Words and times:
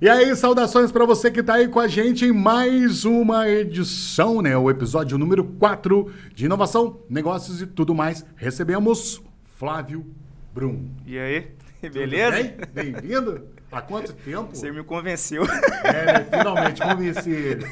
E 0.00 0.08
aí, 0.08 0.36
saudações 0.36 0.92
para 0.92 1.04
você 1.04 1.28
que 1.28 1.42
tá 1.42 1.54
aí 1.54 1.66
com 1.66 1.80
a 1.80 1.88
gente 1.88 2.24
em 2.24 2.30
mais 2.30 3.04
uma 3.04 3.48
edição, 3.48 4.40
né? 4.40 4.56
O 4.56 4.70
episódio 4.70 5.18
número 5.18 5.42
4 5.42 6.12
de 6.32 6.44
inovação, 6.44 7.00
negócios 7.10 7.60
e 7.60 7.66
tudo 7.66 7.92
mais. 7.96 8.24
Recebemos 8.36 9.20
Flávio 9.56 10.06
Brum. 10.54 10.88
E 11.04 11.18
aí, 11.18 11.48
beleza? 11.90 12.54
Bem-vindo. 12.72 13.57
Há 13.70 13.82
quanto 13.82 14.14
tempo? 14.14 14.56
Você 14.56 14.72
me 14.72 14.82
convenceu. 14.82 15.44
É, 15.84 16.24
finalmente 16.24 16.80
convenci 16.82 17.30
ele. 17.30 17.66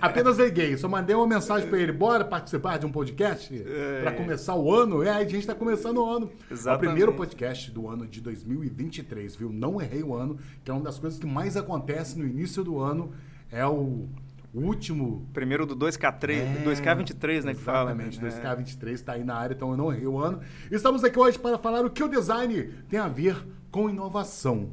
Apenas 0.00 0.38
liguei, 0.38 0.76
só 0.76 0.86
mandei 0.86 1.16
uma 1.16 1.26
mensagem 1.26 1.68
para 1.68 1.78
ele. 1.78 1.92
Bora 1.92 2.24
participar 2.24 2.78
de 2.78 2.84
um 2.84 2.92
podcast 2.92 3.54
é. 3.54 4.02
para 4.02 4.12
começar 4.12 4.54
o 4.54 4.72
ano? 4.72 5.02
É, 5.02 5.10
a 5.10 5.20
gente 5.20 5.38
está 5.38 5.54
começando 5.54 5.96
o 5.98 6.08
ano. 6.08 6.30
Exatamente. 6.50 6.68
É 6.68 6.74
o 6.74 6.78
primeiro 6.78 7.12
podcast 7.14 7.70
do 7.70 7.88
ano 7.88 8.06
de 8.06 8.20
2023, 8.20 9.36
viu? 9.36 9.50
Não 9.50 9.80
errei 9.80 10.02
o 10.02 10.14
ano, 10.14 10.38
que 10.62 10.70
é 10.70 10.74
uma 10.74 10.82
das 10.82 10.98
coisas 10.98 11.18
que 11.18 11.26
mais 11.26 11.56
acontece 11.56 12.18
no 12.18 12.26
início 12.26 12.62
do 12.62 12.78
ano. 12.78 13.12
É 13.50 13.64
o 13.64 14.08
último. 14.52 15.26
Primeiro 15.32 15.64
do 15.64 15.74
2K3, 15.74 16.30
é, 16.32 16.64
2K23, 16.66 17.44
né? 17.44 17.54
Que 17.54 17.60
fala. 17.60 17.92
Exatamente, 17.92 18.20
2K23 18.20 18.92
está 18.92 19.12
aí 19.14 19.24
na 19.24 19.36
área, 19.36 19.54
então 19.54 19.70
eu 19.70 19.76
não 19.76 19.90
errei 19.90 20.06
o 20.06 20.18
ano. 20.18 20.40
Estamos 20.70 21.02
aqui 21.02 21.18
hoje 21.18 21.38
para 21.38 21.56
falar 21.56 21.82
o 21.84 21.90
que 21.90 22.04
o 22.04 22.08
design 22.08 22.74
tem 22.90 23.00
a 23.00 23.08
ver 23.08 23.42
com 23.70 23.88
inovação 23.88 24.68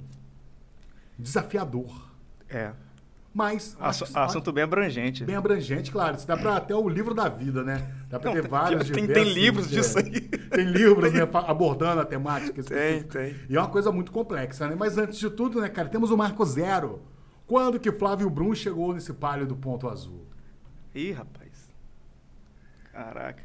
desafiador. 1.18 2.08
É. 2.50 2.72
Mas. 3.34 3.78
Ass 3.80 4.16
assunto 4.16 4.52
bem 4.52 4.64
abrangente. 4.64 5.24
Bem 5.24 5.36
abrangente, 5.36 5.92
claro. 5.92 6.18
Isso 6.18 6.28
dá 6.28 6.36
para 6.36 6.58
até 6.58 6.76
o 6.76 6.90
livro 6.90 7.14
da 7.14 7.30
vida, 7.30 7.64
né? 7.64 7.94
Dá 8.10 8.20
para 8.20 8.32
ter 8.32 8.48
vários 8.48 8.90
tem, 8.90 9.06
tem 9.06 9.32
livros 9.32 9.70
disso 9.70 10.00
aí. 10.00 10.22
Tem 10.22 10.66
livros, 10.66 11.14
né? 11.14 11.22
Abordando 11.46 12.02
a 12.02 12.06
temática. 12.06 12.64
Tem, 12.64 13.04
tem. 13.04 13.36
E 13.48 13.56
é 13.56 13.60
uma 13.60 13.70
coisa 13.70 13.92
muito 13.92 14.12
complexa, 14.12 14.68
né? 14.68 14.76
Mas 14.76 14.98
antes 14.98 15.20
de 15.20 15.30
tudo, 15.30 15.62
né, 15.62 15.70
cara, 15.70 15.88
temos 15.88 16.10
o 16.10 16.18
Marco 16.18 16.44
Zero. 16.46 17.04
Quando 17.46 17.80
que 17.80 17.92
Flávio 17.92 18.30
Brum 18.30 18.56
chegou 18.56 18.94
nesse 18.94 19.14
palio 19.14 19.46
do 19.46 19.56
ponto 19.56 19.88
azul? 19.88 20.26
Ih, 20.96 21.12
rapaz. 21.12 21.72
Caraca. 22.92 23.44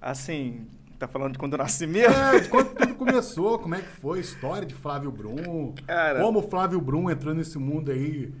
Assim, 0.00 0.66
Tá 0.98 1.06
falando 1.06 1.32
de 1.32 1.38
quando 1.38 1.52
eu 1.52 1.58
nasci 1.58 1.86
mesmo? 1.86 2.12
É, 2.12 2.40
de 2.40 2.48
quando 2.48 2.74
tudo 2.74 2.94
começou, 2.96 3.58
como 3.58 3.74
é 3.76 3.80
que 3.80 3.88
foi 3.88 4.18
a 4.18 4.20
história 4.20 4.66
de 4.66 4.74
Flávio 4.74 5.12
Brum. 5.12 5.72
Cara, 5.86 6.20
como 6.20 6.40
o 6.40 6.42
Flávio 6.42 6.80
Brum 6.80 7.08
entrou 7.08 7.32
nesse 7.32 7.56
mundo 7.56 7.92
aí 7.92 8.32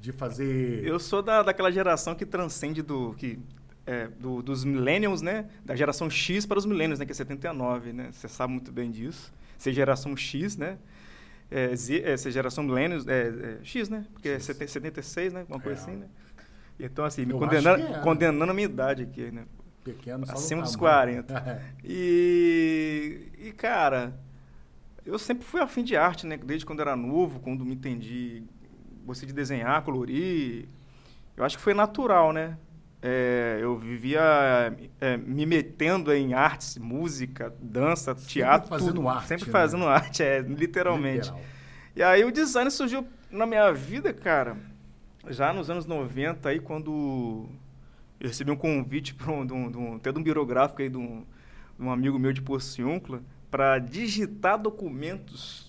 de 0.00 0.12
fazer. 0.12 0.82
Eu 0.84 0.98
sou 0.98 1.20
da, 1.20 1.42
daquela 1.42 1.70
geração 1.70 2.14
que 2.14 2.24
transcende 2.24 2.80
do. 2.80 3.12
Que, 3.14 3.38
é, 3.84 4.08
do, 4.08 4.42
dos 4.42 4.64
millennials, 4.64 5.20
né? 5.20 5.46
Da 5.64 5.76
geração 5.76 6.08
X 6.08 6.46
para 6.46 6.58
os 6.58 6.64
millennials, 6.64 6.98
né? 6.98 7.04
Que 7.04 7.12
é 7.12 7.14
79, 7.14 7.92
né? 7.92 8.08
Você 8.12 8.28
sabe 8.28 8.52
muito 8.52 8.72
bem 8.72 8.90
disso. 8.90 9.32
Ser 9.58 9.72
geração 9.72 10.16
X, 10.16 10.56
né? 10.56 10.78
É, 11.50 11.76
Z, 11.76 12.02
é, 12.02 12.16
ser 12.16 12.32
geração 12.32 12.64
millennials, 12.64 13.06
é, 13.06 13.28
é, 13.28 13.58
X, 13.62 13.88
né? 13.88 14.06
Porque 14.12 14.30
é 14.30 14.40
X. 14.40 14.50
é 14.58 14.66
76, 14.66 15.32
né? 15.32 15.44
Uma 15.48 15.60
coisa 15.60 15.80
assim, 15.80 15.96
né? 15.96 16.06
Então, 16.80 17.04
assim, 17.04 17.24
me 17.24 17.32
condenando, 17.32 17.86
é. 17.86 18.00
condenando 18.00 18.50
a 18.50 18.54
minha 18.54 18.66
idade 18.66 19.04
aqui, 19.04 19.30
né? 19.30 19.44
Pequeno, 19.86 20.26
só 20.26 20.32
Acima 20.32 20.62
dos 20.62 20.74
40. 20.74 21.62
e, 21.84 23.28
e, 23.38 23.52
cara, 23.52 24.18
eu 25.04 25.18
sempre 25.18 25.44
fui 25.44 25.60
afim 25.60 25.84
de 25.84 25.96
arte, 25.96 26.26
né? 26.26 26.36
Desde 26.36 26.66
quando 26.66 26.80
era 26.80 26.96
novo, 26.96 27.38
quando 27.38 27.64
me 27.64 27.74
entendi, 27.74 28.42
gostei 29.04 29.28
de 29.28 29.32
desenhar, 29.32 29.82
colorir. 29.82 30.68
Eu 31.36 31.44
acho 31.44 31.56
que 31.56 31.62
foi 31.62 31.74
natural, 31.74 32.32
né? 32.32 32.58
É, 33.00 33.58
eu 33.60 33.78
vivia 33.78 34.20
é, 35.00 35.16
me 35.16 35.46
metendo 35.46 36.12
em 36.12 36.34
artes, 36.34 36.76
música, 36.78 37.54
dança, 37.60 38.14
sempre 38.14 38.28
teatro. 38.28 38.68
Fazendo 38.68 38.94
tudo, 38.94 39.08
arte. 39.08 39.28
Sempre 39.28 39.46
né? 39.46 39.52
fazendo 39.52 39.86
arte, 39.86 40.22
é, 40.22 40.40
literalmente. 40.40 41.30
Literal. 41.30 41.40
E 41.94 42.02
aí 42.02 42.24
o 42.24 42.32
design 42.32 42.70
surgiu 42.70 43.06
na 43.30 43.46
minha 43.46 43.72
vida, 43.72 44.12
cara, 44.12 44.56
já 45.28 45.52
nos 45.52 45.70
anos 45.70 45.86
90, 45.86 46.48
aí 46.48 46.58
quando 46.58 47.48
eu 48.20 48.28
recebi 48.28 48.50
um 48.50 48.56
convite 48.56 49.14
um, 49.28 49.32
um, 49.32 49.78
um, 49.78 49.96
até 49.96 50.10
de 50.10 50.18
um 50.18 50.22
birográfico 50.22 50.82
aí 50.82 50.88
de 50.88 50.96
um, 50.96 51.24
de 51.78 51.84
um 51.84 51.90
amigo 51.90 52.18
meu 52.18 52.32
de 52.32 52.42
Pociúncula 52.42 53.22
para 53.50 53.78
digitar 53.78 54.58
documentos. 54.58 55.66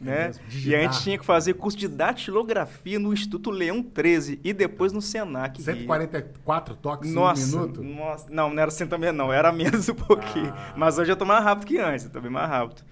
É 0.00 0.04
né? 0.04 0.32
E 0.64 0.74
a 0.74 0.80
gente 0.80 1.02
tinha 1.02 1.18
que 1.18 1.24
fazer 1.24 1.54
curso 1.54 1.76
de 1.76 1.86
datilografia 1.86 2.98
no 2.98 3.12
Instituto 3.12 3.50
Leão 3.50 3.82
13 3.82 4.40
e 4.42 4.52
depois 4.52 4.92
no 4.92 5.02
Senac. 5.02 5.60
144 5.60 6.74
toques 6.76 7.12
nossa, 7.12 7.42
em 7.42 7.44
um 7.44 7.60
minuto? 7.60 7.82
Nossa, 7.82 8.26
não, 8.30 8.48
não 8.48 8.62
era 8.62 8.68
assim 8.68 8.86
também 8.86 9.12
não, 9.12 9.30
era 9.30 9.52
menos 9.52 9.90
um 9.90 9.94
pouquinho. 9.94 10.54
Ah. 10.56 10.72
Mas 10.74 10.96
hoje 10.96 11.12
eu 11.12 11.16
tô 11.16 11.26
mais 11.26 11.44
rápido 11.44 11.66
que 11.66 11.78
antes, 11.78 12.06
eu 12.06 12.10
tô 12.10 12.20
bem 12.20 12.30
mais 12.30 12.48
rápido. 12.48 12.82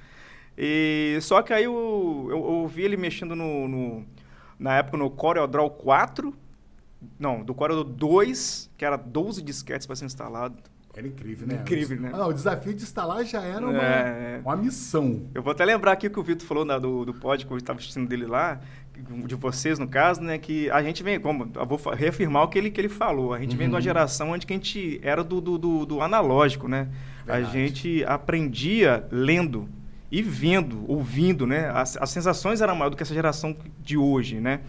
E, 0.56 1.18
só 1.22 1.40
que 1.40 1.52
aí 1.52 1.64
eu, 1.64 2.26
eu, 2.30 2.62
eu 2.62 2.66
vi 2.66 2.82
ele 2.82 2.96
mexendo 2.96 3.34
no, 3.34 3.68
no, 3.68 4.06
na 4.58 4.76
época 4.76 4.98
no 4.98 5.08
CorelDRAW 5.08 5.70
4, 5.70 6.34
não, 7.18 7.42
do 7.42 7.54
Corel 7.54 7.84
2, 7.84 8.70
que 8.76 8.84
era 8.84 8.96
12 8.96 9.42
disquetes 9.42 9.86
para 9.86 9.96
ser 9.96 10.04
instalado. 10.04 10.56
Era 10.96 11.06
incrível, 11.06 11.46
né? 11.46 11.54
Incrível, 11.54 12.00
né? 12.00 12.10
Ah, 12.12 12.18
não, 12.18 12.28
o 12.28 12.32
desafio 12.32 12.74
de 12.74 12.82
instalar 12.82 13.24
já 13.24 13.40
era 13.40 13.64
uma, 13.64 13.82
é... 13.82 14.40
uma 14.44 14.56
missão. 14.56 15.28
Eu 15.32 15.42
vou 15.42 15.52
até 15.52 15.64
lembrar 15.64 15.92
aqui 15.92 16.08
o 16.08 16.10
que 16.10 16.18
o 16.18 16.22
Vitor 16.24 16.44
falou 16.46 16.64
né, 16.64 16.78
do, 16.80 17.04
do 17.04 17.14
pod 17.14 17.46
que 17.46 17.52
eu 17.52 17.56
estava 17.56 17.78
assistindo 17.78 18.08
dele 18.08 18.26
lá, 18.26 18.60
de 19.24 19.34
vocês, 19.36 19.78
no 19.78 19.86
caso, 19.86 20.20
né? 20.20 20.38
Que 20.38 20.68
a 20.70 20.82
gente 20.82 21.04
vem, 21.04 21.20
como 21.20 21.48
eu 21.54 21.66
vou 21.66 21.78
reafirmar 21.92 22.42
o 22.42 22.48
que 22.48 22.58
ele, 22.58 22.70
que 22.70 22.80
ele 22.80 22.88
falou. 22.88 23.32
A 23.32 23.38
gente 23.38 23.52
uhum. 23.52 23.58
vem 23.58 23.68
de 23.68 23.74
uma 23.74 23.80
geração 23.80 24.30
onde 24.30 24.44
a 24.48 24.52
gente 24.52 24.98
era 25.02 25.22
do, 25.22 25.40
do, 25.40 25.56
do, 25.56 25.86
do 25.86 26.00
analógico, 26.00 26.66
né? 26.66 26.88
Verdade. 27.24 27.46
A 27.46 27.50
gente 27.50 28.04
aprendia 28.04 29.06
lendo 29.12 29.68
e 30.10 30.20
vendo, 30.20 30.84
ouvindo, 30.90 31.46
né? 31.46 31.70
As, 31.70 31.96
as 31.96 32.10
sensações 32.10 32.60
eram 32.60 32.74
maiores 32.74 32.94
do 32.94 32.96
que 32.96 33.04
essa 33.04 33.14
geração 33.14 33.56
de 33.80 33.96
hoje, 33.96 34.40
né? 34.40 34.60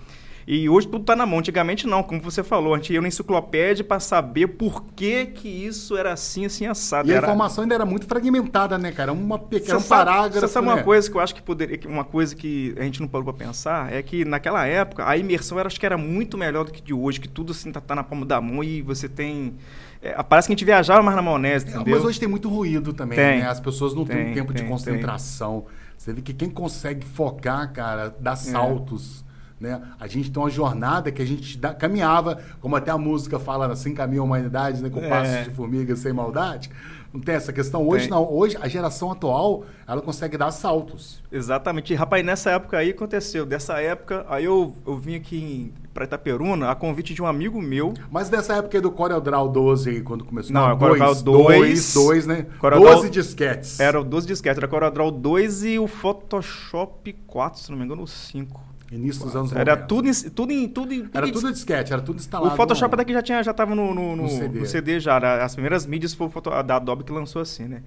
E 0.52 0.68
hoje 0.68 0.88
tudo 0.88 1.02
está 1.02 1.16
na 1.16 1.28
mão. 1.28 1.38
Antigamente 1.38 1.86
não, 1.86 2.02
como 2.02 2.20
você 2.20 2.44
falou, 2.44 2.74
a 2.74 2.78
gente 2.78 2.92
ia 2.92 3.00
na 3.00 3.08
enciclopédia 3.08 3.84
para 3.84 4.00
saber 4.00 4.48
por 4.48 4.84
que, 4.96 5.28
que 5.28 5.48
isso 5.48 5.96
era 5.96 6.12
assim, 6.12 6.44
assim, 6.44 6.66
assado. 6.66 7.08
E 7.08 7.12
era... 7.12 7.20
a 7.20 7.30
informação 7.30 7.62
ainda 7.62 7.76
era 7.76 7.86
muito 7.86 8.08
fragmentada, 8.08 8.76
né, 8.76 8.92
cara? 8.92 9.14
Uma 9.14 9.38
pequena 9.38 9.78
um 9.78 9.84
parágrafo. 9.84 10.40
Você 10.40 10.48
sabe 10.48 10.66
né? 10.66 10.74
uma 10.74 10.82
coisa 10.82 11.08
que 11.08 11.16
eu 11.16 11.22
acho 11.22 11.36
que 11.36 11.42
poderia. 11.44 11.80
Uma 11.86 12.04
coisa 12.04 12.36
que 12.36 12.74
a 12.80 12.82
gente 12.82 13.00
não 13.00 13.08
parou 13.08 13.26
para 13.26 13.46
pensar 13.46 13.94
é 13.94 14.02
que 14.02 14.26
naquela 14.26 14.66
época 14.66 15.08
a 15.08 15.16
imersão 15.16 15.60
era, 15.60 15.68
acho 15.68 15.80
que 15.80 15.86
era 15.86 16.00
muito 16.00 16.36
melhor 16.36 16.66
do 16.66 16.72
que 16.72 16.82
de 16.82 16.96
hoje, 16.96 17.20
que 17.20 17.28
tudo 17.28 17.52
assim 17.52 17.72
tá, 17.72 17.80
tá 17.80 17.94
na 17.94 18.04
palma 18.04 18.26
da 18.26 18.42
mão 18.42 18.64
e 18.64 18.82
você 18.82 19.08
tem. 19.08 19.54
É, 20.02 20.14
parece 20.24 20.48
que 20.48 20.54
a 20.54 20.56
gente 20.56 20.66
viajava 20.66 21.04
mais 21.04 21.16
na 21.16 21.22
maionese, 21.22 21.68
é, 21.68 21.70
entendeu? 21.70 21.96
Mas 21.96 22.04
hoje 22.04 22.20
tem 22.20 22.28
muito 22.28 22.50
ruído 22.50 22.92
também, 22.92 23.20
tem, 23.20 23.40
né? 23.42 23.48
As 23.48 23.60
pessoas 23.60 23.94
não 23.94 24.04
têm 24.04 24.34
tempo 24.34 24.52
tem, 24.52 24.64
de 24.64 24.68
concentração. 24.68 25.62
Tem. 25.62 25.76
Você 25.96 26.12
vê 26.12 26.22
que 26.24 26.34
quem 26.34 26.50
consegue 26.50 27.06
focar, 27.06 27.72
cara, 27.72 28.16
dá 28.20 28.32
é. 28.32 28.36
saltos. 28.36 29.24
É 29.26 29.29
né? 29.60 29.82
A 30.00 30.08
gente 30.08 30.32
tem 30.32 30.42
uma 30.42 30.50
jornada 30.50 31.12
que 31.12 31.22
a 31.22 31.26
gente 31.26 31.58
dá, 31.58 31.74
caminhava, 31.74 32.40
como 32.62 32.76
até 32.76 32.92
a 32.92 32.98
música 32.98 33.38
fala, 33.38 33.72
assim 33.72 33.94
caminha 33.94 34.22
a 34.22 34.24
humanidade, 34.24 34.82
né? 34.82 34.90
com 34.90 35.00
é. 35.02 35.10
passos 35.10 35.44
de 35.46 35.50
formiga 35.52 35.96
sem 35.96 36.14
maldade. 36.14 36.70
Não 37.12 37.20
tem 37.20 37.36
essa 37.36 37.52
questão? 37.52 37.88
Hoje 37.88 38.04
tem. 38.04 38.12
não. 38.12 38.32
Hoje 38.32 38.56
a 38.62 38.68
geração 38.68 39.12
atual, 39.12 39.66
ela 39.88 40.00
consegue 40.00 40.38
dar 40.38 40.52
saltos. 40.52 41.24
Exatamente. 41.32 41.92
E, 41.92 41.96
rapaz, 41.96 42.24
nessa 42.24 42.52
época 42.52 42.78
aí 42.78 42.92
aconteceu. 42.92 43.48
Dessa 43.48 43.82
época, 43.82 44.26
aí 44.30 44.46
eu, 44.46 44.76
eu 44.86 44.96
vim 44.96 45.16
aqui 45.16 45.74
para 45.92 46.06
Itaperuna 46.06 46.70
a 46.70 46.76
convite 46.76 47.16
de 47.16 47.22
um 47.22 47.26
amigo 47.26 47.60
meu. 47.60 47.96
Mas 48.12 48.30
dessa 48.30 48.58
época 48.58 48.78
aí 48.78 48.82
do 48.82 48.92
CorelDRAW 48.92 49.50
12 49.50 49.90
aí, 49.90 50.02
quando 50.02 50.24
começou? 50.24 50.54
Não, 50.54 50.70
não 50.70 50.78
CorelDRAW 50.78 51.16
2. 51.16 51.94
2, 51.96 52.28
né? 52.28 52.46
Corel 52.60 52.80
12 52.80 53.10
disquetes. 53.10 53.80
Era 53.80 54.00
o 54.00 54.04
12 54.04 54.28
disquetes. 54.28 54.58
Era 54.60 54.68
CorelDRAW 54.68 55.10
2 55.10 55.64
e 55.64 55.80
o 55.80 55.88
Photoshop 55.88 57.12
4, 57.26 57.60
se 57.60 57.72
não 57.72 57.78
me 57.78 57.86
engano, 57.86 58.04
o 58.04 58.08
5. 58.08 58.70
Início 58.92 59.24
dos 59.24 59.36
anos 59.36 59.52
90. 59.52 59.62
Era 59.72 59.78
tudo 59.78 60.08
em, 60.08 60.14
tudo 60.14 60.52
em, 60.52 60.68
tudo 60.68 60.94
em, 60.94 61.10
Era 61.14 61.32
tudo 61.32 61.52
disquete, 61.52 61.94
era 61.94 62.02
tudo 62.02 62.18
instalado. 62.18 62.54
O 62.54 62.58
Photoshop 62.58 62.92
no, 62.92 62.98
daqui 62.98 63.14
já 63.14 63.22
tinha 63.22 63.44
já 63.44 63.52
estava 63.52 63.76
no, 63.76 63.94
no, 63.94 64.16
no, 64.16 64.24
no, 64.24 64.30
CD. 64.30 64.66
CD. 64.66 65.00
já. 65.00 65.44
As 65.44 65.54
primeiras 65.54 65.86
mídias 65.86 66.14
foi 66.14 66.28
o 66.28 66.64
da 66.64 66.78
Adobe 66.78 67.04
que 67.04 67.12
lançou 67.12 67.42
assim, 67.42 67.68
né? 67.68 67.84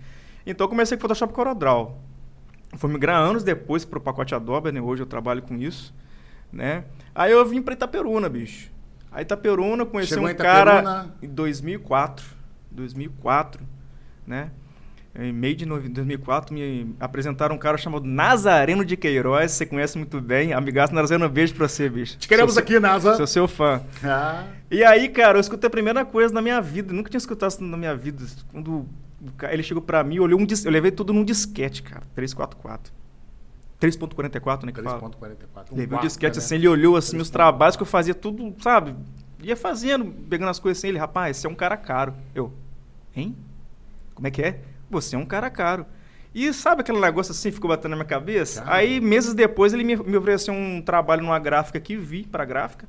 Então 0.46 0.64
eu 0.64 0.68
comecei 0.68 0.96
com 0.96 1.00
o 1.00 1.02
Photoshop 1.02 1.32
CorelDRAW. 1.32 1.98
Fui 2.74 2.91
migrar 2.91 3.20
anos 3.20 3.42
depois 3.42 3.84
para 3.84 3.98
o 3.98 4.02
pacote 4.02 4.34
Adobe, 4.34 4.70
né? 4.70 4.80
Hoje 4.80 5.02
eu 5.02 5.06
trabalho 5.06 5.42
com 5.42 5.56
isso, 5.56 5.92
né? 6.52 6.84
Aí 7.14 7.32
eu 7.32 7.44
vim 7.44 7.60
para 7.60 7.74
Itaperuna, 7.74 8.28
bicho. 8.28 8.71
Aí 9.10 9.22
Itaperuna, 9.22 9.84
conheci 9.84 10.15
Chegou 10.15 10.27
um 10.27 10.30
Itaperuna... 10.30 10.82
cara 10.82 11.15
em 11.21 11.28
2004, 11.28 12.24
2004, 12.71 13.60
né? 14.27 14.50
Em 15.14 15.30
meio 15.30 15.54
de 15.54 15.66
2004, 15.66 16.54
me 16.54 16.94
apresentaram 16.98 17.54
um 17.54 17.59
cara 17.59 17.76
chamado 17.76 18.06
Nazareno 18.06 18.82
de 18.82 18.97
Queiroz. 18.97 19.53
Você 19.53 19.66
conhece 19.66 19.98
muito 19.98 20.18
bem. 20.22 20.54
Amigaço 20.54 20.94
Nazareno, 20.94 21.26
um 21.26 21.28
beijo 21.28 21.54
pra 21.54 21.68
você, 21.68 21.86
bicho. 21.86 22.16
Te 22.16 22.26
queremos 22.26 22.54
sou 22.54 22.62
aqui, 22.62 22.80
Nasa. 22.80 23.14
Sou 23.16 23.26
seu 23.26 23.47
fã. 23.47 23.82
Ah. 24.03 24.47
E 24.70 24.82
aí, 24.82 25.10
cara, 25.10 25.36
eu 25.36 25.41
escutei 25.41 25.68
a 25.68 25.70
primeira 25.70 26.03
coisa 26.03 26.32
na 26.32 26.41
minha 26.41 26.62
vida. 26.62 26.94
nunca 26.94 27.10
tinha 27.10 27.18
escutado 27.18 27.50
isso 27.50 27.62
na 27.62 27.76
minha 27.76 27.94
vida. 27.94 28.24
Quando 28.50 28.86
ele 29.50 29.62
chegou 29.62 29.82
pra 29.82 30.03
mim, 30.03 30.18
olhou 30.18 30.41
um 30.41 30.47
dis... 30.47 30.64
eu 30.64 30.72
levei 30.72 30.91
tudo 30.91 31.12
num 31.12 31.24
disquete, 31.24 31.82
cara. 31.82 32.04
344. 32.15 32.91
3.44, 33.78 34.65
né? 34.65 34.72
3.44. 34.72 35.72
Um 35.72 35.76
levei 35.76 35.98
um 35.98 36.00
disquete 36.00 36.38
né? 36.38 36.42
assim, 36.42 36.54
ele 36.54 36.68
olhou 36.68 36.97
assim, 36.97 37.16
meus 37.16 37.28
trabalhos 37.28 37.76
que 37.76 37.82
eu 37.82 37.86
fazia 37.86 38.15
tudo, 38.15 38.54
sabe? 38.62 38.94
Ia 39.42 39.56
fazendo, 39.56 40.06
pegando 40.06 40.48
as 40.48 40.58
coisas 40.58 40.78
assim. 40.78 40.88
Ele, 40.88 40.98
rapaz, 40.98 41.36
você 41.36 41.47
é 41.47 41.50
um 41.50 41.54
cara 41.54 41.76
caro. 41.76 42.15
Eu, 42.34 42.50
hein? 43.15 43.36
Como 44.15 44.26
é 44.26 44.30
que 44.30 44.41
é? 44.41 44.60
Você 44.92 45.16
é 45.16 45.18
um 45.18 45.27
cara 45.27 45.50
caro. 45.50 45.86
E 46.34 46.53
sabe 46.53 46.80
aquele 46.80 47.00
negócio 47.00 47.33
assim, 47.33 47.50
ficou 47.50 47.68
batendo 47.68 47.91
na 47.91 47.97
minha 47.97 48.06
cabeça? 48.06 48.60
Caramba. 48.60 48.77
Aí, 48.78 49.00
meses 49.00 49.34
depois, 49.34 49.74
ele 49.74 49.84
me, 49.84 49.97
me 49.97 50.16
ofereceu 50.16 50.54
um 50.54 50.80
trabalho 50.80 51.22
numa 51.22 51.39
gráfica 51.39 51.78
que 51.78 51.97
vi 51.97 52.24
para 52.24 52.44
gráfica. 52.44 52.89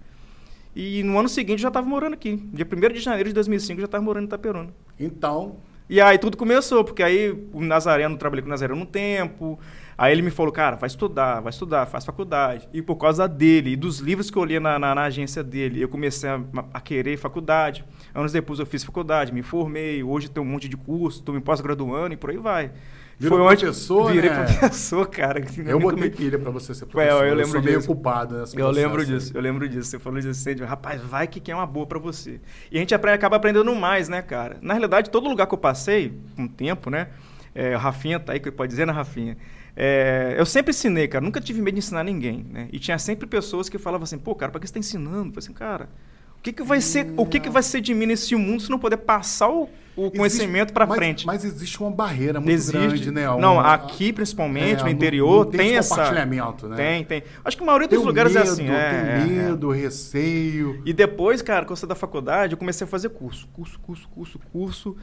E 0.75 1.03
no 1.03 1.19
ano 1.19 1.29
seguinte 1.29 1.59
eu 1.59 1.63
já 1.63 1.67
estava 1.67 1.87
morando 1.87 2.13
aqui. 2.13 2.37
Dia 2.51 2.65
1 2.65 2.93
de 2.93 2.99
janeiro 2.99 3.29
de 3.29 3.35
2005 3.35 3.77
eu 3.77 3.81
já 3.81 3.85
estava 3.85 4.03
morando 4.03 4.23
em 4.23 4.27
Itaperuna. 4.27 4.69
Então. 4.99 5.57
E 5.89 6.01
aí 6.01 6.17
tudo 6.17 6.37
começou, 6.37 6.83
porque 6.83 7.03
aí 7.03 7.31
o 7.51 7.61
Nazareno, 7.61 8.17
trabalhei 8.17 8.41
com 8.41 8.47
o 8.47 8.49
Nazareno 8.49 8.81
um 8.81 8.85
tempo. 8.85 9.59
Aí 9.97 10.11
ele 10.11 10.21
me 10.21 10.31
falou, 10.31 10.51
cara, 10.51 10.75
vai 10.75 10.87
estudar, 10.87 11.39
vai 11.39 11.49
estudar, 11.49 11.85
faz 11.85 12.05
faculdade. 12.05 12.67
E 12.73 12.81
por 12.81 12.95
causa 12.95 13.27
dele 13.27 13.71
e 13.71 13.75
dos 13.75 13.99
livros 13.99 14.29
que 14.29 14.37
eu 14.37 14.43
li 14.43 14.59
na, 14.59 14.79
na, 14.79 14.95
na 14.95 15.03
agência 15.03 15.43
dele, 15.43 15.81
eu 15.81 15.89
comecei 15.89 16.29
a, 16.29 16.41
a, 16.73 16.81
querer 16.81 17.17
faculdade. 17.17 17.85
Anos 18.13 18.31
depois 18.31 18.59
eu 18.59 18.65
fiz 18.65 18.83
faculdade, 18.83 19.33
me 19.33 19.43
formei, 19.43 20.03
hoje 20.03 20.29
tenho 20.29 20.45
um 20.45 20.49
monte 20.49 20.67
de 20.67 20.77
curso, 20.77 21.19
estou 21.19 21.33
me 21.33 21.41
pós-graduando 21.41 22.13
e 22.13 22.17
por 22.17 22.29
aí 22.29 22.37
vai. 22.37 22.71
Virou 23.19 23.37
Foi 23.37 23.55
professor, 23.55 24.05
onde 24.05 24.13
virei 24.13 24.29
né? 24.31 24.43
professor, 24.43 25.07
cara. 25.07 25.39
Eu 25.65 25.79
botei 25.79 26.09
pilha 26.09 26.39
para 26.39 26.49
você 26.49 26.73
ser 26.73 26.87
professor. 26.87 27.23
É, 27.23 27.29
eu, 27.29 27.35
lembro 27.35 27.41
eu 27.41 27.47
sou 27.47 27.61
disso. 27.61 27.77
meio 27.77 27.85
culpado 27.85 28.37
nessa 28.37 28.59
Eu 28.59 28.71
lembro 28.71 29.05
disso, 29.05 29.31
eu 29.35 29.41
lembro 29.41 29.69
disso. 29.69 29.89
Você 29.89 29.99
falou 29.99 30.19
disso, 30.19 30.33
você, 30.33 30.53
rapaz, 30.65 31.01
vai 31.01 31.27
que 31.27 31.51
é 31.51 31.55
uma 31.55 31.65
boa 31.65 31.85
para 31.85 31.99
você. 31.99 32.41
E 32.71 32.77
a 32.77 32.79
gente 32.79 32.93
aprende, 32.93 33.15
acaba 33.15 33.35
aprendendo 33.35 33.73
mais, 33.75 34.09
né, 34.09 34.21
cara? 34.21 34.57
Na 34.61 34.73
realidade, 34.73 35.09
todo 35.09 35.29
lugar 35.29 35.47
que 35.47 35.53
eu 35.53 35.57
passei, 35.57 36.19
um 36.37 36.47
tempo, 36.47 36.89
né? 36.89 37.09
É, 37.53 37.75
Rafinha 37.75 38.19
tá 38.19 38.33
aí, 38.33 38.39
que 38.39 38.51
pode 38.51 38.71
dizer, 38.71 38.87
né, 38.87 38.91
Rafinha? 38.91 39.37
É, 39.75 40.35
eu 40.37 40.45
sempre 40.45 40.71
ensinei, 40.71 41.07
cara. 41.07 41.23
Nunca 41.23 41.41
tive 41.41 41.61
medo 41.61 41.75
de 41.75 41.79
ensinar 41.79 42.03
ninguém, 42.03 42.45
né? 42.49 42.67
E 42.71 42.79
tinha 42.79 42.97
sempre 42.99 43.27
pessoas 43.27 43.69
que 43.69 43.77
falavam 43.77 44.03
assim, 44.03 44.17
pô, 44.17 44.35
cara, 44.35 44.51
para 44.51 44.61
que 44.61 44.67
você 44.67 44.73
tá 44.73 44.79
ensinando? 44.79 45.29
Eu 45.29 45.33
falei 45.33 45.37
assim, 45.37 45.53
cara, 45.53 45.89
o 46.37 46.41
que, 46.43 46.53
que 46.53 46.63
vai 46.63 46.81
ser, 46.81 47.13
o 47.17 47.25
que, 47.25 47.39
que 47.39 47.49
vai 47.49 47.63
ser 47.63 47.81
de 47.81 47.93
mim 47.93 48.05
nesse 48.05 48.35
mundo 48.35 48.61
se 48.61 48.69
não 48.69 48.77
poder 48.77 48.97
passar 48.97 49.49
o, 49.49 49.69
o 49.95 50.11
conhecimento 50.11 50.73
para 50.73 50.85
frente? 50.85 51.25
Mas 51.25 51.43
existe 51.43 51.79
uma 51.79 51.89
barreira 51.89 52.39
muito 52.39 52.53
existe, 52.53 52.77
grande, 52.77 53.11
né? 53.11 53.31
Um, 53.31 53.39
não, 53.39 53.59
aqui 53.59 54.13
principalmente 54.13 54.81
é, 54.81 54.83
no 54.83 54.89
interior 54.89 55.45
tem, 55.47 55.59
tem 55.59 55.77
essa 55.77 55.95
compartilhamento, 55.95 56.67
né? 56.67 56.75
Tem, 56.75 57.05
tem. 57.05 57.23
Acho 57.43 57.57
que 57.57 57.63
a 57.63 57.65
maioria 57.65 57.87
tem 57.87 57.97
dos 57.97 58.05
lugares 58.05 58.33
medo, 58.33 58.45
é 58.45 58.51
assim, 58.51 58.67
é, 58.69 58.89
tem 58.89 59.37
é, 59.39 59.47
medo, 59.47 59.71
receio. 59.71 60.81
E 60.85 60.93
depois, 60.93 61.41
cara, 61.41 61.65
quando 61.65 61.77
você 61.77 61.87
da 61.87 61.95
faculdade, 61.95 62.53
eu 62.53 62.57
comecei 62.57 62.85
a 62.85 62.87
fazer 62.87 63.09
curso, 63.09 63.47
curso, 63.53 63.79
curso, 63.79 64.07
curso, 64.09 64.39
curso, 64.51 64.97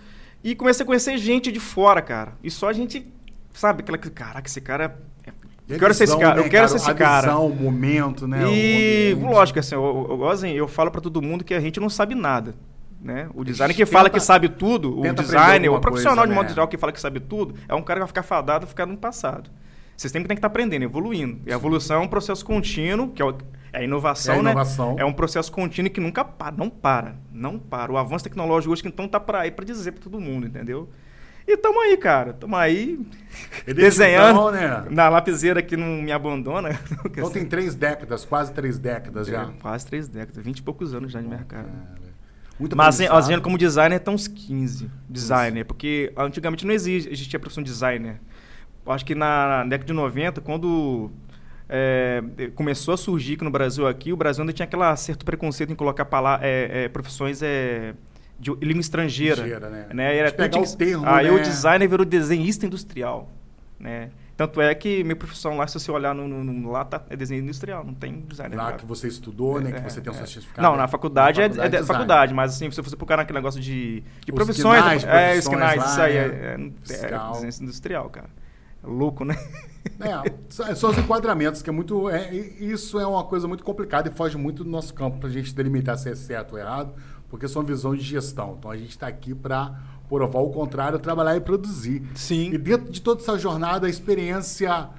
e 0.44 0.54
comecei 0.54 0.84
a 0.84 0.86
conhecer 0.86 1.18
gente 1.18 1.50
de 1.50 1.60
fora, 1.60 2.00
cara. 2.00 2.34
E 2.42 2.50
só 2.50 2.68
a 2.68 2.72
gente, 2.72 3.06
sabe, 3.52 3.82
aquela 3.82 3.98
que, 3.98 4.10
caraca, 4.10 4.48
esse 4.48 4.60
cara 4.60 4.98
eu 5.70 5.78
quero 5.78 5.94
ser 5.94 6.04
esse 6.04 6.18
cara. 6.18 6.34
Né, 6.34 6.40
eu 6.40 6.50
quero 6.50 6.66
cara, 6.66 6.68
ser 6.68 6.76
esse 6.76 6.94
cara. 6.94 7.28
Visão, 7.28 7.46
o 7.46 7.54
momento, 7.54 8.26
né? 8.26 8.42
E, 8.52 9.14
lógico, 9.14 9.60
assim, 9.60 9.76
eu, 9.76 10.06
eu, 10.10 10.28
assim, 10.28 10.50
eu 10.50 10.66
falo 10.66 10.90
para 10.90 11.00
todo 11.00 11.22
mundo 11.22 11.44
que 11.44 11.54
a 11.54 11.60
gente 11.60 11.78
não 11.78 11.88
sabe 11.88 12.14
nada. 12.14 12.54
Né? 13.00 13.28
O 13.34 13.44
designer 13.44 13.74
que 13.74 13.86
fala 13.86 14.10
que 14.10 14.20
sabe 14.20 14.48
tudo, 14.48 15.00
o 15.00 15.12
designer, 15.14 15.70
o 15.70 15.80
profissional 15.80 16.18
coisa, 16.18 16.28
de 16.28 16.34
modo 16.34 16.48
né? 16.48 16.50
geral 16.50 16.68
que 16.68 16.76
fala 16.76 16.92
que 16.92 17.00
sabe 17.00 17.18
tudo, 17.18 17.54
é 17.66 17.74
um 17.74 17.82
cara 17.82 17.98
que 17.98 18.02
vai 18.02 18.08
ficar 18.08 18.22
fadado, 18.22 18.66
ficar 18.66 18.84
no 18.84 18.96
passado. 18.96 19.48
Vocês 19.96 20.12
sempre 20.12 20.28
tem 20.28 20.34
que 20.34 20.38
estar 20.38 20.48
tá 20.48 20.52
aprendendo, 20.52 20.82
evoluindo. 20.82 21.40
E 21.46 21.52
a 21.52 21.54
evolução 21.54 21.96
é 21.96 22.00
um 22.00 22.08
processo 22.08 22.44
contínuo, 22.44 23.10
que 23.10 23.22
é, 23.22 23.26
é 23.72 23.78
a 23.78 23.82
inovação, 23.82 24.34
é 24.34 24.38
a 24.38 24.40
inovação, 24.40 24.94
né? 24.96 25.02
É 25.02 25.04
um 25.04 25.12
processo 25.12 25.50
contínuo 25.52 25.90
que 25.90 26.00
nunca 26.00 26.24
para, 26.24 26.54
não 26.56 26.68
para, 26.68 27.16
não 27.32 27.58
para. 27.58 27.92
O 27.92 27.96
avanço 27.96 28.24
tecnológico 28.24 28.72
hoje, 28.72 28.82
então, 28.84 29.08
tá 29.08 29.20
para 29.20 29.40
aí 29.40 29.50
para 29.50 29.64
dizer 29.64 29.92
para 29.92 30.02
todo 30.02 30.20
mundo, 30.20 30.46
entendeu? 30.46 30.88
E 31.50 31.56
tamo 31.56 31.80
aí, 31.80 31.96
cara. 31.96 32.32
Tamo 32.32 32.54
aí 32.54 33.00
desenhando. 33.66 34.30
Então, 34.30 34.50
né? 34.52 34.86
Na 34.88 35.08
lapiseira 35.08 35.60
que 35.60 35.76
não 35.76 36.00
me 36.00 36.12
abandona. 36.12 36.70
Então 37.10 37.28
tem 37.28 37.44
três 37.44 37.74
décadas, 37.74 38.24
quase 38.24 38.52
três 38.52 38.78
décadas 38.78 39.26
já. 39.26 39.42
É, 39.42 39.48
quase 39.60 39.84
três 39.84 40.08
décadas, 40.08 40.44
vinte 40.44 40.58
e 40.58 40.62
poucos 40.62 40.94
anos 40.94 41.10
já 41.10 41.20
de 41.20 41.26
mercado. 41.26 41.68
Muito 42.58 42.76
Mas 42.76 43.00
assim, 43.00 43.40
como 43.40 43.58
designer, 43.58 43.96
estão 43.96 44.14
uns 44.14 44.28
15 44.28 44.90
designer, 45.08 45.64
porque 45.64 46.12
antigamente 46.16 46.64
não 46.64 46.72
existia 46.72 47.36
a 47.36 47.40
profissão 47.40 47.64
designer. 47.64 48.20
Acho 48.86 49.04
que 49.04 49.14
na 49.14 49.64
década 49.64 49.86
de 49.86 49.92
90, 49.92 50.40
quando 50.40 51.10
é, 51.68 52.22
começou 52.54 52.94
a 52.94 52.96
surgir 52.96 53.34
aqui 53.34 53.44
no 53.44 53.50
Brasil 53.50 53.88
aqui, 53.88 54.12
o 54.12 54.16
Brasil 54.16 54.42
ainda 54.42 54.52
tinha 54.52 54.64
aquele 54.64 54.96
certo 54.96 55.24
preconceito 55.24 55.72
em 55.72 55.76
colocar 55.76 56.08
é, 56.42 56.84
é, 56.84 56.88
profissões 56.88 57.42
é, 57.42 57.94
de 58.40 58.50
língua 58.62 58.80
estrangeira. 58.80 59.46
estrangeira 59.46 59.68
né? 59.68 59.86
né? 59.92 60.16
Era 60.16 60.32
pegar 60.32 60.58
o 60.58 60.76
termo, 60.76 61.06
Aí 61.06 61.26
né? 61.26 61.30
o 61.30 61.42
designer 61.42 61.86
virou 61.86 62.06
desenhista 62.06 62.64
industrial, 62.64 63.30
né? 63.78 64.10
Tanto 64.34 64.58
é 64.62 64.74
que 64.74 65.04
minha 65.04 65.14
profissão 65.14 65.54
lá, 65.58 65.66
se 65.66 65.78
você 65.78 65.90
olhar 65.90 66.14
no, 66.14 66.26
no, 66.26 66.42
no 66.42 66.70
lá, 66.70 66.82
tá, 66.82 67.02
é 67.10 67.14
desenho 67.14 67.42
industrial, 67.42 67.84
não 67.84 67.92
tem 67.92 68.22
design. 68.22 68.56
Lá 68.56 68.72
que 68.72 68.86
você 68.86 69.06
estudou, 69.06 69.60
né? 69.60 69.68
É, 69.68 69.72
que 69.74 69.82
você 69.82 70.00
tem 70.00 70.10
um 70.10 70.16
é. 70.16 70.18
certificado. 70.18 70.66
Não, 70.66 70.74
na 70.74 70.88
faculdade, 70.88 71.40
na 71.40 71.48
faculdade 71.48 71.76
é, 71.76 71.78
é, 71.78 71.82
é 71.82 71.84
faculdade, 71.84 72.32
mas 72.32 72.54
assim, 72.54 72.70
se 72.70 72.80
você 72.80 72.96
procurar 72.96 73.18
naquele 73.18 73.38
negócio 73.38 73.60
de, 73.60 74.02
de 74.24 74.32
profissões. 74.32 74.78
Esquinais, 74.78 75.04
é, 75.04 75.36
esquinais, 75.36 75.84
isso 75.84 76.00
aí. 76.00 76.16
É, 76.16 76.20
é, 76.20 76.56
é, 76.56 77.40
desenho 77.42 77.64
industrial, 77.64 78.08
cara. 78.08 78.30
É 78.82 78.86
louco, 78.86 79.26
né? 79.26 79.36
É, 80.00 80.74
são 80.74 80.88
os 80.88 80.96
enquadramentos, 80.96 81.60
que 81.60 81.68
é 81.68 81.72
muito. 81.72 82.08
É, 82.08 82.34
isso 82.34 82.98
é 82.98 83.06
uma 83.06 83.24
coisa 83.24 83.46
muito 83.46 83.62
complicada 83.62 84.08
e 84.08 84.12
foge 84.12 84.38
muito 84.38 84.64
do 84.64 84.70
nosso 84.70 84.94
campo 84.94 85.18
para 85.18 85.28
a 85.28 85.32
gente 85.32 85.54
delimitar 85.54 85.98
se 85.98 86.08
é 86.08 86.14
certo 86.14 86.52
ou 86.52 86.58
errado 86.58 86.94
porque 87.30 87.48
são 87.48 87.62
visão 87.62 87.94
de 87.94 88.02
gestão. 88.02 88.56
Então 88.58 88.70
a 88.70 88.76
gente 88.76 88.90
está 88.90 89.06
aqui 89.06 89.34
para 89.34 89.80
provar 90.08 90.40
o 90.40 90.50
contrário, 90.50 90.98
trabalhar 90.98 91.36
e 91.36 91.40
produzir. 91.40 92.02
Sim. 92.14 92.52
E 92.52 92.58
dentro 92.58 92.90
de 92.90 93.00
toda 93.00 93.22
essa 93.22 93.38
jornada, 93.38 93.86
a 93.86 93.90
experiência 93.90 94.90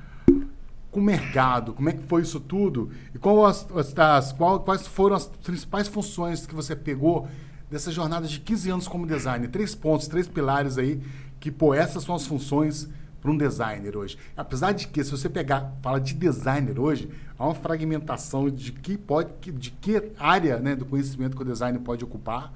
com 0.89 0.99
o 0.99 1.03
mercado, 1.03 1.73
como 1.73 1.89
é 1.89 1.93
que 1.93 2.03
foi 2.03 2.21
isso 2.21 2.39
tudo? 2.39 2.89
E 3.13 3.19
qual 3.19 3.45
as, 3.45 3.67
as, 3.97 4.31
qual, 4.33 4.61
quais 4.61 4.87
foram 4.87 5.15
as 5.15 5.27
principais 5.27 5.87
funções 5.87 6.45
que 6.45 6.55
você 6.55 6.75
pegou 6.75 7.27
dessa 7.69 7.91
jornada 7.91 8.27
de 8.27 8.39
15 8.39 8.69
anos 8.71 8.87
como 8.87 9.05
designer? 9.05 9.49
Três 9.49 9.75
pontos, 9.75 10.07
três 10.07 10.27
pilares 10.27 10.77
aí, 10.77 11.01
que, 11.39 11.51
pô, 11.51 11.73
essas 11.73 12.03
são 12.03 12.15
as 12.15 12.25
funções 12.25 12.89
para 13.21 13.31
um 13.31 13.37
designer 13.37 13.95
hoje. 13.95 14.17
Apesar 14.35 14.71
de 14.71 14.87
que, 14.87 15.03
se 15.03 15.11
você 15.11 15.29
pegar, 15.29 15.73
fala 15.81 15.99
de 15.99 16.13
designer 16.13 16.79
hoje, 16.79 17.09
há 17.37 17.45
uma 17.45 17.55
fragmentação 17.55 18.49
de 18.49 18.71
que 18.71 18.97
pode, 18.97 19.51
de 19.51 19.69
que 19.71 20.11
área 20.17 20.57
né, 20.57 20.75
do 20.75 20.85
conhecimento 20.85 21.37
que 21.37 21.43
o 21.43 21.45
designer 21.45 21.79
pode 21.79 22.03
ocupar, 22.03 22.51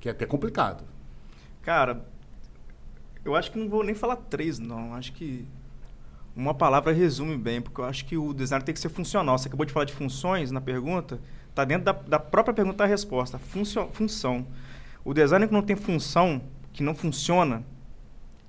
que 0.00 0.08
é 0.08 0.12
até 0.12 0.26
complicado. 0.26 0.84
Cara, 1.62 2.04
eu 3.24 3.36
acho 3.36 3.52
que 3.52 3.58
não 3.58 3.68
vou 3.68 3.84
nem 3.84 3.94
falar 3.94 4.16
três, 4.16 4.58
não. 4.58 4.94
Acho 4.94 5.12
que 5.12 5.46
uma 6.34 6.54
palavra 6.54 6.92
resume 6.92 7.36
bem, 7.36 7.60
porque 7.60 7.80
eu 7.80 7.84
acho 7.84 8.04
que 8.04 8.16
o 8.16 8.32
design 8.32 8.64
tem 8.64 8.72
que 8.72 8.80
ser 8.80 8.88
funcional. 8.88 9.38
Você 9.38 9.48
acabou 9.48 9.66
de 9.66 9.72
falar 9.72 9.84
de 9.84 9.92
funções 9.92 10.50
na 10.50 10.60
pergunta, 10.60 11.20
está 11.50 11.64
dentro 11.64 11.84
da, 11.84 11.92
da, 11.92 12.18
própria 12.18 12.54
pergunta 12.54 12.84
a 12.84 12.86
resposta. 12.86 13.38
Funcio, 13.38 13.88
função. 13.92 14.46
O 15.04 15.14
designer 15.14 15.46
que 15.46 15.54
não 15.54 15.62
tem 15.62 15.76
função, 15.76 16.40
que 16.72 16.82
não 16.82 16.94
funciona, 16.94 17.64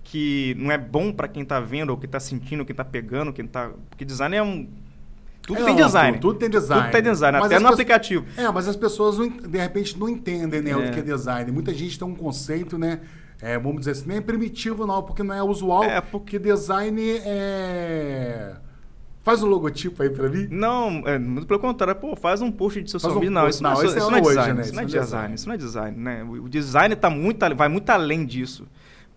que 0.10 0.56
não 0.58 0.72
é 0.72 0.78
bom 0.78 1.12
para 1.12 1.28
quem 1.28 1.44
está 1.44 1.60
vendo, 1.60 1.92
ou 1.92 1.98
que 1.98 2.08
está 2.08 2.20
sentindo, 2.20 2.66
quem 2.66 2.74
está 2.74 2.84
pegando, 2.84 3.32
quem 3.32 3.46
está. 3.46 3.70
Porque 3.90 4.04
design 4.04 4.36
é 4.36 4.42
um. 4.42 4.68
Tudo 5.44 5.62
é 5.62 5.66
tem 5.66 5.76
design. 5.76 6.18
Tudo 6.20 6.40
tem 6.40 6.50
design. 6.50 6.84
Tudo 6.84 6.92
tem 6.92 7.02
design, 7.04 7.38
mas 7.40 7.52
até 7.52 7.60
no 7.60 7.68
aplicativo. 7.68 8.26
É, 8.36 8.52
mas 8.52 8.68
as 8.68 8.76
pessoas, 8.76 9.18
de 9.18 9.58
repente, 9.58 9.98
não 10.00 10.10
entendem 10.10 10.62
né, 10.62 10.72
é. 10.72 10.76
o 10.76 10.92
que 10.92 11.00
é 11.00 11.04
design. 11.04 11.52
Muita 11.52 11.74
gente 11.74 11.98
tem 11.98 12.08
um 12.08 12.16
conceito, 12.16 12.78
né? 12.78 13.02
É, 13.40 13.58
vamos 13.58 13.80
dizer 13.80 13.92
assim, 13.92 14.08
nem 14.08 14.18
é 14.18 14.22
primitivo, 14.22 14.86
não, 14.86 15.04
porque 15.04 15.22
não 15.22 15.34
é 15.34 15.44
usual. 15.44 15.84
É, 15.84 16.02
porque 16.02 16.40
design 16.40 17.02
é. 17.24 18.56
Faz 19.22 19.44
um 19.44 19.48
logotipo 19.48 20.02
aí 20.02 20.10
pra 20.10 20.28
mim? 20.28 20.48
Não, 20.50 21.04
é, 21.06 21.20
muito 21.20 21.46
pelo 21.46 21.60
contrário. 21.60 21.96
Pô, 21.96 22.16
faz 22.16 22.42
um 22.42 22.52
post 22.52 22.82
de 22.82 22.90
social 22.90 23.12
um 23.12 23.16
media. 23.16 23.30
Não, 23.30 23.48
isso 23.48 23.62
não, 23.62 23.74
não, 23.74 23.84
isso, 23.84 23.98
isso, 23.98 24.10
não 24.10 24.18
é, 24.18 24.22
design. 24.22 24.54
Né? 24.54 24.62
Isso 24.64 24.74
não 24.74 24.82
é 24.82 24.86
design. 24.86 25.36
Isso 25.36 25.48
não 25.48 25.54
é 25.54 25.58
design, 25.58 25.98
né? 25.98 26.24
O 26.24 26.50
design 26.50 26.96
tá 26.96 27.10
muito, 27.12 27.56
vai 27.56 27.70
muito 27.70 27.90
além 27.92 28.26
disso. 28.26 28.66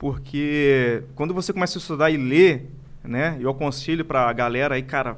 Porque 0.02 1.04
quando 1.14 1.32
você 1.32 1.52
começa 1.52 1.78
a 1.78 1.80
estudar 1.80 2.10
e 2.10 2.16
ler, 2.16 2.68
né? 3.04 3.38
Eu 3.38 3.48
aconselho 3.48 4.04
para 4.04 4.28
a 4.28 4.32
galera 4.32 4.74
aí, 4.74 4.82
cara, 4.82 5.16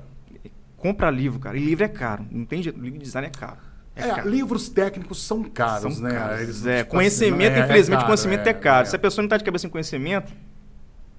compra 0.76 1.10
livro, 1.10 1.40
cara. 1.40 1.56
E 1.56 1.64
livro 1.64 1.84
é 1.84 1.88
caro. 1.88 2.26
Não 2.30 2.44
tem 2.44 2.62
jeito. 2.62 2.78
Livro 2.78 2.98
de 2.98 3.04
design 3.06 3.26
é 3.26 3.30
caro. 3.30 3.56
É, 3.96 4.06
é 4.06 4.24
livros 4.26 4.68
técnicos 4.68 5.22
são 5.22 5.42
caros, 5.42 5.94
são 5.94 6.02
né? 6.02 6.14
Caros. 6.14 6.40
Eles, 6.42 6.66
é, 6.66 6.78
tipo 6.80 6.90
conhecimento, 6.90 7.54
assim, 7.54 7.64
infelizmente, 7.64 7.94
é 7.94 7.96
caro, 7.96 8.06
conhecimento 8.08 8.46
é, 8.46 8.50
é 8.50 8.52
caro. 8.52 8.86
Se 8.86 8.94
a 8.94 8.98
pessoa 8.98 9.22
não 9.22 9.26
está 9.26 9.38
de 9.38 9.44
cabeça 9.44 9.66
em 9.66 9.70
conhecimento. 9.70 10.30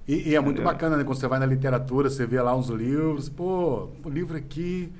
E, 0.06 0.28
e 0.28 0.36
é 0.36 0.40
muito 0.40 0.62
bacana, 0.62 0.96
né? 0.96 1.02
Quando 1.02 1.18
você 1.18 1.26
vai 1.26 1.40
na 1.40 1.46
literatura, 1.46 2.08
você 2.08 2.24
vê 2.24 2.40
lá 2.40 2.54
uns 2.54 2.68
livros, 2.68 3.28
pô, 3.28 3.88
o 4.04 4.08
livro 4.08 4.36
aqui. 4.36 4.92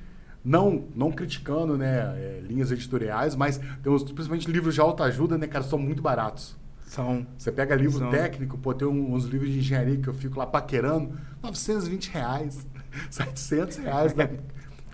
Não, 0.43 0.83
não 0.93 1.09
criticando 1.09 1.77
né, 1.77 1.99
é, 2.17 2.41
linhas 2.45 2.71
editoriais, 2.71 3.33
mas 3.33 3.57
tem 3.81 3.91
uns, 3.91 4.03
principalmente 4.03 4.49
livros 4.49 4.73
de 4.73 4.81
autoajuda, 4.81 5.37
né, 5.37 5.47
cara, 5.47 5.63
são 5.63 5.79
muito 5.79 6.01
baratos. 6.01 6.55
São. 6.87 7.27
Você 7.37 7.51
pega 7.51 7.75
livro 7.75 7.99
São. 7.99 8.09
técnico, 8.09 8.57
pô, 8.57 8.73
tem 8.73 8.87
uns 8.87 9.25
livros 9.25 9.51
de 9.51 9.59
engenharia 9.59 9.97
que 9.97 10.07
eu 10.07 10.13
fico 10.13 10.39
lá 10.39 10.47
paquerando, 10.47 11.19
920 11.43 12.09
reais, 12.11 12.65
700 13.11 13.77
reais. 13.77 14.15
Né? 14.15 14.29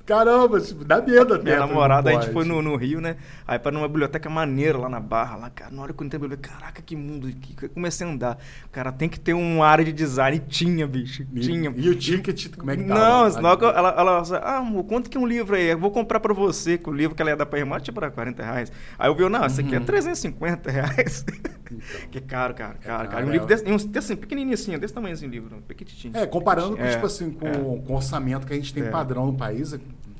Caramba, 0.06 0.60
tipo, 0.60 0.84
dá 0.84 1.02
medo 1.02 1.36
até. 1.36 1.44
Minha 1.44 1.60
namorada, 1.60 2.10
a 2.10 2.14
gente 2.14 2.34
foi 2.34 2.44
no, 2.44 2.62
no, 2.62 2.76
Rio, 2.76 3.00
né? 3.00 3.16
Aí 3.48 3.58
para 3.58 3.72
numa 3.72 3.88
biblioteca 3.88 4.30
maneira 4.30 4.78
lá 4.78 4.90
na 4.90 5.00
Barra, 5.00 5.38
lá, 5.38 5.50
cara, 5.50 5.72
na 5.72 5.82
hora 5.82 5.94
que 5.94 6.02
eu 6.02 6.06
entrei 6.06 6.20
na 6.20 6.28
biblioteca, 6.28 6.58
caraca, 6.58 6.82
que 6.82 6.94
mundo, 6.94 7.32
que 7.32 7.70
comecei 7.70 8.06
a 8.06 8.10
andar. 8.10 8.38
Cara, 8.70 8.92
tem 8.92 9.08
que 9.08 9.18
ter 9.18 9.34
uma 9.34 9.66
área 9.66 9.86
de 9.86 9.94
design. 9.94 10.36
E 10.36 10.40
tinha, 10.42 10.86
bicho, 10.86 11.26
e, 11.32 11.40
tinha. 11.40 11.72
E 11.74 11.90
o 11.90 11.96
ticket, 11.96 12.54
como 12.58 12.72
é 12.72 12.76
que 12.76 12.84
tá? 12.84 12.94
Não, 12.94 13.32
senão 13.32 13.52
ela, 13.52 13.70
ela, 13.70 13.96
ela, 13.98 14.24
ah, 14.40 14.58
amor, 14.58 14.84
quanto 14.84 15.10
que 15.10 15.18
é 15.18 15.22
um 15.22 15.28
livro 15.28 15.56
aí? 15.56 15.68
Eu 15.68 15.80
vou 15.80 15.90
comprar 15.90 16.20
para 16.20 16.34
você, 16.34 16.78
que 16.78 16.90
o 16.90 16.94
livro 16.94 17.16
que 17.16 17.22
ela 17.22 17.32
ia 17.32 17.38
dar 17.38 17.46
pra 17.46 17.60
irmã, 17.60 17.80
tipo, 17.80 17.98
era 17.98 18.12
40 18.12 18.44
reais. 18.44 18.72
Aí 19.00 19.10
eu 19.10 19.16
vi, 19.16 19.30
não, 19.30 19.46
esse 19.46 19.62
aqui 19.62 19.74
é 19.74 19.80
350 19.80 20.70
uhum. 20.70 20.76
reais. 20.76 21.26
Então. 21.76 22.10
Que 22.10 22.18
é 22.18 22.22
caro, 22.22 22.54
cara. 22.54 22.76
Caro, 22.76 23.04
é 23.04 23.08
cara. 23.08 23.26
Um 23.26 23.32
livro 23.32 23.48
desse, 23.48 23.64
um, 23.70 23.76
assim, 23.76 24.16
pequenininho 24.16 24.54
assim, 24.54 24.78
desse 24.78 24.94
tamanho 24.94 25.14
assim, 25.14 25.28
livro. 25.28 25.62
Pequitinho. 25.68 26.16
É, 26.16 26.26
comparando 26.26 26.78
com, 26.78 26.88
tipo 26.88 27.06
assim, 27.06 27.32
com, 27.32 27.82
com 27.82 27.94
o 27.94 27.96
orçamento 27.96 28.46
que 28.46 28.54
a 28.54 28.56
gente 28.56 28.74
tem 28.74 28.90
padrão 28.90 29.26
no 29.28 29.34
país, 29.34 29.74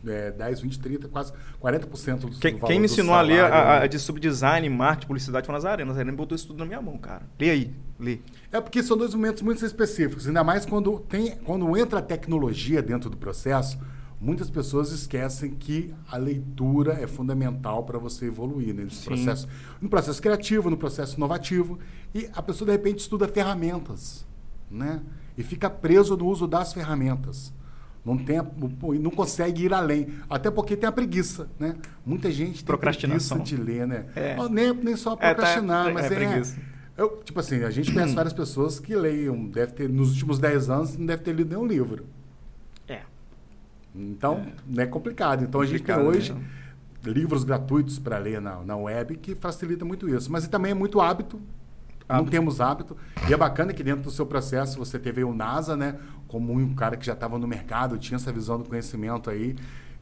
é, 0.06 0.32
10, 0.32 0.62
20, 0.62 0.80
30, 0.80 1.08
quase 1.08 1.34
40% 1.62 2.20
do 2.20 2.40
Quem, 2.40 2.58
quem 2.60 2.80
me 2.80 2.86
ensinou 2.86 3.16
a 3.16 3.22
ler 3.22 3.44
a, 3.44 3.82
a, 3.82 3.88
de 3.88 3.98
subdesign, 4.00 4.68
marketing, 4.70 5.08
publicidade 5.08 5.46
foi 5.46 5.54
Nazaré. 5.54 5.86
Nazaré 5.86 6.12
me 6.12 6.18
botou 6.18 6.36
isso 6.36 6.48
tudo 6.48 6.60
na 6.60 6.66
minha 6.66 6.82
mão, 6.82 6.98
cara. 6.98 7.24
Lê 7.40 7.50
aí, 7.50 7.72
lê. 8.00 8.20
É 8.52 8.60
porque 8.60 8.84
são 8.84 8.98
dois 8.98 9.14
momentos 9.14 9.42
muito 9.42 9.66
específicos, 9.66 10.28
ainda 10.28 10.44
mais 10.44 10.66
quando, 10.66 11.00
tem, 11.00 11.32
quando 11.38 11.76
entra 11.78 12.00
a 12.00 12.02
tecnologia 12.02 12.82
dentro 12.82 13.10
do 13.10 13.18
processo, 13.18 13.80
muitas 14.24 14.50
pessoas 14.50 14.92
esquecem 14.92 15.52
que 15.52 15.94
a 16.10 16.16
leitura 16.16 16.94
é 16.94 17.06
fundamental 17.06 17.84
para 17.84 18.00
você 18.00 18.28
evoluir 18.28 18.74
né, 18.74 18.86
nesse 18.86 19.04
processo, 19.04 19.48
no 19.82 19.90
processo 19.90 20.22
criativo, 20.22 20.70
no 20.70 20.78
processo 20.78 21.18
inovativo, 21.18 21.78
e 22.16 22.30
a 22.34 22.42
pessoa 22.42 22.66
de 22.68 22.72
repente 22.72 23.00
estuda 23.00 23.28
ferramentas, 23.28 24.26
né? 24.72 25.02
E 25.38 25.44
fica 25.44 25.70
preso 25.70 26.16
no 26.16 26.28
uso 26.28 26.48
das 26.48 26.72
ferramentas. 26.72 27.54
Não, 28.06 28.18
tem, 28.18 28.38
não 29.00 29.12
consegue 29.12 29.66
ir 29.66 29.74
além. 29.74 30.08
Até 30.30 30.52
porque 30.52 30.76
tem 30.76 30.88
a 30.88 30.92
preguiça, 30.92 31.50
né? 31.60 31.76
Muita 32.06 32.32
gente 32.32 32.64
tem 32.64 32.78
preguiça 32.78 33.40
de 33.40 33.58
ler, 33.58 33.88
né? 33.88 34.06
É. 34.16 34.38
Nem, 34.50 34.74
nem 34.74 34.96
só 34.96 35.16
procrastinar, 35.16 35.88
é, 35.88 35.88
tá, 35.88 35.94
mas 35.94 36.12
é, 36.12 36.24
é 36.24 36.44
eu, 36.96 37.22
tipo 37.24 37.40
assim, 37.40 37.64
a 37.64 37.72
gente 37.72 37.92
conhece 37.92 38.14
várias 38.16 38.34
pessoas 38.34 38.80
que 38.80 38.96
leiam, 38.96 39.48
deve 39.48 39.74
ter, 39.74 39.90
nos 39.90 40.12
últimos 40.12 40.40
10 40.40 40.70
anos, 40.70 40.98
não 40.98 41.06
deve 41.06 41.24
ter 41.24 41.34
lido 41.34 41.50
nenhum 41.50 41.66
livro. 41.66 42.06
Então, 43.96 44.46
é, 44.78 44.82
é 44.82 44.86
complicado. 44.86 45.44
Então, 45.44 45.62
a 45.62 45.66
gente 45.66 45.84
tem 45.84 45.96
hoje 45.96 46.34
né? 46.34 46.42
livros 47.04 47.44
gratuitos 47.44 48.00
para 48.00 48.18
ler 48.18 48.42
na, 48.42 48.64
na 48.64 48.76
web 48.76 49.18
que 49.18 49.36
facilita 49.36 49.86
muito 49.86 50.10
isso. 50.10 50.32
Mas 50.32 50.48
também 50.48 50.72
é 50.72 50.76
muito 50.76 51.00
hábito 51.00 51.40
não 52.08 52.26
temos 52.26 52.62
hábito. 52.62 52.96
E 53.28 53.34
é 53.34 53.38
bacana 53.38 53.74
que 53.74 53.84
dentro 53.84 54.04
do 54.04 54.12
seu 54.12 54.26
processo 54.26 54.78
você 54.78 55.00
teve 55.00 55.24
o 55.24 55.34
NASA, 55.34 55.76
né? 55.76 55.98
Como 56.28 56.54
um 56.54 56.74
cara 56.76 56.98
que 56.98 57.06
já 57.06 57.14
estava 57.14 57.38
no 57.38 57.48
mercado, 57.48 57.98
tinha 57.98 58.16
essa 58.16 58.32
visão 58.32 58.58
do 58.58 58.66
conhecimento 58.66 59.30
aí 59.30 59.56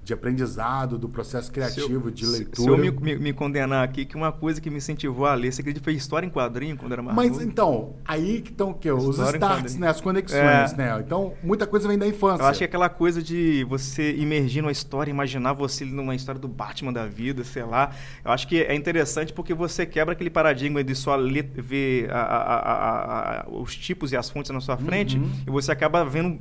de 0.03 0.13
aprendizado, 0.13 0.97
do 0.97 1.07
processo 1.07 1.51
criativo, 1.51 2.07
eu, 2.07 2.11
de 2.11 2.25
leitura. 2.25 2.55
Se 2.55 2.67
eu 2.67 2.77
me, 2.77 2.89
me, 2.89 3.15
me, 3.17 3.33
condenar 3.33 3.83
aqui, 3.83 4.03
que 4.03 4.15
uma 4.15 4.31
coisa 4.31 4.59
que 4.59 4.69
me 4.69 4.77
incentivou 4.77 5.27
a 5.27 5.35
ler, 5.35 5.53
você 5.53 5.61
acredita, 5.61 5.83
foi 5.83 5.93
história 5.93 6.25
em 6.25 6.29
quadrinho 6.29 6.75
quando 6.75 6.91
era 6.91 7.03
mais 7.03 7.15
Mas 7.15 7.31
novo? 7.33 7.43
então, 7.43 7.95
aí 8.03 8.41
que 8.41 8.51
estão 8.51 8.71
o 8.71 8.73
quê? 8.73 8.91
Os 8.91 9.19
starts, 9.19 9.77
né? 9.77 9.87
As 9.87 10.01
conexões, 10.01 10.73
é. 10.73 10.75
né? 10.75 11.03
Então, 11.05 11.33
muita 11.43 11.67
coisa 11.67 11.87
vem 11.87 11.99
da 11.99 12.07
infância. 12.07 12.41
Eu 12.41 12.47
acho 12.47 12.57
que 12.57 12.63
é 12.63 12.67
aquela 12.67 12.89
coisa 12.89 13.21
de 13.21 13.63
você 13.65 14.15
imergir 14.15 14.63
numa 14.63 14.71
história, 14.71 15.11
imaginar 15.11 15.53
você 15.53 15.85
numa 15.85 16.15
história 16.15 16.41
do 16.41 16.47
Batman 16.47 16.91
da 16.91 17.05
vida, 17.05 17.43
sei 17.43 17.63
lá. 17.63 17.91
Eu 18.25 18.31
acho 18.31 18.47
que 18.47 18.61
é 18.61 18.73
interessante 18.73 19.31
porque 19.31 19.53
você 19.53 19.85
quebra 19.85 20.13
aquele 20.13 20.31
paradigma 20.31 20.83
de 20.83 20.95
só 20.95 21.15
ler, 21.15 21.51
ver 21.55 22.09
a, 22.11 22.21
a, 22.21 23.41
a, 23.41 23.49
os 23.49 23.75
tipos 23.75 24.11
e 24.11 24.17
as 24.17 24.29
fontes 24.29 24.49
na 24.51 24.61
sua 24.61 24.77
frente 24.77 25.17
uhum. 25.17 25.31
e 25.45 25.51
você 25.51 25.71
acaba 25.71 26.03
vendo 26.03 26.39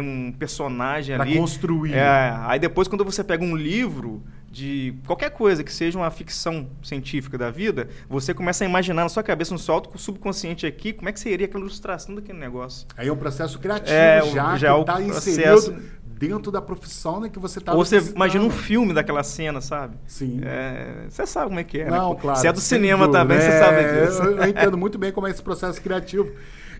um 0.00 0.32
personagem 0.32 1.16
pra 1.16 1.24
ali. 1.24 1.32
Para 1.32 1.40
construir. 1.40 1.94
É, 1.94 2.34
aí 2.46 2.58
depois, 2.58 2.67
quando 2.68 3.04
você 3.04 3.22
pega 3.22 3.44
um 3.44 3.56
livro 3.56 4.22
de 4.50 4.94
qualquer 5.06 5.30
coisa 5.30 5.62
que 5.62 5.72
seja 5.72 5.98
uma 5.98 6.10
ficção 6.10 6.68
científica 6.82 7.36
da 7.36 7.50
vida, 7.50 7.88
você 8.08 8.32
começa 8.32 8.64
a 8.64 8.66
imaginar 8.66 9.02
na 9.02 9.08
sua 9.08 9.22
cabeça, 9.22 9.52
no 9.52 9.58
seu 9.58 9.74
auto 9.74 9.96
subconsciente 9.98 10.66
aqui, 10.66 10.92
como 10.92 11.08
é 11.08 11.12
que 11.12 11.20
seria 11.20 11.46
aquela 11.46 11.62
ilustração 11.62 12.14
daquele 12.14 12.38
negócio. 12.38 12.86
Aí 12.96 13.08
é 13.08 13.12
um 13.12 13.16
processo 13.16 13.58
criativo 13.58 13.92
é, 13.92 14.22
já, 14.32 14.56
já 14.56 14.74
que 14.74 14.80
está 14.80 15.02
inserido 15.02 15.98
dentro 16.18 16.50
da 16.50 16.60
profissão 16.60 17.20
né, 17.20 17.28
que 17.28 17.38
você 17.38 17.60
está 17.60 17.72
Ou 17.72 17.84
você 17.84 17.98
imagina 17.98 18.44
um 18.44 18.50
filme 18.50 18.92
daquela 18.92 19.22
cena, 19.22 19.60
sabe? 19.60 19.96
Sim. 20.06 20.40
É, 20.44 21.06
você 21.08 21.24
sabe 21.26 21.46
como 21.46 21.60
é 21.60 21.64
que 21.64 21.80
é, 21.80 21.88
Não, 21.88 22.14
né? 22.14 22.18
claro. 22.20 22.38
Você 22.38 22.48
é 22.48 22.52
do 22.52 22.60
cinema 22.60 23.08
também, 23.08 23.38
é, 23.38 23.40
você 23.40 23.58
sabe 23.58 24.06
disso. 24.06 24.22
Eu, 24.22 24.38
eu 24.38 24.48
entendo 24.48 24.76
muito 24.76 24.98
bem 24.98 25.12
como 25.12 25.26
é 25.28 25.30
esse 25.30 25.42
processo 25.42 25.80
criativo. 25.80 26.32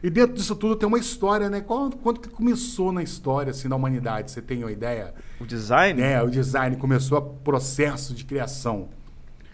E 0.02 0.10
dentro 0.10 0.34
disso 0.34 0.54
tudo 0.54 0.76
tem 0.76 0.86
uma 0.86 0.98
história, 0.98 1.50
né? 1.50 1.60
Quando, 1.60 1.96
quando 1.96 2.20
que 2.20 2.28
começou 2.28 2.92
na 2.92 3.02
história, 3.02 3.50
assim, 3.50 3.68
da 3.68 3.76
humanidade? 3.76 4.30
Você 4.30 4.40
tem 4.40 4.62
uma 4.62 4.72
ideia? 4.72 5.14
O 5.40 5.46
design? 5.46 6.00
É, 6.00 6.22
o 6.22 6.30
design 6.30 6.76
começou 6.76 7.18
o 7.18 7.22
processo 7.22 8.14
de 8.14 8.24
criação. 8.24 8.88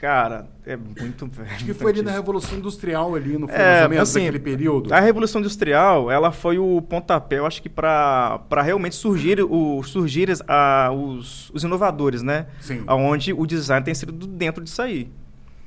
Cara, 0.04 0.48
é 0.66 0.76
muito 0.76 1.26
velho. 1.26 1.50
Acho 1.50 1.64
que 1.64 1.72
foi 1.72 1.92
ali 1.92 2.02
na 2.02 2.10
Revolução 2.10 2.58
Industrial, 2.58 3.14
ali 3.14 3.38
no 3.38 3.48
é, 3.48 3.84
assim, 3.98 4.20
daquele 4.20 4.38
período. 4.38 4.92
A 4.92 5.00
Revolução 5.00 5.40
Industrial, 5.40 6.10
ela 6.10 6.30
foi 6.30 6.58
o 6.58 6.82
pontapé, 6.82 7.38
eu 7.38 7.46
acho 7.46 7.62
que 7.62 7.70
para 7.70 8.38
realmente 8.62 8.96
surgir, 8.96 9.40
o, 9.40 9.82
surgir 9.82 10.28
a, 10.46 10.90
os, 10.92 11.48
os 11.54 11.64
inovadores, 11.64 12.22
né? 12.22 12.48
Sim. 12.60 12.84
Onde 12.86 13.32
o 13.32 13.46
design 13.46 13.82
tem 13.82 13.94
sido 13.94 14.12
dentro 14.12 14.62
disso 14.62 14.82
aí, 14.82 15.10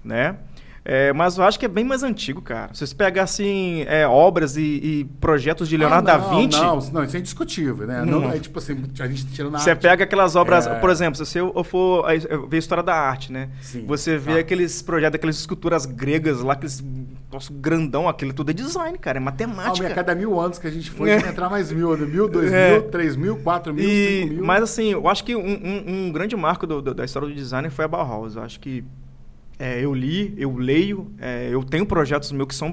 né? 0.04 0.38
É, 0.89 1.12
mas 1.12 1.38
eu 1.38 1.44
acho 1.44 1.60
que 1.60 1.65
é 1.65 1.67
bem 1.67 1.84
mais 1.84 2.01
antigo, 2.01 2.41
cara. 2.41 2.74
Se 2.74 2.88
você 2.88 2.96
pegar, 2.96 3.24
assim, 3.24 3.84
é, 3.88 4.08
obras 4.08 4.56
e, 4.56 4.62
e, 4.62 5.03
projetos 5.20 5.67
de 5.67 5.75
Leonardo 5.75 6.10
ah, 6.10 6.17
não, 6.17 6.29
da 6.29 6.38
Vinci... 6.38 6.58
Não, 6.58 6.79
não, 6.94 7.03
isso 7.03 7.17
é 7.17 7.20
indiscutível, 7.20 7.86
né? 7.86 8.06
Não, 8.06 8.22
não 8.22 8.32
é 8.32 8.39
tipo 8.39 8.58
assim, 8.58 8.86
a 8.98 9.08
gente 9.08 9.25
tira 9.27 9.50
na 9.50 9.60
Você 9.60 9.72
arte. 9.72 9.82
pega 9.82 10.06
aquelas 10.06 10.38
obras... 10.38 10.65
É... 10.65 10.79
Por 10.79 10.89
exemplo, 10.89 11.25
se 11.25 11.38
eu 11.38 11.62
for 11.65 12.06
ver 12.48 12.56
a 12.56 12.60
história 12.60 12.82
da 12.82 12.96
arte, 12.96 13.34
né? 13.34 13.50
Sim, 13.62 13.86
você 13.86 14.17
vê 14.17 14.36
tá. 14.36 14.39
aqueles 14.39 14.82
projetos, 14.82 15.15
aquelas 15.15 15.38
esculturas 15.38 15.86
gregas 15.86 16.39
lá, 16.39 16.53
aqueles... 16.53 16.82
Nosso 17.29 17.51
grandão, 17.51 18.08
aquilo 18.08 18.32
tudo 18.32 18.51
é 18.51 18.53
design, 18.53 18.98
cara. 18.98 19.17
É 19.17 19.20
matemática. 19.20 19.86
Ah, 19.86 19.91
a 19.91 19.94
cada 19.94 20.15
mil 20.15 20.39
anos 20.39 20.58
que 20.58 20.65
a 20.65 20.72
gente 20.72 20.89
foi, 20.89 21.10
é. 21.10 21.17
entrar 21.17 21.50
mais 21.50 21.70
mil. 21.70 21.98
Né? 21.98 22.06
Mil, 22.06 22.29
dois 22.29 22.50
é. 22.53 22.72
mil, 22.72 22.84
três 22.84 23.17
mil, 23.17 23.36
quatro 23.36 23.74
mil, 23.74 23.84
e, 23.84 24.22
cinco 24.22 24.34
mil. 24.36 24.46
Mas, 24.46 24.63
assim, 24.63 24.94
eu 24.94 25.06
acho 25.10 25.25
que 25.25 25.36
um, 25.36 25.41
um, 25.41 25.84
um 26.08 26.12
grande 26.13 26.38
marco 26.38 26.65
do, 26.65 26.82
do, 26.82 26.94
da 26.94 27.03
história 27.03 27.27
do 27.27 27.36
design 27.36 27.70
foi 27.70 27.84
a 27.84 27.88
Bauhaus. 27.89 28.38
Eu 28.38 28.44
acho 28.44 28.62
que 28.62 28.82
é, 29.60 29.84
eu 29.84 29.94
li, 29.94 30.34
eu 30.38 30.56
leio, 30.56 31.12
é, 31.20 31.50
eu 31.52 31.64
tenho 31.64 31.86
projetos 31.86 32.32
meus 32.32 32.48
que 32.48 32.56
são 32.56 32.72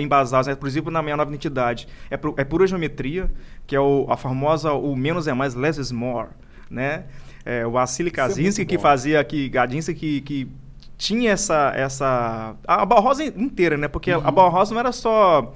embasados, 0.00 0.48
né, 0.48 0.52
inclusive 0.52 0.90
na 0.90 1.00
minha 1.00 1.16
nova 1.16 1.30
identidade. 1.30 1.86
É, 2.10 2.14
é 2.14 2.44
pura 2.44 2.66
geometria, 2.66 3.30
que 3.66 3.76
é 3.76 3.80
o, 3.80 4.06
a 4.08 4.16
famosa 4.16 4.72
o 4.72 4.96
menos 4.96 5.28
é 5.28 5.32
mais, 5.32 5.54
less 5.54 5.80
is 5.80 5.92
more, 5.92 6.28
né? 6.68 7.04
É, 7.44 7.66
o 7.66 7.78
Assili 7.78 8.08
é 8.08 8.12
Kaczynski 8.12 8.64
que 8.64 8.78
fazia 8.78 9.20
aqui, 9.20 9.48
Gadinski 9.48 9.94
que, 9.94 10.20
que 10.22 10.48
tinha 10.96 11.30
essa 11.30 11.72
essa 11.76 12.56
a 12.66 12.84
Bauhaus 12.84 13.20
inteira, 13.20 13.76
né? 13.76 13.86
Porque 13.86 14.12
uhum. 14.12 14.26
a 14.26 14.30
Bauhaus 14.30 14.70
não 14.70 14.80
era 14.80 14.92
só 14.92 15.54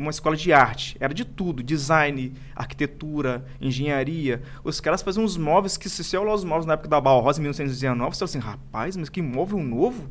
uma 0.00 0.10
escola 0.10 0.36
de 0.36 0.52
arte. 0.52 0.96
Era 0.98 1.12
de 1.12 1.24
tudo: 1.24 1.62
design, 1.62 2.32
arquitetura, 2.54 3.44
engenharia. 3.60 4.42
Os 4.64 4.80
caras 4.80 5.02
faziam 5.02 5.24
uns 5.24 5.36
móveis 5.36 5.76
que, 5.76 5.88
se 5.88 6.02
você 6.02 6.16
olhar 6.16 6.34
os 6.34 6.44
móveis 6.44 6.66
na 6.66 6.74
época 6.74 6.88
da 6.88 7.00
Bauhaus, 7.00 7.38
em 7.38 7.42
1919, 7.42 8.16
você 8.16 8.18
fala 8.18 8.28
assim: 8.28 8.38
rapaz, 8.38 8.96
mas 8.96 9.08
que 9.08 9.22
móvel 9.22 9.58
novo? 9.58 10.10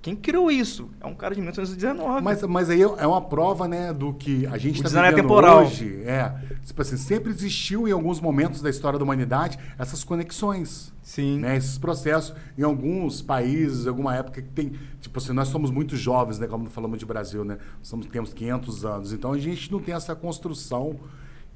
Quem 0.00 0.14
criou 0.14 0.50
isso? 0.50 0.90
É 1.00 1.06
um 1.06 1.14
cara 1.14 1.34
de 1.34 1.40
1919. 1.40 2.22
Mas, 2.22 2.42
mas 2.44 2.70
aí 2.70 2.82
é 2.82 3.06
uma 3.06 3.20
prova, 3.20 3.66
né, 3.66 3.92
do 3.92 4.14
que 4.14 4.46
a 4.46 4.56
gente 4.56 4.76
está 4.76 4.88
vivendo 4.88 5.18
é 5.18 5.22
temporal. 5.22 5.64
hoje. 5.64 6.02
É, 6.04 6.32
tipo 6.64 6.80
assim, 6.80 6.96
sempre 6.96 7.30
existiu 7.30 7.88
em 7.88 7.90
alguns 7.90 8.20
momentos 8.20 8.62
da 8.62 8.70
história 8.70 8.98
da 8.98 9.04
humanidade 9.04 9.58
essas 9.76 10.04
conexões. 10.04 10.92
Sim. 11.02 11.40
Né, 11.40 11.56
esses 11.56 11.78
processos. 11.78 12.34
Em 12.56 12.62
alguns 12.62 13.20
países, 13.20 13.86
em 13.86 13.88
alguma 13.88 14.14
época 14.14 14.40
que 14.40 14.48
tem... 14.48 14.72
Tipo 15.00 15.18
assim, 15.18 15.32
nós 15.32 15.48
somos 15.48 15.70
muito 15.70 15.96
jovens, 15.96 16.38
né, 16.38 16.46
como 16.46 16.70
falamos 16.70 16.98
de 16.98 17.04
Brasil, 17.04 17.44
né? 17.44 17.58
Somos, 17.82 18.06
temos 18.06 18.32
500 18.32 18.84
anos. 18.84 19.12
Então, 19.12 19.32
a 19.32 19.38
gente 19.38 19.70
não 19.72 19.80
tem 19.80 19.94
essa 19.94 20.14
construção 20.14 20.96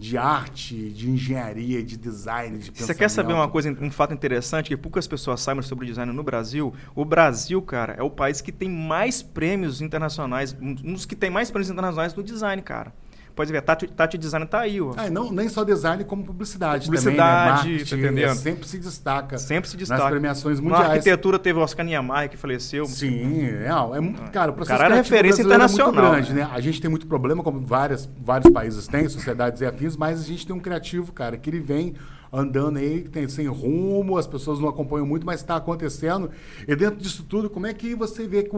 de 0.03 0.19
arte, 0.19 0.91
de 0.91 1.09
engenharia, 1.09 1.81
de 1.81 1.97
design, 1.97 2.59
de 2.59 2.73
Você 2.75 2.93
quer 2.93 3.09
saber 3.09 3.35
uma 3.35 3.49
coisa, 3.49 3.71
um 3.81 3.91
fato 3.91 4.13
interessante 4.13 4.67
que 4.67 4.77
poucas 4.77 5.07
pessoas 5.07 5.41
sabem 5.41 5.63
sobre 5.63 5.87
design 5.87 6.13
no 6.13 6.25
Brasil? 6.25 6.75
O 6.93 7.05
Brasil, 7.05 7.63
cara, 7.63 7.95
é 7.97 8.03
o 8.03 8.11
país 8.11 8.41
que 8.41 8.51
tem 8.51 8.69
mais 8.69 9.23
prêmios 9.23 9.81
internacionais, 9.81 10.57
um 10.61 10.75
dos 10.75 11.07
que 11.07 11.15
tem 11.15 11.31
mais 11.31 11.53
prêmios 11.53 11.71
internacionais 11.71 12.17
no 12.17 12.23
design, 12.25 12.61
cara. 12.63 12.93
Pode 13.35 13.51
ver, 13.51 13.63
Tati, 13.63 13.87
Tati 13.87 14.19
Design 14.19 14.45
está 14.45 14.61
aí. 14.61 14.81
Ó. 14.81 14.93
Ah, 14.97 15.09
não, 15.09 15.33
nem 15.33 15.49
só 15.49 15.65
design, 15.65 16.05
como 16.05 16.23
publicidade, 16.23 16.87
publicidade 16.87 17.17
também, 17.17 17.71
né? 17.71 17.77
Marketing, 17.79 17.91
tá 17.91 17.97
entendendo? 17.97 18.35
sempre 18.37 18.69
se 18.69 18.79
destaca. 18.79 19.39
Sempre 19.39 19.71
se 19.71 19.77
destaca. 19.77 20.03
Nas 20.03 20.11
premiações 20.11 20.61
mundiais. 20.61 20.87
Na 20.87 20.93
arquitetura 20.95 21.39
teve 21.39 21.59
o 21.59 21.63
Oscar 21.63 21.85
Niemeyer, 21.85 22.29
que 22.29 22.37
faleceu. 22.37 22.85
Sim, 22.85 23.45
é, 23.45 23.97
é 23.97 24.01
muito, 24.01 24.23
cara, 24.31 24.51
o 24.51 24.55
processo 24.55 24.79
cara 24.79 24.95
referência 24.95 25.43
internacional. 25.43 25.93
É 25.93 25.99
muito 25.99 26.13
grande, 26.13 26.33
né? 26.35 26.49
A 26.53 26.61
gente 26.61 26.81
tem 26.81 26.91
muito 26.91 27.07
problema, 27.07 27.43
como 27.43 27.61
várias, 27.61 28.09
vários 28.21 28.53
países 28.53 28.87
têm, 28.87 29.09
sociedades 29.09 29.61
e 29.61 29.67
afins, 29.67 29.97
mas 29.97 30.21
a 30.21 30.25
gente 30.25 30.47
tem 30.47 30.55
um 30.55 30.61
criativo, 30.61 31.13
cara, 31.13 31.37
que 31.37 31.49
ele 31.49 31.61
vem 31.61 31.95
andando 32.33 32.79
aí, 32.79 33.03
que 33.03 33.11
tem 33.11 33.29
sem 33.29 33.47
rumo, 33.47 34.17
as 34.17 34.27
pessoas 34.27 34.59
não 34.59 34.69
acompanham 34.69 35.07
muito, 35.07 35.25
mas 35.27 35.41
está 35.41 35.57
acontecendo. 35.57 36.31
E 36.67 36.75
dentro 36.75 36.97
disso 36.97 37.25
tudo, 37.25 37.51
como 37.51 37.67
é 37.67 37.75
que 37.75 37.95
você 37.95 38.27
vê 38.27 38.49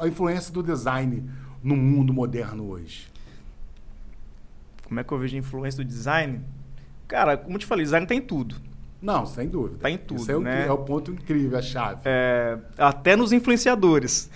a 0.00 0.06
influência 0.06 0.52
do 0.52 0.62
design 0.62 1.24
no 1.62 1.76
mundo 1.76 2.12
moderno 2.12 2.68
hoje? 2.68 3.11
Como 4.92 5.00
é 5.00 5.04
que 5.04 5.10
eu 5.10 5.16
vejo 5.16 5.34
a 5.34 5.38
influência 5.38 5.82
do 5.82 5.88
design? 5.88 6.42
Cara, 7.08 7.38
como 7.38 7.54
eu 7.54 7.58
te 7.58 7.64
falei, 7.64 7.82
design 7.82 8.06
tem 8.06 8.20
tudo. 8.20 8.56
Não, 9.00 9.24
sem 9.24 9.48
dúvida. 9.48 9.78
Tá 9.80 9.90
em 9.90 9.96
tudo. 9.96 10.20
Isso 10.20 10.30
é, 10.30 10.38
né? 10.38 10.66
o, 10.66 10.68
é 10.68 10.72
o 10.72 10.78
ponto 10.78 11.10
incrível, 11.10 11.58
a 11.58 11.62
chave. 11.62 12.02
É, 12.04 12.58
até 12.76 13.16
nos 13.16 13.32
influenciadores. 13.32 14.30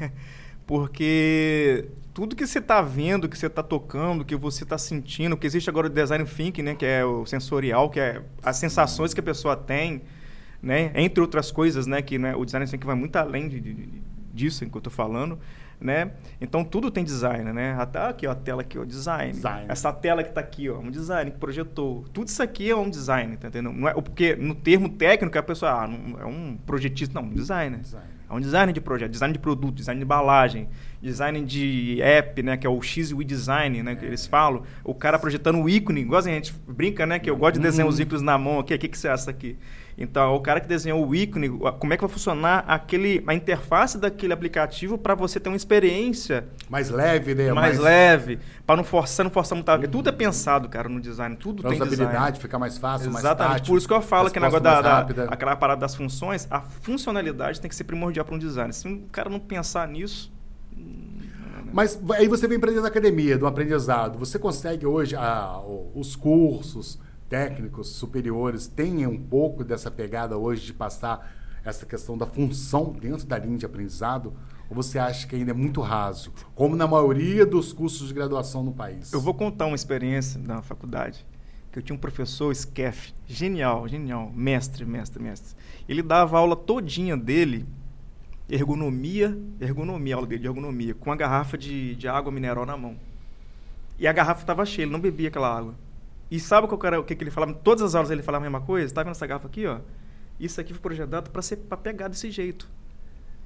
Porque 0.66 1.90
tudo 2.14 2.34
que 2.34 2.46
você 2.46 2.60
está 2.60 2.80
vendo, 2.80 3.28
que 3.28 3.36
você 3.36 3.46
está 3.46 3.62
tocando, 3.62 4.24
que 4.24 4.34
você 4.34 4.64
está 4.64 4.78
sentindo, 4.78 5.36
que 5.36 5.46
existe 5.46 5.68
agora 5.68 5.86
o 5.86 5.90
design 5.90 6.24
thinking, 6.24 6.62
né, 6.62 6.74
que 6.74 6.86
é 6.86 7.04
o 7.04 7.26
sensorial, 7.26 7.90
que 7.90 8.00
é 8.00 8.22
as 8.42 8.56
sensações 8.56 9.12
que 9.12 9.20
a 9.20 9.22
pessoa 9.22 9.54
tem, 9.54 10.00
né, 10.62 10.92
entre 10.94 11.20
outras 11.20 11.50
coisas, 11.52 11.86
né, 11.86 12.00
que 12.00 12.18
né, 12.18 12.34
o 12.34 12.42
design 12.46 12.66
thinking 12.66 12.86
vai 12.86 12.96
muito 12.96 13.16
além 13.16 13.50
de, 13.50 13.60
de, 13.60 14.02
disso 14.32 14.64
que 14.64 14.74
eu 14.74 14.78
estou 14.78 14.92
falando. 14.92 15.38
Né? 15.80 16.12
Então 16.40 16.62
tudo 16.62 16.90
tem 16.90 17.02
design, 17.02 17.52
né? 17.52 17.74
Até 17.78 17.98
aqui, 18.00 18.26
ó, 18.26 18.32
a 18.32 18.34
tela 18.34 18.60
aqui, 18.62 18.78
ó, 18.78 18.84
design. 18.84 19.32
design. 19.32 19.66
Essa 19.68 19.92
tela 19.92 20.22
que 20.22 20.28
está 20.28 20.40
aqui, 20.40 20.68
ó, 20.68 20.78
um 20.78 20.90
design 20.90 21.30
que 21.30 21.38
projetou. 21.38 22.04
Tudo 22.12 22.28
isso 22.28 22.42
aqui 22.42 22.70
é 22.70 22.76
um 22.76 22.90
design, 22.90 23.36
tá 23.36 23.48
entendendo? 23.48 23.74
Não 23.74 23.88
é, 23.88 23.94
porque 23.94 24.36
no 24.36 24.54
termo 24.54 24.88
técnico 24.88 25.38
a 25.38 25.42
pessoa, 25.42 25.84
ah, 25.84 25.88
não, 25.88 26.20
é 26.20 26.26
um 26.26 26.56
projetista, 26.66 27.18
não, 27.18 27.26
um 27.28 27.32
designer. 27.32 27.80
Design. 27.80 28.20
É 28.30 28.32
um 28.32 28.40
design 28.40 28.72
de 28.72 28.80
projeto, 28.80 29.10
design 29.10 29.32
de 29.32 29.40
produto, 29.40 29.74
design 29.74 29.98
de 29.98 30.04
embalagem, 30.04 30.68
design 31.02 31.44
de 31.44 32.00
app, 32.00 32.40
né, 32.44 32.56
que 32.56 32.64
é 32.64 32.70
o 32.70 32.80
X 32.80 33.10
e 33.10 33.24
design, 33.24 33.82
né, 33.82 33.92
é. 33.92 33.94
que 33.96 34.04
eles 34.04 34.24
falam. 34.24 34.62
O 34.84 34.94
cara 34.94 35.18
projetando 35.18 35.60
o 35.60 35.68
ícone, 35.68 36.02
igual 36.02 36.20
a 36.20 36.22
gente 36.22 36.54
brinca, 36.68 37.04
né, 37.04 37.18
que 37.18 37.28
eu 37.28 37.36
gosto 37.36 37.54
de 37.54 37.60
desenhar 37.60 37.88
os 37.88 37.96
uhum. 37.96 38.02
ícones 38.02 38.22
na 38.22 38.38
mão 38.38 38.60
aqui, 38.60 38.72
o 38.72 38.78
que 38.78 38.86
que 38.86 38.96
você 38.96 39.08
acha 39.08 39.28
aqui? 39.28 39.58
Então, 40.00 40.34
o 40.34 40.40
cara 40.40 40.60
que 40.60 40.66
desenhou 40.66 41.06
o 41.06 41.14
ícone, 41.14 41.50
como 41.78 41.92
é 41.92 41.96
que 41.96 42.00
vai 42.00 42.10
funcionar 42.10 42.64
aquele, 42.66 43.22
a 43.26 43.34
interface 43.34 43.98
daquele 43.98 44.32
aplicativo 44.32 44.96
para 44.96 45.14
você 45.14 45.38
ter 45.38 45.50
uma 45.50 45.56
experiência 45.58 46.48
mais 46.70 46.88
leve, 46.88 47.34
né? 47.34 47.52
Mais, 47.52 47.76
mais... 47.76 47.78
leve, 47.78 48.38
para 48.64 48.76
não 48.76 48.84
forçar, 48.84 49.24
não 49.24 49.30
forçar 49.30 49.54
muito. 49.54 49.70
Uhum. 49.70 49.90
Tudo 49.90 50.08
é 50.08 50.12
pensado, 50.12 50.70
cara, 50.70 50.88
no 50.88 51.02
design, 51.02 51.36
tudo 51.36 51.62
tem 51.62 51.72
usabilidade, 51.72 52.12
design. 52.14 52.38
ficar 52.38 52.58
mais 52.58 52.78
fácil, 52.78 53.10
Exatamente. 53.10 53.38
mais 53.38 53.50
tátil. 53.52 53.66
Por 53.66 53.76
isso 53.76 53.86
que 53.86 53.92
eu 53.92 54.00
falo 54.00 54.30
que 54.30 54.38
o 54.38 54.42
negócio 54.42 54.62
da, 54.62 54.80
da, 54.80 55.24
aquela 55.24 55.54
parada 55.54 55.82
das 55.82 55.94
funções, 55.94 56.48
a 56.50 56.62
funcionalidade 56.62 57.60
tem 57.60 57.68
que 57.68 57.76
ser 57.76 57.84
primordial 57.84 58.24
para 58.24 58.34
um 58.34 58.38
design. 58.38 58.72
Se 58.72 58.88
o 58.88 59.02
cara 59.12 59.28
não 59.28 59.38
pensar 59.38 59.86
nisso, 59.86 60.32
mas 61.72 62.00
aí 62.14 62.26
você 62.26 62.48
vem 62.48 62.56
aprender 62.56 62.80
na 62.80 62.88
academia, 62.88 63.36
do 63.36 63.46
aprendizado. 63.46 64.18
Você 64.18 64.38
consegue 64.38 64.86
hoje 64.86 65.14
ah, 65.14 65.60
os 65.94 66.16
cursos, 66.16 66.98
técnicos 67.30 67.90
superiores 67.90 68.66
têm 68.66 69.06
um 69.06 69.16
pouco 69.16 69.64
dessa 69.64 69.90
pegada 69.90 70.36
hoje 70.36 70.66
de 70.66 70.74
passar 70.74 71.32
essa 71.64 71.86
questão 71.86 72.18
da 72.18 72.26
função 72.26 72.92
dentro 72.92 73.24
da 73.24 73.38
linha 73.38 73.56
de 73.56 73.64
aprendizado? 73.64 74.34
Ou 74.68 74.74
você 74.74 74.98
acha 74.98 75.26
que 75.26 75.36
ainda 75.36 75.52
é 75.52 75.54
muito 75.54 75.80
raso, 75.80 76.32
como 76.54 76.76
na 76.76 76.86
maioria 76.86 77.46
dos 77.46 77.72
cursos 77.72 78.08
de 78.08 78.14
graduação 78.14 78.62
no 78.64 78.72
país? 78.72 79.12
Eu 79.12 79.20
vou 79.20 79.32
contar 79.32 79.66
uma 79.66 79.76
experiência 79.76 80.40
na 80.40 80.60
faculdade, 80.60 81.24
que 81.72 81.78
eu 81.78 81.82
tinha 81.82 81.94
um 81.94 81.98
professor, 81.98 82.54
Skeff, 82.54 83.14
genial, 83.26 83.86
genial, 83.86 84.30
mestre, 84.34 84.84
mestre, 84.84 85.22
mestre. 85.22 85.56
Ele 85.88 86.02
dava 86.02 86.36
aula 86.36 86.56
todinha 86.56 87.16
dele, 87.16 87.64
ergonomia, 88.48 89.38
ergonomia, 89.60 90.16
aula 90.16 90.26
dele 90.26 90.42
de 90.42 90.48
ergonomia, 90.48 90.94
com 90.94 91.12
a 91.12 91.16
garrafa 91.16 91.56
de, 91.56 91.94
de 91.94 92.08
água 92.08 92.32
mineral 92.32 92.66
na 92.66 92.76
mão. 92.76 92.96
E 93.98 94.06
a 94.06 94.12
garrafa 94.12 94.40
estava 94.40 94.64
cheia, 94.64 94.84
ele 94.84 94.92
não 94.92 95.00
bebia 95.00 95.28
aquela 95.28 95.56
água. 95.56 95.74
E 96.30 96.38
sabe 96.38 96.66
o 96.66 96.78
que, 96.78 96.86
o 96.86 97.04
que, 97.04 97.14
que 97.16 97.24
ele 97.24 97.30
falava? 97.30 97.54
Todas 97.54 97.82
as 97.82 97.94
aulas 97.94 98.10
ele 98.10 98.22
falava 98.22 98.44
a 98.44 98.48
mesma 98.50 98.64
coisa. 98.64 98.94
Tá 98.94 99.02
vendo 99.02 99.12
essa 99.12 99.26
garrafa 99.26 99.48
aqui, 99.48 99.66
ó? 99.66 99.80
Isso 100.38 100.60
aqui 100.60 100.72
foi 100.72 100.80
projetado 100.80 101.30
para 101.30 101.42
ser 101.42 101.56
para 101.56 101.76
pegar 101.76 102.08
desse 102.08 102.30
jeito. 102.30 102.68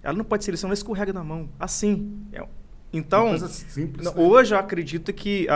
Ela 0.03 0.17
não 0.17 0.25
pode 0.25 0.45
ser, 0.45 0.57
senão 0.57 0.69
ela 0.69 0.75
escorrega 0.75 1.13
na 1.13 1.25
mão. 1.25 1.49
Assim. 1.59 2.27
É, 2.33 2.47
então, 2.93 3.37
simples, 3.49 4.07
né? 4.07 4.13
hoje 4.23 4.55
eu 4.55 4.59
acredito 4.59 5.13
que 5.13 5.49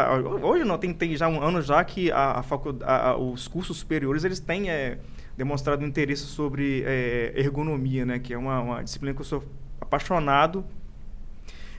hoje 0.42 0.64
não 0.64 0.76
tem, 0.76 0.92
tem 0.92 1.16
já 1.16 1.28
um 1.28 1.40
ano 1.40 1.62
já 1.62 1.84
que 1.84 2.10
a, 2.10 2.32
a 2.40 2.44
a, 2.84 3.16
os 3.16 3.46
cursos 3.46 3.76
superiores 3.76 4.24
eles 4.24 4.40
têm 4.40 4.70
é, 4.70 4.98
demonstrado 5.36 5.84
interesse 5.84 6.24
sobre 6.24 6.82
é, 6.84 7.32
ergonomia, 7.36 8.04
né? 8.04 8.18
Que 8.18 8.34
é 8.34 8.38
uma, 8.38 8.60
uma 8.60 8.82
disciplina 8.82 9.14
que 9.14 9.20
eu 9.20 9.24
sou 9.24 9.44
apaixonado, 9.80 10.64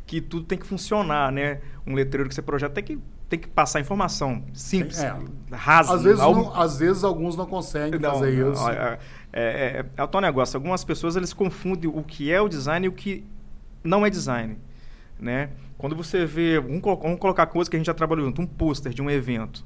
que 0.09 0.19
tudo 0.19 0.43
tem 0.43 0.57
que 0.57 0.65
funcionar, 0.65 1.31
né? 1.31 1.61
Um 1.85 1.93
letreiro 1.93 2.27
que 2.27 2.33
você 2.33 2.41
projeta 2.41 2.73
tem 2.73 2.83
que 2.83 2.99
tem 3.29 3.37
que 3.37 3.47
passar 3.47 3.79
informação 3.79 4.43
simples, 4.55 4.97
é. 5.03 5.15
rasa. 5.51 5.93
Às 5.93 6.01
vezes, 6.01 6.17
não, 6.17 6.59
às 6.59 6.79
vezes 6.79 7.03
alguns 7.03 7.37
não 7.37 7.45
conseguem 7.45 7.99
não, 7.99 8.13
fazer 8.13 8.31
não, 8.31 8.51
isso. 8.51 8.69
É, 8.69 8.99
é, 9.31 9.43
é, 9.43 9.85
é 9.95 10.03
o 10.03 10.07
tal 10.07 10.19
negócio. 10.19 10.57
Algumas 10.57 10.83
pessoas 10.83 11.15
eles 11.15 11.31
confundem 11.31 11.87
o 11.93 12.01
que 12.01 12.31
é 12.31 12.41
o 12.41 12.49
design 12.49 12.87
e 12.87 12.89
o 12.89 12.91
que 12.91 13.23
não 13.83 14.03
é 14.03 14.09
design. 14.09 14.57
Né? 15.19 15.51
Quando 15.77 15.95
você 15.95 16.25
vê, 16.25 16.59
vamos, 16.59 16.81
vamos 16.81 17.19
colocar 17.19 17.45
coisa 17.45 17.69
que 17.69 17.75
a 17.75 17.79
gente 17.79 17.85
já 17.85 17.93
trabalhou 17.93 18.25
junto, 18.25 18.41
um 18.41 18.47
pôster 18.47 18.91
de 18.91 19.03
um 19.03 19.11
evento. 19.11 19.63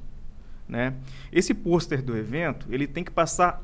Né? 0.68 0.92
Esse 1.32 1.54
pôster 1.54 2.02
do 2.02 2.14
evento 2.14 2.66
ele 2.70 2.86
tem 2.86 3.02
que 3.02 3.10
passar 3.10 3.62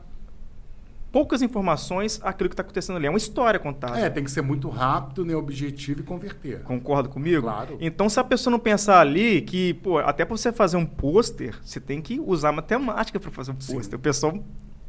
poucas 1.12 1.42
informações 1.42 2.20
aquilo 2.22 2.48
que 2.48 2.54
está 2.54 2.62
acontecendo 2.62 2.96
ali. 2.96 3.06
É 3.06 3.10
uma 3.10 3.18
história 3.18 3.58
contada. 3.58 3.98
É, 3.98 4.08
tem 4.08 4.24
que 4.24 4.30
ser 4.30 4.42
muito 4.42 4.68
rápido, 4.68 5.24
né, 5.24 5.34
objetivo 5.34 6.00
e 6.00 6.02
converter. 6.02 6.62
Concorda 6.62 7.08
comigo? 7.08 7.42
Claro. 7.42 7.76
Então, 7.80 8.08
se 8.08 8.18
a 8.20 8.24
pessoa 8.24 8.50
não 8.50 8.58
pensar 8.58 9.00
ali 9.00 9.42
que, 9.42 9.74
pô, 9.74 9.98
até 9.98 10.24
para 10.24 10.36
você 10.36 10.52
fazer 10.52 10.76
um 10.76 10.86
pôster, 10.86 11.58
você 11.62 11.80
tem 11.80 12.00
que 12.00 12.20
usar 12.20 12.52
matemática 12.52 13.18
para 13.18 13.30
fazer 13.30 13.50
um 13.50 13.56
pôster. 13.56 13.98
O 13.98 14.02
pessoal, 14.02 14.38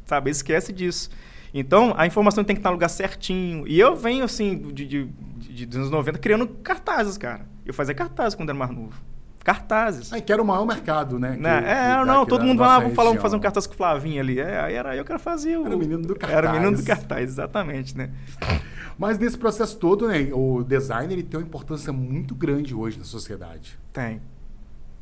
sabe, 0.06 0.30
esquece 0.30 0.72
disso. 0.72 1.10
Então, 1.54 1.92
a 1.96 2.06
informação 2.06 2.42
tem 2.44 2.56
que 2.56 2.60
estar 2.60 2.70
no 2.70 2.76
lugar 2.76 2.88
certinho. 2.88 3.66
E 3.66 3.78
eu 3.78 3.94
venho, 3.94 4.24
assim, 4.24 4.58
de, 4.72 4.86
de, 4.86 5.04
de, 5.38 5.66
dos 5.66 5.76
anos 5.76 5.90
90, 5.90 6.18
criando 6.18 6.48
cartazes, 6.48 7.18
cara. 7.18 7.46
Eu 7.66 7.74
fazia 7.74 7.94
cartazes 7.94 8.34
quando 8.34 8.48
era 8.48 8.58
mais 8.58 8.70
novo 8.70 9.11
cartazes. 9.42 10.12
Aí 10.12 10.22
que 10.22 10.32
era 10.32 10.40
o 10.40 10.44
maior 10.44 10.64
mercado, 10.66 11.18
né? 11.18 11.36
Que, 11.36 11.46
é, 11.46 11.98
que 11.98 12.04
não, 12.04 12.24
todo 12.24 12.44
mundo 12.44 12.58
vai 12.58 12.68
lá, 12.68 12.78
vamos 12.78 12.94
falar, 12.94 13.08
vamos 13.08 13.22
fazer 13.22 13.36
um 13.36 13.40
cartaz 13.40 13.66
com 13.66 13.74
o 13.74 13.76
Flavinho 13.76 14.20
ali. 14.20 14.38
É, 14.38 14.60
aí 14.60 14.74
era 14.74 14.96
eu 14.96 15.04
que 15.04 15.18
fazia 15.18 15.60
o... 15.60 15.66
Era 15.66 15.76
o 15.76 15.78
menino 15.78 16.02
do 16.02 16.14
cartaz. 16.14 16.38
Era 16.38 16.50
o 16.50 16.52
menino 16.52 16.76
do 16.76 16.84
cartaz, 16.84 17.30
exatamente, 17.30 17.96
né? 17.96 18.10
Mas 18.98 19.18
nesse 19.18 19.36
processo 19.36 19.76
todo, 19.78 20.08
né, 20.08 20.30
o 20.32 20.62
design 20.62 21.12
ele 21.12 21.22
tem 21.22 21.40
uma 21.40 21.46
importância 21.46 21.92
muito 21.92 22.34
grande 22.34 22.74
hoje 22.74 22.98
na 22.98 23.04
sociedade. 23.04 23.78
Tem. 23.92 24.20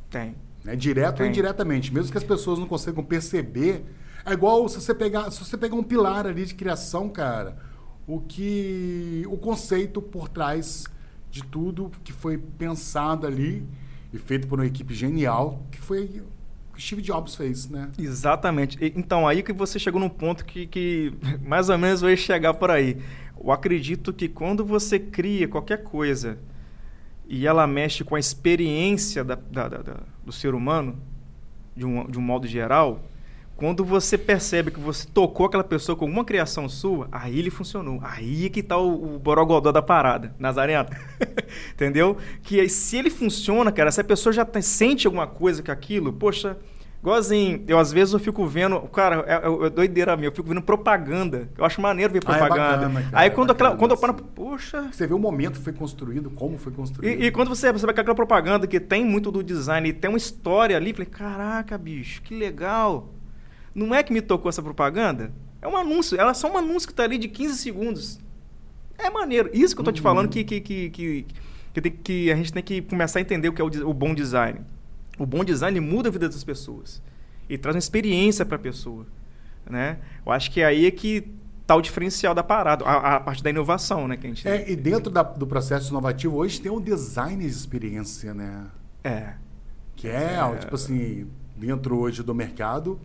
Tem. 0.09 0.35
Né? 0.63 0.75
Direto 0.75 1.17
tem. 1.17 1.25
ou 1.25 1.29
indiretamente. 1.29 1.93
Mesmo 1.93 2.11
que 2.11 2.17
as 2.17 2.23
pessoas 2.23 2.57
não 2.57 2.67
consigam 2.67 3.03
perceber. 3.03 3.85
É 4.25 4.33
igual 4.33 4.67
se 4.69 4.79
você 4.79 4.93
pegar, 4.93 5.31
se 5.31 5.43
você 5.43 5.57
pegar 5.57 5.75
um 5.75 5.83
pilar 5.83 6.27
ali 6.27 6.45
de 6.45 6.53
criação, 6.53 7.09
cara, 7.09 7.57
o 8.07 8.19
que. 8.19 9.23
o 9.27 9.37
conceito 9.37 10.01
por 10.01 10.29
trás 10.29 10.85
de 11.29 11.43
tudo 11.43 11.91
que 12.03 12.11
foi 12.11 12.37
pensado 12.37 13.25
ali 13.25 13.65
e 14.13 14.17
feito 14.17 14.47
por 14.47 14.59
uma 14.59 14.65
equipe 14.65 14.93
genial, 14.93 15.63
que 15.71 15.79
foi 15.79 16.21
o 16.71 16.75
que 16.75 16.81
Steve 16.81 17.01
Jobs 17.01 17.35
fez, 17.35 17.69
né? 17.69 17.89
Exatamente. 17.97 18.77
Então, 18.95 19.27
aí 19.27 19.43
que 19.43 19.53
você 19.53 19.77
chegou 19.79 19.99
num 19.99 20.09
ponto 20.09 20.45
que, 20.45 20.67
que 20.67 21.13
mais 21.45 21.69
ou 21.69 21.77
menos 21.77 22.01
vai 22.01 22.15
chegar 22.17 22.53
por 22.53 22.71
aí. 22.71 22.97
Eu 23.41 23.51
acredito 23.51 24.13
que 24.13 24.27
quando 24.27 24.63
você 24.63 24.99
cria 24.99 25.47
qualquer 25.47 25.83
coisa 25.83 26.37
e 27.27 27.47
ela 27.47 27.65
mexe 27.65 28.03
com 28.03 28.15
a 28.15 28.19
experiência 28.19 29.23
da, 29.23 29.35
da, 29.35 29.67
da, 29.67 29.95
do 30.25 30.31
ser 30.31 30.53
humano, 30.53 30.97
de 31.75 31.85
um, 31.85 32.05
de 32.05 32.19
um 32.19 32.21
modo 32.21 32.45
geral, 32.47 33.01
quando 33.61 33.85
você 33.85 34.17
percebe 34.17 34.71
que 34.71 34.79
você 34.79 35.07
tocou 35.07 35.45
aquela 35.45 35.63
pessoa 35.63 35.95
com 35.95 36.05
alguma 36.05 36.25
criação 36.25 36.67
sua, 36.67 37.07
aí 37.11 37.37
ele 37.37 37.51
funcionou. 37.51 37.99
Aí 38.01 38.47
é 38.47 38.49
que 38.49 38.63
tá 38.63 38.75
o, 38.75 39.17
o 39.17 39.19
borogodó 39.19 39.71
da 39.71 39.83
parada, 39.83 40.33
Nazareno. 40.39 40.89
Entendeu? 41.71 42.17
Que 42.41 42.67
se 42.67 42.97
ele 42.97 43.11
funciona, 43.11 43.71
cara, 43.71 43.91
se 43.91 44.01
a 44.01 44.03
pessoa 44.03 44.33
já 44.33 44.43
tá, 44.43 44.59
sente 44.63 45.05
alguma 45.05 45.27
coisa 45.27 45.61
com 45.61 45.71
aquilo, 45.71 46.11
poxa, 46.11 46.57
igualzinho, 47.01 47.63
eu 47.67 47.77
às 47.77 47.91
vezes 47.91 48.15
eu 48.15 48.19
fico 48.19 48.47
vendo, 48.47 48.79
cara, 48.87 49.23
é, 49.27 49.33
é, 49.35 49.67
é 49.67 49.69
doideira 49.69 50.17
minha, 50.17 50.29
eu 50.29 50.35
fico 50.35 50.49
vendo 50.49 50.63
propaganda. 50.63 51.47
Eu 51.55 51.63
acho 51.63 51.79
maneiro 51.79 52.11
ver 52.11 52.21
propaganda. 52.21 52.63
Ah, 52.63 52.65
é 52.65 52.77
bacana, 52.77 53.01
cara, 53.03 53.09
aí 53.13 53.29
quando, 53.29 53.49
bacana, 53.49 53.69
aquela, 53.69 53.79
quando 53.79 53.91
eu 53.91 53.97
paro, 53.97 54.15
poxa. 54.15 54.89
Você 54.91 55.05
vê 55.05 55.13
o 55.13 55.19
momento 55.19 55.59
que 55.59 55.63
foi 55.63 55.73
construído, 55.73 56.31
como 56.31 56.57
foi 56.57 56.71
construído. 56.71 57.21
E, 57.21 57.27
e 57.27 57.31
quando 57.31 57.49
você 57.49 57.69
percebe 57.69 57.91
aquela 57.91 58.15
propaganda 58.15 58.65
que 58.65 58.79
tem 58.79 59.05
muito 59.05 59.31
do 59.31 59.43
design 59.43 59.87
e 59.87 59.93
tem 59.93 60.09
uma 60.09 60.17
história 60.17 60.75
ali, 60.75 60.93
falei, 60.93 61.05
caraca, 61.05 61.77
bicho, 61.77 62.23
que 62.23 62.35
legal. 62.35 63.20
Não 63.73 63.93
é 63.93 64.03
que 64.03 64.11
me 64.11 64.21
tocou 64.21 64.49
essa 64.49 64.61
propaganda? 64.61 65.31
É 65.61 65.67
um 65.67 65.77
anúncio. 65.77 66.19
Ela 66.19 66.31
é 66.31 66.33
só 66.33 66.51
um 66.51 66.57
anúncio 66.57 66.87
que 66.87 66.93
está 66.93 67.03
ali 67.03 67.17
de 67.17 67.27
15 67.27 67.57
segundos. 67.57 68.19
É 68.97 69.09
maneiro. 69.09 69.49
Isso 69.53 69.75
que 69.75 69.79
eu 69.79 69.83
estou 69.83 69.93
te 69.93 69.99
uhum. 69.99 70.03
falando 70.03 70.29
que, 70.29 70.43
que, 70.43 70.59
que, 70.59 70.89
que, 70.89 71.25
que, 71.73 71.81
tem, 71.81 71.91
que, 71.91 72.31
a 72.31 72.35
gente 72.35 72.53
tem 72.53 72.63
que 72.63 72.81
começar 72.81 73.19
a 73.19 73.21
entender 73.21 73.49
o 73.49 73.53
que 73.53 73.61
é 73.61 73.65
o, 73.65 73.89
o 73.89 73.93
bom 73.93 74.13
design. 74.13 74.61
O 75.17 75.25
bom 75.25 75.43
design 75.43 75.79
muda 75.79 76.09
a 76.09 76.11
vida 76.11 76.27
das 76.27 76.43
pessoas. 76.43 77.01
E 77.49 77.57
traz 77.57 77.75
uma 77.75 77.79
experiência 77.79 78.45
para 78.45 78.55
a 78.55 78.59
pessoa. 78.59 79.05
Né? 79.69 79.99
Eu 80.25 80.31
acho 80.31 80.51
que 80.51 80.61
é 80.61 80.65
aí 80.65 80.85
é 80.85 80.91
que 80.91 81.31
está 81.61 81.75
o 81.75 81.81
diferencial 81.81 82.33
da 82.33 82.43
parada, 82.43 82.83
a, 82.83 83.15
a, 83.15 83.19
parte 83.19 83.41
da 83.41 83.49
inovação, 83.49 84.07
né? 84.07 84.17
Que 84.17 84.27
a 84.27 84.29
gente... 84.29 84.47
É, 84.47 84.69
e 84.69 84.75
dentro 84.75 85.11
da, 85.11 85.23
do 85.23 85.47
processo 85.47 85.89
inovativo, 85.89 86.35
hoje 86.35 86.59
tem 86.59 86.71
um 86.71 86.81
design 86.81 87.43
de 87.43 87.49
experiência, 87.49 88.33
né? 88.33 88.65
É. 89.03 89.33
Que 89.95 90.07
é, 90.07 90.37
é, 90.37 90.57
tipo 90.57 90.75
assim, 90.75 91.27
dentro 91.55 91.97
hoje 91.97 92.23
do 92.23 92.33
mercado, 92.35 92.99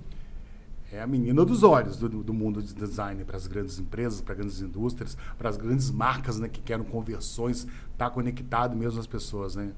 é 0.93 1.01
a 1.01 1.07
menina 1.07 1.45
dos 1.45 1.63
olhos 1.63 1.97
do, 1.97 2.09
do 2.09 2.33
mundo 2.33 2.63
de 2.63 2.73
design 2.73 3.25
para 3.25 3.37
as 3.37 3.47
grandes 3.47 3.79
empresas, 3.79 4.21
para 4.21 4.35
grandes 4.35 4.61
indústrias, 4.61 5.17
para 5.37 5.49
as 5.49 5.57
grandes 5.57 5.91
marcas 5.91 6.39
né, 6.39 6.49
que 6.49 6.61
querem 6.61 6.85
conversões, 6.85 7.67
tá 7.99 8.09
conectado 8.09 8.77
mesmo 8.77 9.01
às 9.01 9.07
pessoas, 9.07 9.57
né? 9.57 9.73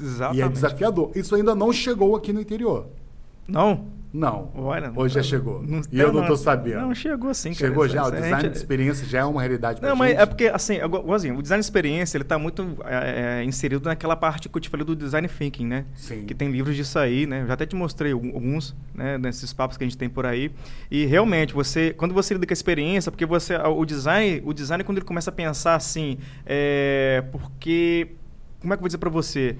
Exatamente. 0.00 0.38
E 0.38 0.42
é 0.42 0.48
desafiador. 0.48 1.10
Isso 1.14 1.34
ainda 1.34 1.54
não 1.54 1.72
chegou 1.72 2.16
aqui 2.16 2.32
no 2.32 2.40
interior. 2.40 2.86
Não? 3.48 3.98
Não. 4.12 4.50
Olha, 4.54 4.90
Hoje 4.96 5.14
já 5.14 5.22
chegou. 5.22 5.62
Não, 5.62 5.82
e 5.92 6.00
eu 6.00 6.12
não 6.12 6.22
estou 6.22 6.36
sabendo. 6.36 6.80
Não, 6.80 6.94
chegou 6.94 7.32
sim. 7.34 7.52
Chegou 7.52 7.86
cara, 7.86 7.92
já, 7.92 8.06
o 8.06 8.10
design 8.10 8.40
gente... 8.40 8.52
de 8.52 8.56
experiência 8.56 9.06
já 9.06 9.20
é 9.20 9.24
uma 9.24 9.40
realidade 9.40 9.82
Não, 9.82 9.94
mas 9.94 10.10
gente. 10.10 10.20
é 10.20 10.26
porque, 10.26 10.46
assim, 10.46 10.78
assim, 11.14 11.30
o 11.32 11.42
design 11.42 11.60
de 11.60 11.66
experiência, 11.66 12.16
ele 12.16 12.22
está 12.22 12.38
muito 12.38 12.78
é, 12.84 13.40
é, 13.40 13.44
inserido 13.44 13.84
naquela 13.84 14.16
parte 14.16 14.48
que 14.48 14.56
eu 14.56 14.60
te 14.60 14.68
falei 14.68 14.86
do 14.86 14.96
design 14.96 15.28
thinking, 15.28 15.66
né? 15.66 15.84
Sim. 15.94 16.24
Que 16.24 16.34
tem 16.34 16.50
livros 16.50 16.74
disso 16.74 16.98
aí, 16.98 17.26
né? 17.26 17.42
Eu 17.42 17.48
já 17.48 17.54
até 17.54 17.66
te 17.66 17.76
mostrei 17.76 18.12
alguns, 18.12 18.74
né? 18.94 19.18
Nesses 19.18 19.52
papos 19.52 19.76
que 19.76 19.84
a 19.84 19.86
gente 19.86 19.98
tem 19.98 20.08
por 20.08 20.24
aí. 20.24 20.50
E, 20.90 21.04
realmente, 21.04 21.52
você, 21.52 21.92
quando 21.92 22.14
você 22.14 22.32
lida 22.32 22.46
com 22.46 22.52
a 22.52 22.54
experiência, 22.54 23.12
porque 23.12 23.26
você, 23.26 23.56
o 23.56 23.84
design, 23.84 24.42
o 24.44 24.54
design, 24.54 24.82
quando 24.84 24.98
ele 24.98 25.06
começa 25.06 25.30
a 25.30 25.32
pensar 25.32 25.74
assim, 25.74 26.18
é, 26.46 27.22
porque 27.30 28.08
como 28.60 28.72
é 28.72 28.76
que 28.76 28.80
eu 28.80 28.82
vou 28.82 28.88
dizer 28.88 28.98
para 28.98 29.10
você? 29.10 29.56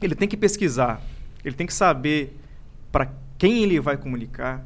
Ele 0.00 0.14
tem 0.14 0.26
que 0.26 0.36
pesquisar, 0.36 1.00
ele 1.44 1.54
tem 1.54 1.66
que 1.66 1.74
saber 1.74 2.38
para 2.92 3.10
quem 3.38 3.62
ele 3.62 3.80
vai 3.80 3.96
comunicar, 3.96 4.64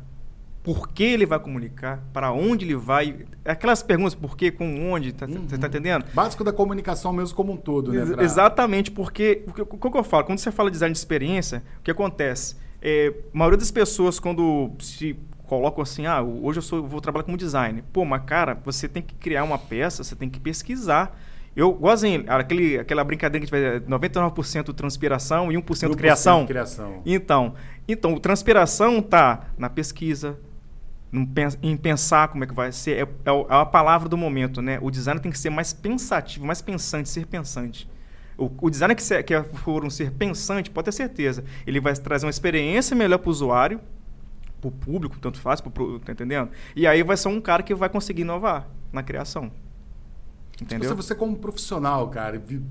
por 0.62 0.88
que 0.88 1.04
ele 1.04 1.24
vai 1.24 1.38
comunicar, 1.38 2.02
para 2.12 2.32
onde 2.32 2.64
ele 2.64 2.74
vai. 2.74 3.24
Aquelas 3.44 3.84
perguntas, 3.84 4.16
por 4.16 4.36
que, 4.36 4.50
com 4.50 4.90
onde, 4.90 5.12
tá, 5.12 5.24
uhum. 5.24 5.46
você 5.48 5.54
está 5.54 5.68
entendendo? 5.68 6.04
Básico 6.12 6.42
da 6.42 6.52
comunicação 6.52 7.12
mesmo 7.12 7.36
como 7.36 7.52
um 7.52 7.56
todo, 7.56 7.92
né? 7.92 8.04
Pra... 8.04 8.24
Exatamente, 8.24 8.90
porque, 8.90 9.44
porque 9.46 9.62
o 9.62 9.66
que 9.66 9.96
eu 9.98 10.02
falo? 10.02 10.24
Quando 10.24 10.40
você 10.40 10.50
fala 10.50 10.68
de 10.68 10.74
design 10.74 10.92
de 10.92 10.98
experiência, 10.98 11.62
o 11.78 11.82
que 11.82 11.90
acontece? 11.90 12.56
É, 12.82 13.14
a 13.32 13.38
maioria 13.38 13.58
das 13.58 13.70
pessoas, 13.70 14.18
quando 14.18 14.72
se 14.80 15.16
colocam 15.46 15.82
assim, 15.82 16.06
ah, 16.06 16.20
hoje 16.20 16.58
eu 16.58 16.62
sou, 16.62 16.86
vou 16.86 17.00
trabalhar 17.00 17.22
como 17.22 17.36
design. 17.36 17.82
Pô, 17.92 18.04
mas 18.04 18.24
cara, 18.24 18.60
você 18.64 18.88
tem 18.88 19.02
que 19.02 19.14
criar 19.14 19.44
uma 19.44 19.58
peça, 19.58 20.02
você 20.02 20.16
tem 20.16 20.28
que 20.28 20.40
pesquisar. 20.40 21.16
Eu 21.56 21.72
gosto 21.72 22.04
aquele, 22.28 22.78
aquela 22.78 23.02
brincadeira 23.02 23.44
que 23.44 23.50
tiver 23.50 23.80
99% 23.80 24.74
transpiração 24.74 25.50
e 25.50 25.56
1%, 25.56 25.90
1 25.90 25.94
criação. 25.94 26.46
criação. 26.46 27.02
Então, 27.06 27.54
então, 27.88 28.18
transpiração 28.18 29.00
tá 29.00 29.46
na 29.56 29.70
pesquisa, 29.70 30.38
em 31.62 31.76
pensar 31.76 32.28
como 32.28 32.44
é 32.44 32.46
que 32.46 32.52
vai 32.52 32.70
ser, 32.72 32.98
é, 32.98 33.00
é, 33.00 33.30
é, 33.30 33.44
a 33.48 33.64
palavra 33.64 34.06
do 34.06 34.18
momento, 34.18 34.60
né? 34.60 34.78
O 34.82 34.90
design 34.90 35.18
tem 35.18 35.32
que 35.32 35.38
ser 35.38 35.48
mais 35.48 35.72
pensativo, 35.72 36.44
mais 36.44 36.60
pensante, 36.60 37.08
ser 37.08 37.26
pensante. 37.26 37.88
O, 38.36 38.50
o 38.60 38.68
designer 38.68 38.94
que, 38.94 39.02
se, 39.02 39.22
que 39.22 39.42
for 39.42 39.82
um 39.82 39.88
ser 39.88 40.10
pensante, 40.10 40.70
pode 40.70 40.84
ter 40.84 40.92
certeza, 40.92 41.42
ele 41.66 41.80
vai 41.80 41.94
trazer 41.94 42.26
uma 42.26 42.30
experiência 42.30 42.94
melhor 42.94 43.16
para 43.16 43.28
o 43.28 43.30
usuário, 43.30 43.80
para 44.60 44.68
o 44.68 44.70
público, 44.70 45.18
tanto 45.18 45.40
faz, 45.40 45.62
pro, 45.62 45.98
tá 46.00 46.12
entendendo? 46.12 46.50
E 46.74 46.86
aí 46.86 47.02
vai 47.02 47.16
ser 47.16 47.28
um 47.28 47.40
cara 47.40 47.62
que 47.62 47.74
vai 47.74 47.88
conseguir 47.88 48.22
inovar 48.22 48.68
na 48.92 49.02
criação. 49.02 49.50
Entendeu? 50.60 50.90
Você, 50.90 50.94
você 50.94 51.14
como 51.14 51.36
profissional, 51.36 52.08
cara, 52.08 52.38
de, 52.38 52.62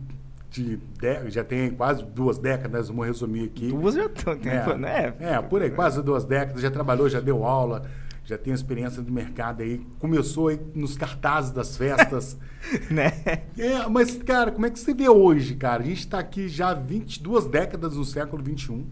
de, 0.49 0.79
já 1.27 1.43
tem 1.43 1.71
quase 1.71 2.03
duas 2.03 2.37
décadas, 2.37 2.87
vamos 2.87 3.05
resumir 3.05 3.45
aqui. 3.45 3.67
Duas 3.67 3.95
já 3.95 4.05
estão, 4.05 4.33
é, 4.33 4.77
né? 4.77 5.13
É, 5.19 5.41
por 5.41 5.61
aí, 5.61 5.69
quase 5.69 6.01
duas 6.01 6.23
décadas, 6.23 6.61
já 6.61 6.71
trabalhou, 6.71 7.07
já 7.07 7.19
deu 7.19 7.43
aula 7.43 7.83
já 8.25 8.37
tem 8.39 8.51
experiência 8.51 9.03
do 9.03 9.11
mercado 9.11 9.61
aí, 9.61 9.85
começou 9.99 10.47
aí 10.47 10.59
nos 10.73 10.97
cartazes 10.97 11.51
das 11.51 11.77
festas. 11.77 12.35
né? 12.89 13.11
É, 13.55 13.87
mas, 13.87 14.17
cara, 14.17 14.51
como 14.51 14.65
é 14.65 14.71
que 14.71 14.79
você 14.79 14.93
vê 14.93 15.07
hoje, 15.07 15.55
cara? 15.55 15.83
A 15.83 15.85
gente 15.85 15.99
está 15.99 16.19
aqui 16.19 16.49
já 16.49 16.73
22 16.73 17.45
décadas 17.45 17.95
no 17.95 18.03
século 18.03 18.43
XXI. 18.43 18.83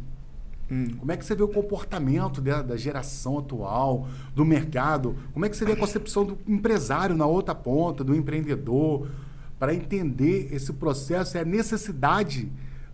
Hum. 0.74 0.88
Como 0.98 1.12
é 1.12 1.18
que 1.18 1.24
você 1.24 1.36
vê 1.36 1.44
o 1.44 1.48
comportamento 1.48 2.42
da, 2.42 2.64
da, 2.64 2.76
geração 2.76 3.38
atual, 3.38 4.08
do 4.34 4.44
mercado? 4.44 5.16
Como 5.32 5.46
é 5.46 5.50
que 5.50 5.56
você 5.56 5.66
vê 5.66 5.74
a 5.74 5.76
concepção 5.76 6.26
do 6.26 6.38
empresário 6.48 7.16
na 7.16 7.28
outra 7.28 7.54
ponta, 7.54 8.04
do 8.04 8.16
empreendedor? 8.16 9.08
Para 9.60 9.74
entender 9.76 10.50
esse 10.52 10.74
processo, 10.74 11.38
é 11.38 11.42
a 11.42 11.46
necessidade 11.46 12.52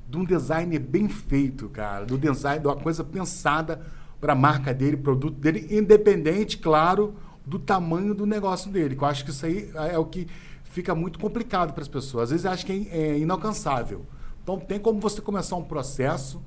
de 0.10 0.18
um 0.18 0.26
design 0.26 0.78
bem 0.78 1.08
feito, 1.08 1.70
cara, 1.70 2.06
do 2.06 2.18
design, 2.18 2.60
de 2.60 2.68
uma 2.68 2.76
coisa 2.76 3.04
pensada 3.04 3.82
para 4.20 4.34
a 4.34 4.36
marca 4.36 4.74
dele, 4.74 4.98
produto 4.98 5.40
dele, 5.40 5.68
independente, 5.72 6.58
claro, 6.58 7.16
do 7.46 7.58
tamanho 7.58 8.14
do 8.14 8.26
negócio 8.26 8.70
dele. 8.70 8.98
eu 9.00 9.06
acho 9.06 9.24
que 9.24 9.32
isso 9.32 9.46
aí 9.46 9.72
é 9.92 9.98
o 9.98 10.06
que 10.06 10.28
fica 10.66 10.94
muito 10.94 11.18
complicado 11.18 11.74
para 11.74 11.82
as 11.82 11.88
pessoas. 11.88 12.24
Às 12.26 12.30
vezes 12.32 12.46
acho 12.46 12.66
que 12.66 12.90
é, 12.92 12.98
é 12.98 13.20
inalcançável. 13.20 14.06
Então 14.44 14.60
tem 14.60 14.80
como 14.80 15.00
você 15.00 15.22
começar 15.22 15.56
um 15.56 15.64
processo, 15.64 16.42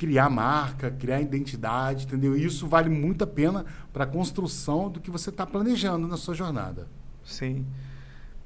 criar 0.00 0.30
marca, 0.30 0.90
criar 0.90 1.20
identidade, 1.20 2.06
entendeu? 2.06 2.34
E 2.34 2.42
isso 2.42 2.66
vale 2.66 2.88
muito 2.88 3.22
a 3.22 3.26
pena 3.26 3.66
para 3.92 4.04
a 4.04 4.06
construção 4.06 4.88
do 4.88 4.98
que 4.98 5.10
você 5.10 5.28
está 5.28 5.46
planejando 5.46 6.08
na 6.08 6.16
sua 6.16 6.32
jornada. 6.34 6.88
Sim. 7.22 7.66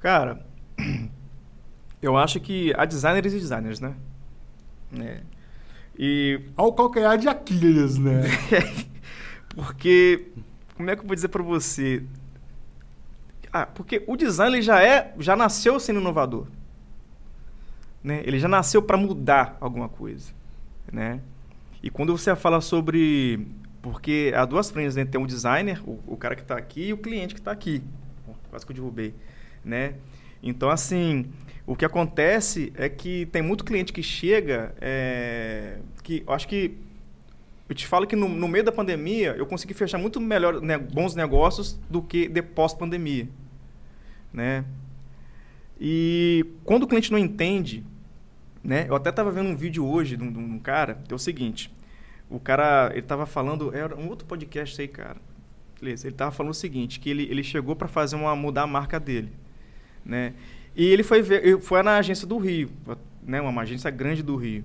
Cara, 0.01 0.45
eu 2.03 2.17
acho 2.17 2.41
que 2.41 2.75
há 2.77 2.85
designers 2.85 3.33
e 3.33 3.39
designers, 3.39 3.79
né? 3.79 3.95
É. 4.99 5.21
E. 5.97 6.41
Ao 6.57 6.73
calcanhar 6.73 7.17
de 7.19 7.29
Aquiles, 7.29 7.99
né? 7.99 8.23
porque. 9.55 10.33
Como 10.77 10.91
é 10.91 10.97
que 10.97 11.03
eu 11.03 11.07
vou 11.07 11.15
dizer 11.15 11.29
para 11.29 11.43
você? 11.45 12.03
Ah, 13.53 13.65
porque 13.65 14.03
o 14.09 14.17
design 14.17 14.57
ele 14.57 14.63
já 14.63 14.83
é, 14.83 15.15
já 15.21 15.37
nasceu 15.37 15.79
sendo 15.79 16.01
inovador. 16.01 16.49
Né? 18.03 18.23
Ele 18.25 18.41
já 18.41 18.49
nasceu 18.49 18.83
para 18.83 18.97
mudar 18.97 19.57
alguma 19.61 19.89
coisa, 19.89 20.33
né? 20.93 21.21
E 21.85 21.91
quando 21.91 22.17
você 22.17 22.35
fala 22.35 22.63
sobre 22.63 23.47
porque 23.83 24.33
há 24.35 24.47
duas 24.47 24.71
frentes, 24.71 24.97
né? 24.97 25.05
Tem 25.05 25.21
um 25.21 25.27
designer, 25.27 25.83
o, 25.87 26.01
o 26.07 26.17
cara 26.17 26.35
que 26.35 26.41
está 26.41 26.57
aqui 26.57 26.87
e 26.87 26.93
o 26.95 26.97
cliente 26.97 27.35
que 27.35 27.41
está 27.41 27.51
aqui. 27.51 27.83
Quase 28.49 28.65
que 28.65 28.73
eu 28.73 28.77
derrubei, 28.77 29.15
né? 29.63 29.97
Então, 30.43 30.71
assim, 30.71 31.27
o 31.67 31.77
que 31.77 31.85
acontece 31.85 32.73
é 32.75 32.89
que 32.89 33.27
tem 33.27 33.43
muito 33.43 33.67
cliente 33.67 33.93
que 33.93 34.03
chega, 34.03 34.75
é, 34.81 35.81
que 36.03 36.25
eu 36.27 36.33
acho 36.33 36.49
que 36.49 36.79
eu 37.69 37.75
te 37.75 37.87
falo 37.87 38.07
que 38.07 38.17
no, 38.17 38.31
no, 38.31 38.49
meio 38.49 38.65
da 38.65 38.73
pandemia 38.73 39.35
eu 39.37 39.45
consegui 39.45 39.75
fechar 39.75 39.99
muito 39.99 40.19
melhor 40.19 40.63
né, 40.63 40.79
bons 40.79 41.15
negócios 41.15 41.79
do 41.91 42.01
que 42.01 42.29
de 42.29 42.41
pós-pandemia, 42.41 43.29
né? 44.33 44.65
E 45.79 46.47
quando 46.65 46.85
o 46.85 46.87
cliente 46.87 47.13
não 47.13 47.19
entende, 47.19 47.85
né? 48.65 48.87
Eu 48.89 48.95
até 48.97 49.11
estava 49.11 49.31
vendo 49.31 49.51
um 49.51 49.57
vídeo 49.57 49.87
hoje 49.87 50.17
de 50.17 50.23
um, 50.23 50.33
de 50.33 50.39
um, 50.39 50.59
cara, 50.59 50.99
é 51.07 51.15
o 51.15 51.19
seguinte, 51.19 51.71
o 52.35 52.41
cara 52.41 52.91
ele 52.91 53.01
estava 53.01 53.27
falando, 53.27 53.75
era 53.75 53.97
um 53.97 54.09
outro 54.09 54.27
podcast 54.27 54.81
aí, 54.81 54.89
cara. 54.89 55.17
Beleza, 55.81 56.07
ele 56.07 56.15
estava 56.15 56.31
falando 56.31 56.53
o 56.53 56.55
seguinte, 56.55 56.99
que 56.99 57.09
ele, 57.09 57.25
ele 57.31 57.45
chegou 57.45 57.77
para 57.77 57.87
fazer 57.87 58.17
uma 58.17 58.35
mudar 58.35 58.63
a 58.63 58.67
marca 58.67 58.99
dele, 58.99 59.31
né? 60.05 60.35
E 60.75 60.85
ele 60.85 61.03
foi 61.03 61.23
ver, 61.23 61.61
foi 61.61 61.83
na 61.83 61.99
agência 61.99 62.27
do 62.27 62.37
Rio, 62.39 62.71
né, 63.23 63.41
uma 63.41 63.63
agência 63.63 63.91
grande 63.91 64.23
do 64.23 64.35
Rio. 64.35 64.65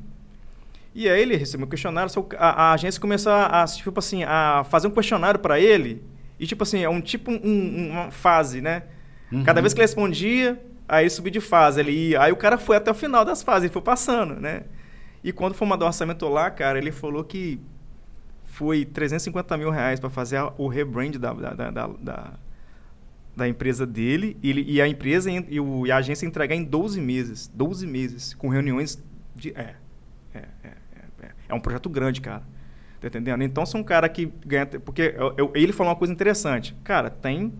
E 0.95 1.07
aí 1.07 1.21
ele 1.21 1.35
recebeu 1.35 1.67
um 1.67 1.69
questionário, 1.69 2.11
a, 2.37 2.63
a 2.63 2.73
agência 2.73 2.99
começou 2.99 3.31
a, 3.31 3.61
a, 3.61 3.65
tipo 3.65 3.99
assim, 3.99 4.23
a 4.23 4.65
fazer 4.69 4.87
um 4.87 4.91
questionário 4.91 5.39
para 5.39 5.59
ele, 5.59 6.01
e 6.39 6.47
tipo 6.47 6.63
assim, 6.63 6.81
é 6.81 6.89
um 6.89 6.99
tipo 6.99 7.29
um, 7.31 7.89
uma 7.91 8.09
fase, 8.11 8.61
né? 8.61 8.83
Uhum. 9.31 9.43
Cada 9.43 9.61
vez 9.61 9.73
que 9.73 9.79
ele 9.79 9.85
respondia, 9.85 10.59
aí 10.87 11.07
subia 11.09 11.31
de 11.31 11.41
fase, 11.41 11.79
ele 11.79 11.91
ia, 11.91 12.23
aí 12.23 12.31
o 12.31 12.35
cara 12.35 12.57
foi 12.57 12.77
até 12.77 12.89
o 12.89 12.95
final 12.95 13.23
das 13.23 13.43
fases, 13.43 13.65
ele 13.65 13.73
foi 13.73 13.81
passando, 13.81 14.35
né? 14.35 14.63
E 15.23 15.31
quando 15.31 15.53
foi 15.53 15.67
mandar 15.67 15.85
o 15.85 15.87
orçamento 15.87 16.27
lá, 16.27 16.49
cara, 16.49 16.77
ele 16.77 16.91
falou 16.91 17.23
que 17.23 17.59
foi 18.45 18.85
350 18.85 19.57
mil 19.57 19.69
reais 19.69 19.99
para 19.99 20.09
fazer 20.09 20.41
o 20.57 20.67
rebrand 20.67 21.11
da, 21.11 21.33
da, 21.33 21.71
da, 21.71 21.87
da 21.87 22.33
da 23.39 23.47
empresa 23.47 23.87
dele 23.87 24.37
e, 24.43 24.75
e 24.75 24.81
a 24.81 24.87
empresa 24.87 25.31
e, 25.31 25.59
o, 25.59 25.87
e, 25.87 25.91
a 25.91 25.97
agência 25.97 26.25
entregar 26.25 26.55
em 26.55 26.63
12 26.63 26.99
meses. 26.99 27.49
12 27.53 27.87
meses, 27.87 28.33
com 28.33 28.49
reuniões 28.49 29.01
de. 29.35 29.51
É, 29.51 29.75
é, 30.33 30.39
é, 30.63 30.71
é, 31.21 31.31
é 31.47 31.53
um 31.53 31.59
projeto 31.59 31.89
grande, 31.89 32.21
cara. 32.21 32.43
Tá 32.99 33.07
entendendo? 33.07 33.41
Então, 33.43 33.65
se 33.65 33.77
um 33.77 33.83
cara 33.83 34.09
que 34.09 34.31
ganha. 34.45 34.65
Porque 34.65 35.15
eu, 35.17 35.33
eu, 35.37 35.51
ele 35.55 35.71
falou 35.71 35.91
uma 35.91 35.97
coisa 35.97 36.13
interessante. 36.13 36.75
Cara, 36.83 37.09
tem. 37.09 37.53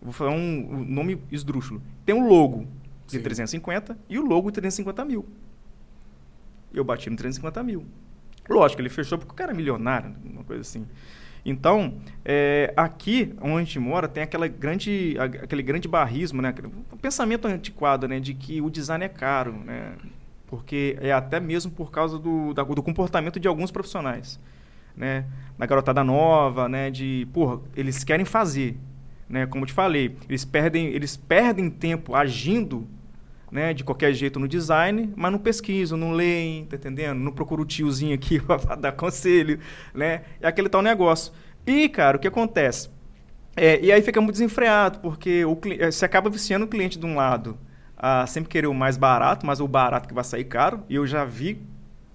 Vou 0.00 0.12
falar 0.12 0.30
um, 0.30 0.74
um 0.74 0.84
nome 0.84 1.20
esdrúxulo. 1.30 1.82
Tem 2.06 2.14
um 2.14 2.26
logo 2.26 2.66
de 3.06 3.16
Sim. 3.16 3.22
350 3.22 3.98
e 4.08 4.18
o 4.18 4.22
logo 4.22 4.50
de 4.50 4.60
350 4.60 5.04
mil. 5.04 5.26
Eu 6.72 6.84
bati 6.84 7.10
no 7.10 7.16
350 7.16 7.62
mil. 7.62 7.84
Lógico, 8.48 8.80
ele 8.82 8.88
fechou 8.88 9.18
porque 9.18 9.32
o 9.32 9.34
cara 9.34 9.52
é 9.52 9.54
milionário, 9.54 10.14
uma 10.24 10.44
coisa 10.44 10.62
assim. 10.62 10.86
Então, 11.44 11.94
é, 12.24 12.72
aqui 12.76 13.34
onde 13.40 13.56
a 13.56 13.58
gente 13.60 13.78
mora 13.78 14.08
tem 14.08 14.22
aquela 14.22 14.46
grande, 14.46 15.16
aquele 15.18 15.62
grande 15.62 15.88
barrismo, 15.88 16.42
né? 16.42 16.54
Um 16.92 16.96
pensamento 16.96 17.46
antiquado, 17.46 18.06
né? 18.06 18.20
De 18.20 18.34
que 18.34 18.60
o 18.60 18.68
design 18.68 19.04
é 19.04 19.08
caro, 19.08 19.52
né? 19.52 19.94
Porque 20.46 20.98
é 21.00 21.12
até 21.12 21.40
mesmo 21.40 21.70
por 21.70 21.90
causa 21.90 22.18
do, 22.18 22.52
da, 22.52 22.62
do 22.62 22.82
comportamento 22.82 23.40
de 23.40 23.48
alguns 23.48 23.70
profissionais, 23.70 24.38
né? 24.96 25.24
Da 25.56 25.64
garotada 25.64 26.04
nova, 26.04 26.68
né? 26.68 26.90
De, 26.90 27.26
porra, 27.32 27.60
eles 27.74 28.04
querem 28.04 28.26
fazer, 28.26 28.76
né? 29.28 29.46
Como 29.46 29.62
eu 29.62 29.66
te 29.66 29.72
falei, 29.72 30.16
eles 30.28 30.44
perdem, 30.44 30.88
eles 30.88 31.16
perdem 31.16 31.70
tempo 31.70 32.14
agindo 32.14 32.86
né, 33.50 33.74
de 33.74 33.82
qualquer 33.82 34.12
jeito 34.12 34.38
no 34.38 34.46
design, 34.46 35.12
mas 35.16 35.32
não 35.32 35.38
pesquisam, 35.38 35.98
não 35.98 36.12
leem, 36.12 36.66
tá 36.66 36.76
entendendo? 36.76 37.18
Não 37.18 37.32
procura 37.32 37.62
o 37.62 37.64
tiozinho 37.64 38.14
aqui 38.14 38.38
para 38.40 38.76
dar 38.76 38.92
conselho, 38.92 39.58
né? 39.94 40.22
É 40.40 40.48
aquele 40.48 40.68
tal 40.68 40.82
negócio. 40.82 41.32
E, 41.66 41.88
cara, 41.88 42.16
o 42.16 42.20
que 42.20 42.28
acontece? 42.28 42.88
É, 43.56 43.80
e 43.80 43.90
aí 43.90 44.00
fica 44.02 44.20
muito 44.20 44.34
desenfreado, 44.34 45.00
porque 45.00 45.44
o, 45.44 45.58
é, 45.78 45.90
você 45.90 46.04
acaba 46.04 46.30
viciando 46.30 46.64
o 46.64 46.68
cliente 46.68 46.98
de 46.98 47.04
um 47.04 47.16
lado 47.16 47.58
a 47.96 48.26
sempre 48.26 48.48
querer 48.48 48.66
o 48.66 48.74
mais 48.74 48.96
barato, 48.96 49.44
mas 49.44 49.60
o 49.60 49.68
barato 49.68 50.08
que 50.08 50.14
vai 50.14 50.24
sair 50.24 50.44
caro, 50.44 50.82
e 50.88 50.94
eu 50.94 51.06
já 51.06 51.24
vi 51.24 51.60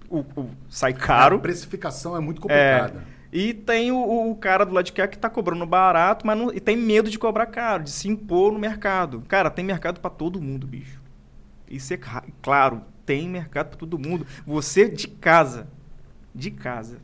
o, 0.08 0.20
o 0.36 0.50
sai 0.68 0.92
caro. 0.92 1.36
A 1.36 1.40
precificação 1.40 2.16
é 2.16 2.20
muito 2.20 2.40
complicada. 2.40 3.04
É, 3.12 3.16
e 3.32 3.52
tem 3.52 3.92
o, 3.92 4.30
o, 4.30 4.34
cara 4.34 4.64
do 4.64 4.72
lado 4.72 4.84
de 4.86 4.92
cá 4.92 5.06
que 5.06 5.16
está 5.16 5.28
cobrando 5.28 5.66
barato, 5.66 6.26
mas 6.26 6.38
não, 6.38 6.52
e 6.52 6.58
tem 6.58 6.76
medo 6.76 7.10
de 7.10 7.18
cobrar 7.18 7.46
caro, 7.46 7.84
de 7.84 7.90
se 7.90 8.08
impor 8.08 8.52
no 8.52 8.58
mercado. 8.58 9.22
Cara, 9.28 9.50
tem 9.50 9.64
mercado 9.64 10.00
para 10.00 10.10
todo 10.10 10.40
mundo, 10.40 10.66
bicho. 10.66 10.95
Isso 11.68 11.92
é 11.94 11.98
claro, 12.42 12.82
tem 13.04 13.28
mercado 13.28 13.68
para 13.68 13.78
todo 13.78 13.98
mundo. 13.98 14.26
Você 14.46 14.88
de 14.88 15.08
casa, 15.08 15.68
de 16.34 16.50
casa, 16.50 16.98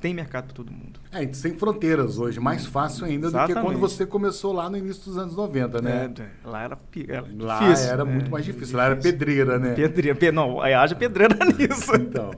tem 0.00 0.14
mercado 0.14 0.46
para 0.46 0.54
todo 0.54 0.72
mundo. 0.72 0.98
É, 1.12 1.30
sem 1.32 1.54
fronteiras 1.54 2.18
hoje, 2.18 2.40
mais 2.40 2.64
fácil 2.64 3.04
ainda 3.04 3.26
Exatamente. 3.26 3.54
do 3.54 3.60
que 3.60 3.66
quando 3.66 3.78
você 3.78 4.06
começou 4.06 4.52
lá 4.52 4.70
no 4.70 4.78
início 4.78 5.04
dos 5.04 5.18
anos 5.18 5.36
90, 5.36 5.82
né? 5.82 6.10
É, 6.18 6.48
lá 6.48 6.62
era, 6.62 6.78
era 7.06 7.26
lá 7.38 7.58
difícil. 7.58 7.86
Lá 7.86 7.92
era 7.92 8.04
né? 8.04 8.12
muito 8.12 8.30
mais 8.30 8.44
difícil, 8.44 8.76
lá 8.76 8.86
era 8.86 8.96
pedreira, 8.96 9.58
né? 9.58 9.74
Pedreira, 9.74 10.32
não, 10.32 10.60
haja 10.60 10.94
pedreira 10.94 11.36
nisso. 11.58 11.94
Então. 11.94 12.30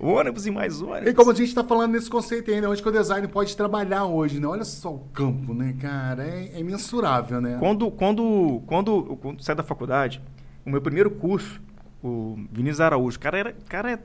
ônibus 0.00 0.46
e 0.46 0.50
mais 0.50 0.80
ônibus. 0.80 1.08
E 1.08 1.14
como 1.14 1.30
a 1.30 1.34
gente 1.34 1.48
está 1.48 1.62
falando 1.62 1.92
nesse 1.92 2.08
conceito 2.08 2.50
ainda, 2.50 2.70
onde 2.70 2.82
que 2.82 2.88
o 2.88 2.92
design 2.92 3.28
pode 3.28 3.54
trabalhar 3.54 4.06
hoje, 4.06 4.40
né? 4.40 4.46
Olha 4.46 4.64
só 4.64 4.94
o 4.94 5.00
campo, 5.12 5.52
né, 5.52 5.76
cara? 5.78 6.26
É, 6.26 6.52
é 6.54 6.60
imensurável, 6.60 7.42
né? 7.42 7.58
Quando, 7.60 7.90
quando, 7.90 8.62
quando, 8.66 9.18
quando 9.20 9.42
sai 9.44 9.54
da 9.54 9.62
faculdade, 9.62 10.22
o 10.64 10.70
meu 10.70 10.80
primeiro 10.80 11.10
curso, 11.10 11.60
o 12.02 12.36
Vinícius 12.52 12.80
Araújo, 12.80 13.18
cara 13.18 13.38
era, 13.38 13.52
cara 13.68 13.92
é 13.92 13.98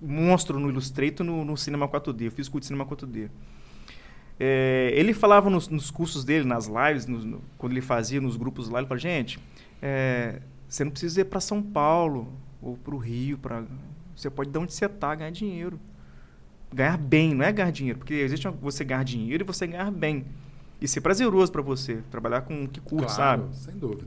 monstro 0.00 0.58
no 0.58 0.68
Illustrator 0.68 1.24
no, 1.24 1.44
no 1.44 1.56
Cinema 1.56 1.88
4D. 1.88 2.22
Eu 2.22 2.32
fiz 2.32 2.48
curso 2.48 2.60
de 2.60 2.66
Cinema 2.66 2.84
4D. 2.84 3.28
É, 4.40 4.90
ele 4.94 5.14
falava 5.14 5.48
nos, 5.48 5.68
nos, 5.68 5.90
cursos 5.90 6.24
dele, 6.24 6.44
nas 6.44 6.66
lives, 6.66 7.06
no, 7.06 7.40
quando 7.56 7.72
ele 7.72 7.80
fazia 7.80 8.20
nos 8.20 8.36
grupos 8.36 8.68
lá, 8.68 8.80
ele 8.80 8.88
falava, 8.88 9.00
gente, 9.00 9.38
é, 9.80 10.40
você 10.68 10.84
não 10.84 10.90
precisa 10.90 11.20
ir 11.20 11.24
para 11.24 11.38
São 11.38 11.62
Paulo 11.62 12.32
ou 12.60 12.76
para 12.76 12.94
o 12.94 12.98
Rio, 12.98 13.38
para 13.38 13.62
você 14.16 14.28
pode 14.28 14.50
de 14.50 14.58
onde 14.58 14.72
você 14.72 14.86
está 14.86 15.14
ganhar 15.14 15.30
dinheiro. 15.30 15.78
Ganhar 16.72 16.96
bem, 16.96 17.34
não 17.34 17.44
é 17.44 17.52
ganhar 17.52 17.70
dinheiro, 17.70 17.98
porque 17.98 18.14
existe 18.14 18.48
você 18.60 18.84
ganhar 18.84 19.04
dinheiro 19.04 19.44
e 19.44 19.46
você 19.46 19.66
ganhar 19.66 19.90
bem. 19.90 20.24
E 20.80 20.88
ser 20.88 21.00
prazeroso 21.00 21.52
para 21.52 21.62
você, 21.62 22.02
trabalhar 22.10 22.40
com 22.40 22.64
o 22.64 22.68
que 22.68 22.80
curte, 22.80 23.14
claro, 23.14 23.42
sabe? 23.42 23.56
sem 23.56 23.76
dúvida. 23.76 24.04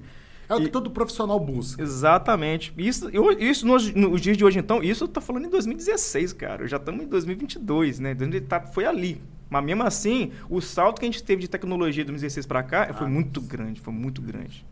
É 0.47 0.53
o 0.53 0.57
que 0.57 0.65
e, 0.65 0.69
todo 0.69 0.91
profissional 0.91 1.39
busca. 1.39 1.81
Exatamente. 1.81 2.73
Isso, 2.77 3.09
eu, 3.09 3.31
isso 3.31 3.65
nos, 3.65 3.93
nos, 3.93 4.21
dias 4.21 4.37
de 4.37 4.45
hoje, 4.45 4.59
então, 4.59 4.83
isso 4.83 5.05
eu 5.05 5.07
tô 5.07 5.19
falando 5.19 5.45
em 5.45 5.49
2016, 5.49 6.33
cara. 6.33 6.67
Já 6.67 6.77
estamos 6.77 7.03
em 7.03 7.07
2022, 7.07 7.99
né? 7.99 8.15
Tá, 8.47 8.61
foi 8.61 8.85
ali. 8.85 9.21
Mas 9.49 9.63
mesmo 9.63 9.83
assim, 9.83 10.31
o 10.49 10.61
salto 10.61 10.99
que 10.99 11.05
a 11.05 11.09
gente 11.11 11.23
teve 11.23 11.41
de 11.41 11.47
tecnologia 11.47 12.03
de 12.03 12.07
2016 12.07 12.45
para 12.45 12.63
cá 12.63 12.87
ah, 12.89 12.93
foi 12.93 13.07
muito 13.07 13.41
grande, 13.41 13.79
foi 13.79 13.93
muito 13.93 14.21
grande. 14.21 14.65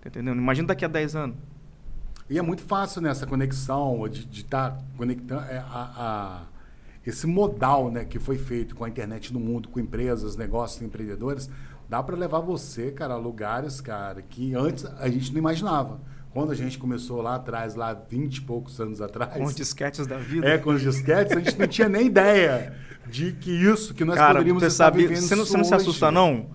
Tá 0.00 0.08
entendendo? 0.08 0.38
Imagina 0.38 0.68
daqui 0.68 0.84
a 0.84 0.88
10 0.88 1.16
anos. 1.16 1.36
E 2.28 2.38
é 2.38 2.42
muito 2.42 2.62
fácil 2.62 3.02
nessa 3.02 3.26
né, 3.26 3.30
conexão, 3.30 4.08
de 4.08 4.40
estar 4.40 4.70
tá 4.70 4.78
conectando 4.96 5.42
é, 5.42 5.58
a, 5.58 5.64
a, 5.68 6.42
esse 7.06 7.26
modal 7.26 7.90
né, 7.90 8.04
que 8.04 8.18
foi 8.18 8.38
feito 8.38 8.74
com 8.74 8.84
a 8.84 8.88
internet 8.88 9.32
no 9.32 9.40
mundo, 9.40 9.68
com 9.68 9.80
empresas, 9.80 10.36
negócios, 10.36 10.80
empreendedores 10.82 11.50
dá 11.92 12.02
para 12.02 12.16
levar 12.16 12.40
você, 12.40 12.90
cara, 12.90 13.12
a 13.12 13.16
lugares, 13.18 13.78
cara, 13.82 14.22
que 14.22 14.54
antes 14.54 14.86
a 14.98 15.10
gente 15.10 15.30
não 15.30 15.38
imaginava. 15.38 16.00
Quando 16.32 16.50
a 16.50 16.54
gente 16.54 16.78
começou 16.78 17.20
lá 17.20 17.34
atrás, 17.34 17.74
lá 17.74 17.92
20 17.92 18.36
e 18.36 18.40
poucos 18.40 18.80
anos 18.80 19.02
atrás. 19.02 19.34
Com 19.34 19.44
os 19.44 19.54
disquetes 19.54 20.06
da 20.06 20.16
vida. 20.16 20.48
É, 20.48 20.56
com 20.56 20.70
os 20.70 20.80
disquetes, 20.80 21.36
a 21.36 21.40
gente 21.40 21.58
não 21.58 21.66
tinha 21.68 21.90
nem 21.90 22.06
ideia 22.06 22.74
de 23.06 23.32
que 23.32 23.50
isso, 23.50 23.92
que 23.92 24.06
nós 24.06 24.16
cara, 24.16 24.32
poderíamos 24.32 24.62
estar 24.62 24.86
sabe, 24.86 25.06
vivendo 25.06 25.20
você 25.20 25.36
não, 25.36 25.44
você 25.44 25.56
não 25.58 25.64
se 25.64 25.74
assusta, 25.74 26.10
não? 26.10 26.46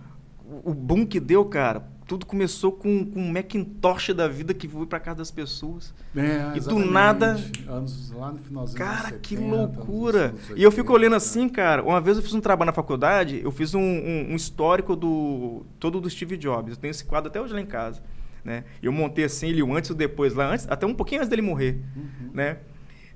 O 0.63 0.73
boom 0.73 1.05
que 1.05 1.19
deu, 1.19 1.45
cara, 1.45 1.87
tudo 2.07 2.25
começou 2.25 2.71
com, 2.71 3.05
com 3.05 3.19
um 3.19 3.31
Macintosh 3.31 4.13
da 4.13 4.27
vida 4.27 4.53
que 4.53 4.67
foi 4.67 4.85
para 4.85 4.99
casa 4.99 5.17
das 5.17 5.29
pessoas. 5.29 5.93
É, 6.15 6.57
e 6.57 6.59
do 6.61 6.79
nada. 6.79 7.37
Anos 7.67 8.11
lá 8.11 8.31
no 8.31 8.39
finalzinho 8.39 8.77
Cara, 8.77 9.09
70, 9.09 9.19
que 9.19 9.35
loucura! 9.35 10.33
80, 10.33 10.53
e 10.59 10.63
eu 10.63 10.71
fico 10.71 10.93
olhando 10.93 11.15
assim, 11.15 11.49
cara. 11.49 11.83
Uma 11.83 11.99
vez 11.99 12.15
eu 12.15 12.23
fiz 12.23 12.33
um 12.33 12.39
trabalho 12.39 12.67
na 12.67 12.73
faculdade, 12.73 13.41
eu 13.43 13.51
fiz 13.51 13.75
um, 13.75 13.81
um, 13.81 14.31
um, 14.31 14.35
histórico 14.35 14.95
do. 14.95 15.65
todo 15.79 15.99
do 15.99 16.09
Steve 16.09 16.37
Jobs. 16.37 16.71
Eu 16.71 16.77
tenho 16.77 16.91
esse 16.91 17.03
quadro 17.03 17.29
até 17.29 17.41
hoje 17.41 17.53
lá 17.53 17.59
em 17.59 17.65
casa. 17.65 18.01
Né? 18.43 18.63
Eu 18.81 18.93
montei 18.93 19.25
assim 19.25 19.49
ele 19.49 19.61
o 19.61 19.75
antes 19.75 19.89
e 19.89 19.93
o 19.93 19.95
depois 19.95 20.33
lá, 20.33 20.53
antes, 20.53 20.65
até 20.69 20.85
um 20.85 20.93
pouquinho 20.93 21.19
antes 21.19 21.29
dele 21.29 21.41
morrer. 21.41 21.83
Uhum. 21.93 22.31
Né? 22.33 22.59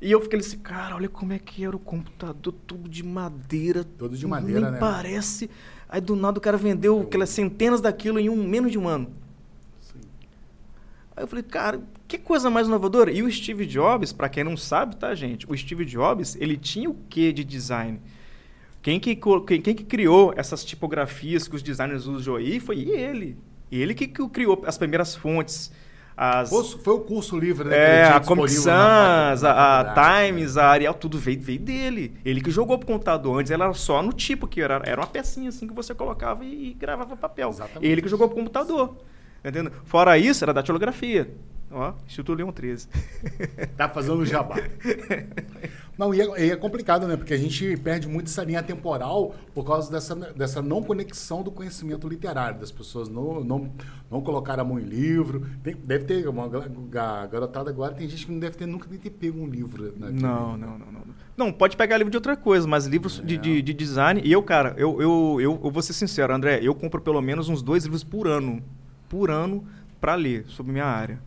E 0.02 0.12
eu 0.12 0.20
fiquei 0.20 0.40
assim, 0.40 0.58
cara, 0.58 0.96
olha 0.96 1.08
como 1.08 1.32
é 1.32 1.38
que 1.38 1.64
era 1.64 1.76
o 1.76 1.80
computador, 1.80 2.54
tudo 2.66 2.90
de 2.90 3.04
madeira. 3.04 3.84
Todo 3.84 4.18
de 4.18 4.26
madeira, 4.26 4.60
nem 4.60 4.72
né? 4.72 4.80
Parece. 4.80 5.48
Aí 5.92 6.00
do 6.00 6.16
nada 6.16 6.38
o 6.38 6.42
cara 6.42 6.56
vendeu 6.56 7.02
aquelas 7.02 7.30
centenas 7.30 7.82
daquilo 7.82 8.18
em 8.18 8.30
um 8.30 8.48
menos 8.48 8.72
de 8.72 8.80
um 8.80 8.88
ano. 8.88 9.12
Sim. 9.82 10.00
Aí 11.14 11.24
eu 11.24 11.28
falei, 11.28 11.44
cara, 11.44 11.82
que 12.08 12.18
coisa 12.18 12.50
mais 12.50 12.66
inovadora. 12.66 13.12
E 13.12 13.22
o 13.22 13.30
Steve 13.30 13.66
Jobs, 13.66 14.14
para 14.14 14.30
quem 14.30 14.46
não 14.46 14.56
sabe, 14.56 14.96
tá, 14.96 15.14
gente? 15.14 15.46
O 15.52 15.58
Steve 15.58 15.84
Jobs, 15.84 16.38
ele 16.38 16.56
tinha 16.56 16.90
o 16.90 16.96
quê 17.10 17.34
de 17.34 17.44
design? 17.44 18.00
Quem 18.82 19.02
que, 19.02 19.20
quem, 19.46 19.62
quem 19.62 19.76
que 19.76 19.84
criou 19.84 20.34
essas 20.38 20.64
tipografias 20.64 21.46
que 21.46 21.56
os 21.58 21.62
designers 21.62 22.08
usam 22.08 22.38
aí 22.38 22.62
foi 22.62 22.80
ele. 22.80 23.38
Ele 23.70 23.94
que, 23.94 24.08
que 24.08 24.28
criou 24.30 24.64
as 24.66 24.78
primeiras 24.78 25.14
fontes. 25.14 25.74
As, 26.24 26.52
foi 26.52 26.94
o 26.94 27.00
curso 27.00 27.36
livre, 27.36 27.68
né? 27.68 27.76
É, 27.76 28.04
a 28.04 28.20
Comic 28.20 28.52
Sans, 28.52 29.44
a, 29.44 29.80
a 29.80 30.22
Times, 30.28 30.56
a 30.56 30.68
Arial, 30.68 30.94
tudo 30.94 31.18
veio, 31.18 31.42
veio 31.42 31.58
dele. 31.58 32.16
Ele 32.24 32.40
que 32.40 32.52
jogou 32.52 32.78
pro 32.78 32.86
computador. 32.86 33.40
Antes 33.40 33.52
era 33.52 33.74
só 33.74 34.04
no 34.04 34.14
tipo, 34.14 34.48
que 34.48 34.62
era, 34.62 34.84
era 34.86 35.02
uma 35.02 35.08
pecinha 35.08 35.50
assim 35.50 35.66
que 35.66 35.74
você 35.74 35.96
colocava 35.96 36.46
e, 36.46 36.70
e 36.70 36.74
gravava 36.76 37.18
papel. 37.18 37.50
Exatamente. 37.50 37.92
Ele 37.92 38.04
que 38.04 38.08
jogou 38.08 38.28
pro 38.28 38.38
computador. 38.38 38.98
Entendendo? 39.44 39.72
Fora 39.84 40.16
isso, 40.16 40.46
era 40.46 40.54
datilografia. 40.54 41.28
Ó, 41.72 41.94
Instituto 42.06 42.38
Leão 42.38 42.52
13. 42.52 42.88
tá 43.78 43.88
fazendo 43.88 44.26
jabá. 44.26 44.58
Não, 45.98 46.14
e 46.14 46.22
é, 46.22 46.46
e 46.48 46.52
é, 46.52 46.56
complicado, 46.56 47.08
né? 47.08 47.16
Porque 47.16 47.34
a 47.34 47.38
gente 47.38 47.78
perde 47.78 48.08
muito 48.08 48.28
essa 48.28 48.44
linha 48.44 48.64
temporal 48.64 49.36
por 49.54 49.64
causa 49.64 49.92
dessa, 49.92 50.16
dessa 50.16 50.62
não 50.62 50.82
conexão 50.82 51.44
do 51.44 51.52
conhecimento 51.52 52.08
literário, 52.08 52.60
das 52.60 52.72
pessoas 52.72 53.08
não, 53.08 53.44
não, 53.44 53.70
não 54.10 54.22
colocar 54.22 54.60
a 54.60 54.64
mão 54.64 54.80
em 54.80 54.84
livro. 54.84 55.46
Tem, 55.62 55.76
deve 55.76 56.06
ter 56.06 56.28
uma 56.28 56.50
garotada 57.28 57.70
agora, 57.70 57.94
tem 57.94 58.10
gente 58.10 58.26
que 58.26 58.32
não 58.32 58.40
deve 58.40 58.58
ter 58.58 58.66
nunca 58.66 58.88
nem 58.90 58.98
ter 58.98 59.12
pego 59.12 59.40
um 59.40 59.48
livro. 59.48 59.94
Né? 59.96 60.10
Não, 60.12 60.58
não, 60.58 60.80
não, 60.80 60.92
não. 60.92 61.02
Não, 61.38 61.52
pode 61.52 61.78
pegar 61.78 61.98
livro 61.98 62.10
de 62.10 62.18
outra 62.18 62.36
coisa, 62.36 62.68
mas 62.68 62.86
livros 62.86 63.20
é. 63.20 63.24
de, 63.24 63.38
de, 63.38 63.62
de, 63.62 63.74
design. 63.74 64.22
E 64.24 64.32
eu, 64.32 64.42
cara, 64.42 64.74
eu, 64.78 65.02
eu, 65.02 65.38
eu, 65.40 65.62
eu 65.64 65.72
vou 65.72 65.82
ser 65.82 65.94
sincero, 65.94 66.34
André, 66.34 66.60
eu 66.64 66.74
compro 66.74 67.02
pelo 67.02 67.22
menos 67.22 67.48
uns 67.48 67.62
dois 67.62 67.84
livros 67.84 68.04
por 68.04 68.28
ano. 68.28 68.64
Por 69.08 69.30
ano 69.30 69.64
para 70.00 70.16
ler 70.16 70.46
sobre 70.48 70.72
minha 70.72 70.86
área. 70.86 71.22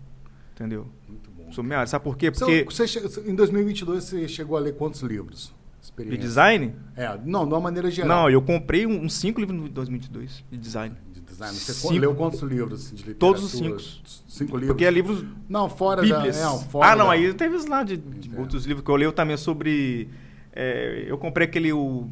Entendeu? 0.54 0.86
Muito 1.08 1.30
bom. 1.32 1.52
Sobre 1.52 1.68
minha 1.68 1.78
área. 1.80 1.88
Sabe 1.88 2.04
por 2.04 2.16
quê? 2.16 2.30
Porque. 2.30 2.64
Você, 2.64 2.86
você, 2.86 3.28
em 3.28 3.34
2022 3.34 4.04
você 4.04 4.28
chegou 4.28 4.56
a 4.56 4.60
ler 4.60 4.76
quantos 4.76 5.02
livros? 5.02 5.52
De 5.98 6.16
design? 6.16 6.74
É, 6.96 7.18
não, 7.24 7.46
de 7.46 7.52
uma 7.52 7.60
maneira 7.60 7.90
geral. 7.90 8.22
Não, 8.22 8.30
eu 8.30 8.40
comprei 8.40 8.86
uns 8.86 9.02
um, 9.02 9.08
cinco 9.08 9.38
livros 9.38 9.58
em 9.58 9.68
2022 9.68 10.44
de 10.50 10.56
design. 10.56 10.96
De 11.12 11.20
design. 11.20 11.54
Você 11.54 11.74
cinco. 11.74 11.92
leu 11.92 12.14
quantos 12.14 12.40
livros 12.40 12.90
de 12.90 12.96
literatura? 13.04 13.18
Todos 13.18 13.44
os 13.44 13.50
cinco. 13.52 13.78
Cinco 14.26 14.56
livros? 14.56 14.68
Porque 14.68 14.84
é 14.84 14.90
livros. 14.90 15.24
Não, 15.46 15.68
fora 15.68 16.00
Bíblias. 16.00 16.36
da. 16.36 16.54
É, 16.54 16.58
fora 16.70 16.90
ah, 16.90 16.96
não, 16.96 17.06
da... 17.06 17.12
aí 17.12 17.34
teve 17.34 17.68
lá 17.68 17.82
de, 17.82 17.98
de 17.98 18.34
é. 18.34 18.40
outros 18.40 18.64
livros 18.64 18.84
que 18.84 18.90
eu 18.90 18.96
leio 18.96 19.12
também 19.12 19.36
sobre. 19.36 20.08
É, 20.52 21.04
eu 21.06 21.18
comprei 21.18 21.46
aquele. 21.46 21.72
O, 21.72 22.08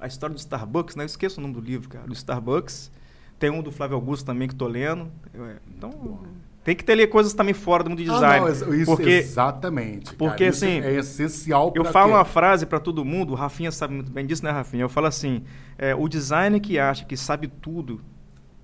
a 0.00 0.06
história 0.06 0.34
do 0.34 0.38
Starbucks, 0.38 0.96
né? 0.96 1.02
Eu 1.02 1.06
esqueço 1.06 1.40
o 1.40 1.42
nome 1.42 1.54
do 1.54 1.60
livro, 1.60 1.88
cara. 1.90 2.06
Do 2.06 2.14
Starbucks. 2.14 2.90
Tem 3.38 3.50
um 3.50 3.62
do 3.62 3.70
Flávio 3.70 3.96
Augusto 3.96 4.24
também 4.24 4.48
que 4.48 4.54
estou 4.54 4.68
lendo. 4.68 5.10
É, 5.34 5.56
então. 5.76 6.20
Tem 6.62 6.76
que 6.76 6.84
ter 6.84 7.06
coisas 7.06 7.32
também 7.32 7.54
fora 7.54 7.82
do 7.82 7.90
mundo 7.90 8.00
de 8.00 8.04
design. 8.04 8.46
Ah, 8.46 8.66
não, 8.66 8.74
isso, 8.74 8.84
porque, 8.84 9.08
exatamente. 9.08 10.14
Porque 10.14 10.44
cara, 10.44 10.50
assim. 10.50 10.80
É 10.80 10.96
essencial 10.96 11.72
Eu 11.74 11.86
falo 11.86 12.12
uma 12.12 12.24
frase 12.24 12.66
para 12.66 12.78
todo 12.78 13.02
mundo, 13.04 13.32
o 13.32 13.34
Rafinha 13.34 13.72
sabe 13.72 13.94
muito 13.94 14.10
bem 14.10 14.26
disso, 14.26 14.44
né, 14.44 14.50
Rafinha? 14.50 14.82
Eu 14.82 14.88
falo 14.88 15.06
assim: 15.06 15.42
é, 15.78 15.94
o 15.94 16.06
designer 16.06 16.60
que 16.60 16.78
acha 16.78 17.04
que 17.06 17.16
sabe 17.16 17.48
tudo, 17.48 18.00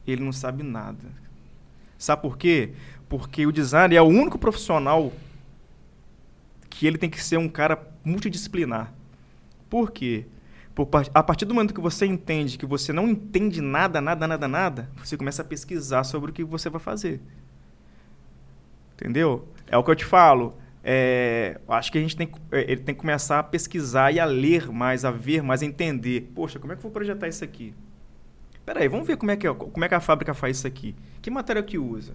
ele 0.07 0.23
não 0.23 0.33
sabe 0.33 0.63
nada. 0.63 1.09
Sabe 1.97 2.21
por 2.21 2.37
quê? 2.37 2.73
Porque 3.09 3.47
o 3.47 3.53
designer 3.53 3.97
é 3.97 4.03
o 4.03 4.07
único 4.07 4.39
profissional 4.39 5.11
que 6.69 6.87
ele 6.87 6.99
tem 6.99 7.09
que 7.09 7.23
ser 7.23 7.39
um 7.39 7.49
cara 7.49 7.83
multidisciplinar. 8.05 8.93
Por 9.71 9.91
quê? 9.91 10.27
Por, 10.75 10.87
a 11.15 11.23
partir 11.23 11.47
do 11.47 11.55
momento 11.55 11.73
que 11.73 11.81
você 11.81 12.05
entende 12.05 12.59
que 12.59 12.67
você 12.67 12.93
não 12.93 13.09
entende 13.09 13.63
nada, 13.63 13.99
nada, 13.99 14.29
nada, 14.29 14.47
nada, 14.47 14.91
você 15.03 15.17
começa 15.17 15.41
a 15.41 15.45
pesquisar 15.45 16.05
sobre 16.05 16.31
o 16.31 16.35
que 16.35 16.45
você 16.45 16.69
vai 16.69 16.81
fazer. 16.81 17.23
Entendeu? 18.97 19.47
É 19.69 19.77
o 19.77 19.85
que 19.85 19.91
eu 19.91 19.97
te 19.97 20.05
falo. 20.05 20.57
É, 20.83 21.61
acho 21.69 21.91
que 21.91 21.99
a 21.99 22.01
gente 22.01 22.17
tem, 22.17 22.31
é, 22.53 22.63
ele 22.63 22.81
tem 22.81 22.95
que 22.95 23.01
começar 23.01 23.39
a 23.39 23.43
pesquisar 23.43 24.13
e 24.13 24.21
a 24.21 24.25
ler 24.25 24.71
mais, 24.71 25.05
a 25.05 25.11
ver 25.11 25.43
mais, 25.43 25.63
a 25.63 25.67
entender. 25.67 26.31
Poxa, 26.35 26.59
como 26.59 26.73
é 26.73 26.77
que 26.77 26.81
eu 26.81 26.85
vou 26.85 26.93
projetar 26.93 27.29
isso 27.29 27.45
aqui? 27.45 27.75
Peraí, 28.65 28.89
vamos 28.89 29.07
ver 29.07 29.17
como 29.17 29.31
é 29.31 29.37
que, 29.37 29.47
é, 29.47 29.53
como 29.53 29.85
é 29.85 29.89
que 29.89 29.95
a 29.95 30.01
fábrica 30.01 30.33
faz 30.33 30.59
isso 30.59 30.67
aqui. 30.67 30.95
Que 31.21 31.31
material 31.31 31.65
que 31.65 31.77
usa? 31.77 32.15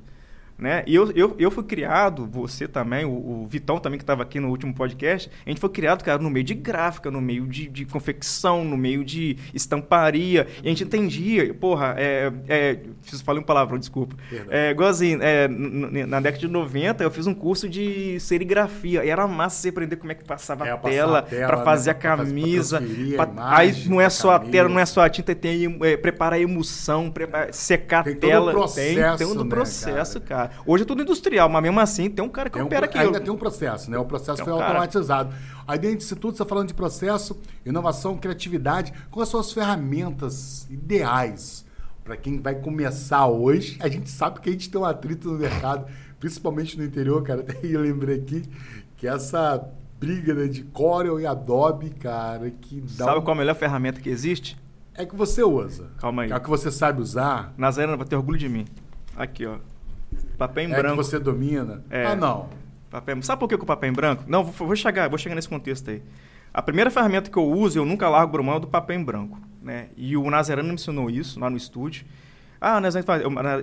Né? 0.61 0.83
E 0.85 0.93
eu, 0.93 1.11
eu, 1.13 1.35
eu 1.39 1.49
fui 1.49 1.63
criado, 1.63 2.29
você 2.31 2.67
também, 2.67 3.03
o, 3.03 3.09
o 3.09 3.47
Vitão 3.47 3.79
também 3.79 3.97
que 3.97 4.03
estava 4.03 4.21
aqui 4.21 4.39
no 4.39 4.47
último 4.47 4.71
podcast, 4.75 5.27
a 5.43 5.49
gente 5.49 5.59
foi 5.59 5.71
criado, 5.71 6.03
cara, 6.03 6.21
no 6.21 6.29
meio 6.29 6.45
de 6.45 6.53
gráfica, 6.53 7.09
no 7.09 7.19
meio 7.19 7.47
de, 7.47 7.67
de 7.67 7.83
confecção, 7.83 8.63
no 8.63 8.77
meio 8.77 9.03
de 9.03 9.37
estamparia. 9.55 10.45
E 10.63 10.67
a 10.67 10.69
gente 10.69 10.83
entendia, 10.83 11.51
porra, 11.55 11.95
é, 11.97 12.31
é, 12.47 12.77
fiz, 13.01 13.21
falei 13.21 13.41
um 13.41 13.43
palavrão, 13.43 13.79
desculpa. 13.79 14.15
É, 14.49 14.69
igual 14.69 14.89
assim, 14.89 15.17
é, 15.19 15.47
na 15.47 16.19
década 16.19 16.45
de 16.45 16.47
90 16.47 17.03
eu 17.03 17.09
fiz 17.09 17.25
um 17.25 17.33
curso 17.33 17.67
de 17.67 18.19
serigrafia. 18.19 19.03
E 19.03 19.09
era 19.09 19.27
massa 19.27 19.63
você 19.63 19.69
aprender 19.69 19.95
como 19.95 20.11
é 20.11 20.15
que 20.15 20.23
passava 20.23 20.67
é, 20.67 20.71
a 20.71 20.77
tela, 20.77 21.23
para 21.23 21.57
né, 21.57 21.63
fazer 21.63 21.89
né? 21.89 21.97
a 21.97 21.99
camisa. 21.99 22.79
Fazer, 22.79 23.15
pra, 23.15 23.25
imagem, 23.25 23.55
aí 23.57 23.89
não 23.89 23.99
é 23.99 24.11
só 24.11 24.33
camisa. 24.33 24.47
a 24.47 24.51
tela, 24.51 24.69
não 24.69 24.79
é 24.79 24.85
só 24.85 25.01
a 25.01 25.09
tinta, 25.09 25.33
tem 25.33 25.79
é, 25.81 25.97
preparar 25.97 26.37
a 26.37 26.39
emulsão, 26.39 27.09
preparar, 27.09 27.51
secar 27.51 28.07
a 28.07 28.15
tela. 28.15 28.51
Todo 28.51 28.59
processo, 28.59 29.17
tem, 29.17 29.27
tem 29.27 29.27
um 29.27 29.43
né, 29.43 29.49
processo, 29.49 30.21
cara. 30.21 30.49
cara. 30.49 30.49
cara. 30.49 30.50
Hoje 30.65 30.83
é 30.83 30.85
tudo 30.85 31.01
industrial, 31.01 31.49
mas 31.49 31.61
mesmo 31.61 31.79
assim 31.79 32.09
tem 32.09 32.23
um 32.23 32.29
cara 32.29 32.49
que 32.49 32.57
tem 32.57 32.65
opera 32.65 32.85
um, 32.85 32.89
aqui. 32.89 32.97
Ainda 32.97 33.19
tem 33.19 33.31
um 33.31 33.37
processo, 33.37 33.89
né? 33.89 33.97
O 33.97 34.05
processo 34.05 34.43
foi 34.43 34.53
um 34.53 34.61
automatizado. 34.61 35.33
Aí 35.67 35.79
dentro 35.79 35.97
disso 35.97 36.15
tudo, 36.15 36.35
você 36.37 36.43
tá 36.43 36.49
falando 36.49 36.67
de 36.67 36.73
processo, 36.73 37.39
inovação, 37.65 38.17
criatividade. 38.17 38.93
Quais 39.09 39.29
são 39.29 39.39
as 39.39 39.51
ferramentas 39.51 40.67
ideais 40.69 41.65
para 42.03 42.17
quem 42.17 42.41
vai 42.41 42.55
começar 42.55 43.27
hoje? 43.27 43.77
A 43.81 43.87
gente 43.87 44.09
sabe 44.09 44.39
que 44.39 44.49
a 44.49 44.51
gente 44.51 44.69
tem 44.69 44.79
um 44.79 44.85
atrito 44.85 45.31
no 45.31 45.37
mercado, 45.37 45.85
principalmente 46.19 46.77
no 46.77 46.83
interior, 46.83 47.23
cara. 47.23 47.41
Até 47.47 47.59
eu 47.63 47.81
lembrei 47.81 48.17
aqui 48.17 48.43
que 48.97 49.07
essa 49.07 49.67
briga 49.99 50.33
né, 50.33 50.47
de 50.47 50.63
Corel 50.63 51.19
e 51.19 51.27
Adobe, 51.27 51.91
cara, 51.91 52.49
que 52.49 52.81
dá 52.81 53.05
Sabe 53.05 53.19
um... 53.19 53.21
qual 53.21 53.35
a 53.35 53.37
melhor 53.37 53.55
ferramenta 53.55 54.01
que 54.01 54.09
existe? 54.09 54.57
É 54.95 55.05
que 55.05 55.15
você 55.15 55.43
usa. 55.43 55.89
Calma 55.99 56.23
aí. 56.23 56.31
É 56.31 56.39
que 56.39 56.49
você 56.49 56.71
sabe 56.71 57.01
usar. 57.01 57.53
Nazarena 57.57 57.95
vai 57.95 58.05
ter 58.05 58.15
orgulho 58.15 58.37
de 58.37 58.49
mim. 58.49 58.65
Aqui, 59.15 59.45
ó. 59.45 59.57
Papel 60.41 60.63
em 60.63 60.73
é 60.73 60.75
branco. 60.75 60.97
que 60.97 61.03
você 61.03 61.19
domina? 61.19 61.83
É. 61.87 62.03
Ah, 62.03 62.15
não. 62.15 62.49
Papel... 62.89 63.21
Sabe 63.21 63.39
por 63.39 63.47
que 63.47 63.53
o 63.53 63.59
papel 63.59 63.91
em 63.91 63.93
branco? 63.93 64.23
Não, 64.25 64.43
vou, 64.43 64.65
vou, 64.65 64.75
chegar, 64.75 65.07
vou 65.07 65.19
chegar 65.19 65.35
nesse 65.35 65.47
contexto 65.47 65.91
aí. 65.91 66.01
A 66.51 66.63
primeira 66.63 66.89
ferramenta 66.89 67.29
que 67.29 67.37
eu 67.37 67.47
uso, 67.47 67.77
eu 67.77 67.85
nunca 67.85 68.09
largo 68.09 68.31
por 68.31 68.41
mão, 68.41 68.55
é 68.55 68.59
do 68.59 68.65
papel 68.65 68.99
em 68.99 69.03
branco. 69.03 69.39
Né? 69.61 69.89
E 69.95 70.17
o 70.17 70.27
Nazareno 70.31 70.67
me 70.69 70.73
ensinou 70.73 71.11
isso 71.11 71.39
lá 71.39 71.47
no 71.47 71.55
estúdio. 71.55 72.05
Ah, 72.59 72.81
Nazareno, 72.81 73.07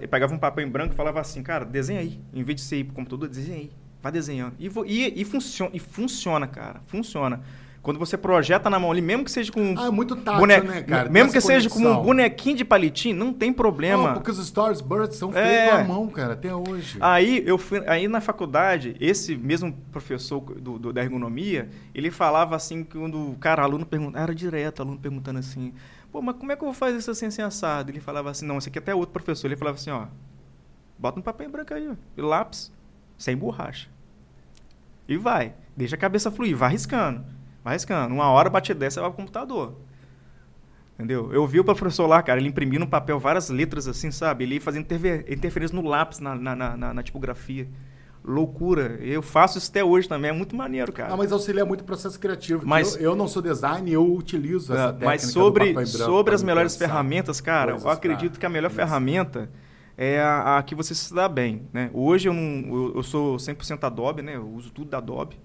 eu 0.00 0.08
pegava 0.08 0.32
um 0.32 0.38
papel 0.38 0.64
em 0.64 0.70
branco 0.70 0.94
e 0.94 0.96
falava 0.96 1.20
assim, 1.20 1.42
cara, 1.42 1.64
desenha 1.64 1.98
aí. 1.98 2.20
Em 2.32 2.44
vez 2.44 2.60
de 2.60 2.62
você 2.62 2.76
ir 2.76 2.84
pro 2.84 2.94
computador, 2.94 3.28
desenha 3.28 3.58
aí. 3.58 3.72
Vai 4.00 4.12
desenhando. 4.12 4.54
E, 4.56 4.70
e, 4.86 5.20
e, 5.20 5.24
funciona, 5.24 5.72
e 5.74 5.80
funciona, 5.80 6.46
cara. 6.46 6.80
Funciona. 6.86 7.40
Quando 7.88 7.98
você 7.98 8.18
projeta 8.18 8.68
na 8.68 8.78
mão 8.78 8.90
ali, 8.90 9.00
mesmo 9.00 9.24
que 9.24 9.30
seja 9.30 9.50
com. 9.50 9.74
Ah, 9.78 9.86
é 9.86 9.90
muito 9.90 10.14
tátil, 10.14 10.40
bone... 10.40 10.60
né, 10.60 10.82
cara? 10.82 11.08
Mesmo 11.08 11.32
que 11.32 11.40
seja 11.40 11.70
com 11.70 11.78
um 11.78 12.02
bonequinho 12.02 12.54
de 12.54 12.62
palitinho, 12.62 13.16
não 13.16 13.32
tem 13.32 13.50
problema. 13.50 14.08
Não, 14.08 14.12
porque 14.12 14.30
os 14.30 14.38
Stars 14.40 14.82
Birds 14.82 15.16
são 15.16 15.32
feitos 15.32 15.50
é... 15.50 15.70
à 15.70 15.84
mão, 15.84 16.06
cara, 16.08 16.34
até 16.34 16.54
hoje. 16.54 16.98
Aí 17.00 17.42
eu 17.46 17.56
fui. 17.56 17.82
Aí 17.86 18.06
na 18.06 18.20
faculdade, 18.20 18.94
esse 19.00 19.34
mesmo 19.34 19.72
professor 19.90 20.38
do, 20.38 20.78
do 20.78 20.92
da 20.92 21.00
ergonomia, 21.00 21.70
ele 21.94 22.10
falava 22.10 22.54
assim, 22.54 22.84
quando 22.84 23.30
o 23.30 23.36
cara, 23.36 23.62
aluno 23.62 23.86
perguntava, 23.86 24.22
era 24.22 24.34
direto, 24.34 24.82
aluno 24.82 24.98
perguntando 24.98 25.38
assim, 25.38 25.72
pô, 26.12 26.20
mas 26.20 26.36
como 26.36 26.52
é 26.52 26.56
que 26.56 26.62
eu 26.62 26.66
vou 26.66 26.74
fazer 26.74 26.98
isso 26.98 27.10
assim, 27.10 27.24
assim 27.24 27.40
assado? 27.40 27.90
Ele 27.90 28.00
falava 28.00 28.28
assim, 28.28 28.44
não, 28.44 28.58
esse 28.58 28.68
aqui 28.68 28.78
é 28.78 28.82
até 28.82 28.94
outro 28.94 29.14
professor. 29.14 29.46
Ele 29.46 29.56
falava 29.56 29.78
assim, 29.78 29.88
ó, 29.88 30.08
bota 30.98 31.18
um 31.18 31.22
papel 31.22 31.48
em 31.48 31.50
branco 31.50 31.72
aí, 31.72 31.88
ó, 31.88 31.94
lápis, 32.22 32.70
sem 33.16 33.34
borracha. 33.34 33.88
E 35.08 35.16
vai. 35.16 35.54
Deixa 35.74 35.96
a 35.96 35.98
cabeça 35.98 36.30
fluir, 36.30 36.54
vai 36.54 36.72
riscando. 36.72 37.37
Vai 37.68 37.74
riscando. 37.74 38.14
Uma 38.14 38.30
hora 38.30 38.48
bate 38.48 38.72
dessa, 38.72 38.98
vai 39.02 39.10
pro 39.10 39.18
computador. 39.18 39.74
Entendeu? 40.94 41.30
Eu 41.34 41.46
vi 41.46 41.60
o 41.60 41.64
professor 41.64 42.06
lá, 42.06 42.22
cara, 42.22 42.40
ele 42.40 42.48
imprimindo 42.48 42.80
no 42.80 42.90
papel 42.90 43.20
várias 43.20 43.50
letras 43.50 43.86
assim, 43.86 44.10
sabe? 44.10 44.44
Ele 44.44 44.58
fazendo 44.58 44.86
interferência 45.28 45.76
no 45.76 45.86
lápis, 45.86 46.18
na, 46.18 46.34
na, 46.34 46.56
na, 46.56 46.94
na, 46.94 47.02
tipografia. 47.02 47.68
Loucura. 48.24 48.98
Eu 49.02 49.20
faço 49.20 49.58
isso 49.58 49.70
até 49.70 49.84
hoje 49.84 50.08
também, 50.08 50.30
é 50.30 50.32
muito 50.32 50.56
maneiro, 50.56 50.90
cara. 50.90 51.12
Ah, 51.12 51.16
mas 51.16 51.30
auxilia 51.30 51.64
muito 51.66 51.82
o 51.82 51.84
processo 51.84 52.18
criativo. 52.18 52.66
Mas, 52.66 52.96
eu, 52.96 53.02
eu, 53.02 53.16
não 53.16 53.28
sou 53.28 53.42
design, 53.42 53.92
eu 53.92 54.14
utilizo 54.14 54.72
essa 54.72 54.84
é, 54.84 54.86
técnica 54.86 55.06
Mas 55.06 55.22
sobre, 55.30 55.86
sobre 55.86 56.34
as 56.34 56.42
melhores 56.42 56.74
ferramentas, 56.74 57.38
cara, 57.38 57.76
eu 57.78 57.88
acredito 57.90 58.40
que 58.40 58.46
a 58.46 58.48
melhor 58.48 58.70
ferramenta 58.70 59.50
é 59.94 60.20
a, 60.20 60.56
a, 60.56 60.62
que 60.62 60.74
você 60.74 60.94
se 60.94 61.12
dá 61.14 61.28
bem, 61.28 61.68
né? 61.70 61.90
Hoje 61.92 62.30
eu, 62.30 62.32
não, 62.32 62.74
eu, 62.74 62.92
eu 62.96 63.02
sou 63.02 63.36
100% 63.36 63.84
Adobe, 63.84 64.22
né? 64.22 64.36
Eu 64.36 64.48
uso 64.48 64.70
tudo 64.70 64.88
da 64.88 64.98
Adobe, 64.98 65.36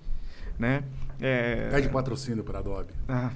né? 0.58 0.84
É... 1.20 1.70
Pede 1.70 1.90
patrocínio 1.90 2.44
para 2.44 2.60
Adobe. 2.60 2.94
Ah, 3.08 3.32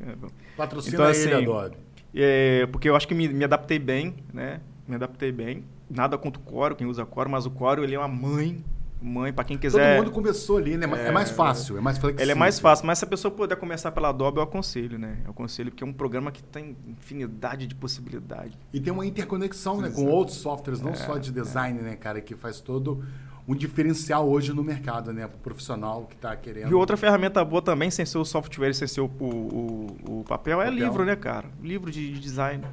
é 0.00 0.14
Patrocina 0.56 0.94
então, 0.94 1.10
ele, 1.10 1.18
assim, 1.18 1.32
Adobe. 1.32 1.76
É, 2.14 2.66
porque 2.66 2.88
eu 2.88 2.96
acho 2.96 3.06
que 3.06 3.14
me, 3.14 3.28
me, 3.28 3.44
adaptei 3.44 3.78
bem, 3.78 4.14
né? 4.32 4.60
Me 4.88 4.94
adaptei 4.94 5.30
bem. 5.30 5.64
Nada 5.88 6.16
contra 6.16 6.40
o 6.40 6.44
Coro, 6.44 6.74
quem 6.74 6.86
usa 6.86 7.04
Coro, 7.04 7.28
mas 7.28 7.46
o 7.46 7.50
Coro 7.50 7.84
ele 7.84 7.94
é 7.94 7.98
uma 7.98 8.08
mãe 8.08 8.64
mãe, 9.00 9.32
para 9.32 9.44
quem 9.44 9.56
quiser. 9.56 9.96
Todo 9.96 10.04
mundo 10.04 10.14
começou 10.14 10.56
ali, 10.56 10.76
né? 10.76 10.86
É, 10.96 11.08
é 11.08 11.10
mais 11.10 11.30
fácil, 11.30 11.76
é 11.76 11.80
mais 11.80 11.98
flexível. 11.98 12.24
Ele 12.24 12.32
é 12.32 12.34
mais 12.34 12.58
fácil, 12.58 12.86
mas 12.86 12.98
se 12.98 13.04
a 13.04 13.08
pessoa 13.08 13.32
puder 13.32 13.56
começar 13.56 13.92
pela 13.92 14.08
Adobe, 14.08 14.38
eu 14.38 14.42
aconselho, 14.42 14.98
né? 14.98 15.18
Eu 15.24 15.30
aconselho 15.30 15.70
porque 15.70 15.84
é 15.84 15.86
um 15.86 15.92
programa 15.92 16.32
que 16.32 16.42
tem 16.42 16.76
infinidade 16.86 17.66
de 17.66 17.74
possibilidades. 17.74 18.56
E 18.72 18.80
tem 18.80 18.92
uma 18.92 19.06
interconexão, 19.06 19.80
né? 19.80 19.90
Com 19.90 20.06
outros 20.06 20.38
softwares, 20.38 20.80
não 20.80 20.92
é, 20.92 20.96
só 20.96 21.18
de 21.18 21.30
design, 21.30 21.78
é. 21.78 21.82
né, 21.82 21.96
cara? 21.96 22.20
Que 22.20 22.34
faz 22.34 22.60
todo 22.60 23.04
um 23.48 23.54
diferencial 23.54 24.28
hoje 24.28 24.52
no 24.52 24.62
mercado, 24.62 25.12
né? 25.12 25.26
Para 25.26 25.36
o 25.36 25.40
profissional 25.40 26.06
que 26.06 26.16
está 26.16 26.34
querendo. 26.34 26.70
E 26.70 26.74
outra 26.74 26.96
ferramenta 26.96 27.44
boa 27.44 27.62
também, 27.62 27.90
sem 27.90 28.04
ser 28.04 28.18
o 28.18 28.24
software 28.24 28.70
e 28.70 28.74
sem 28.74 28.88
ser 28.88 29.00
o, 29.00 29.06
o, 29.06 29.96
o, 30.20 30.24
papel, 30.24 30.60
é 30.60 30.66
papel. 30.66 30.78
livro, 30.84 31.04
né, 31.04 31.14
cara? 31.14 31.46
Livro 31.62 31.90
de 31.90 32.12
design 32.18 32.64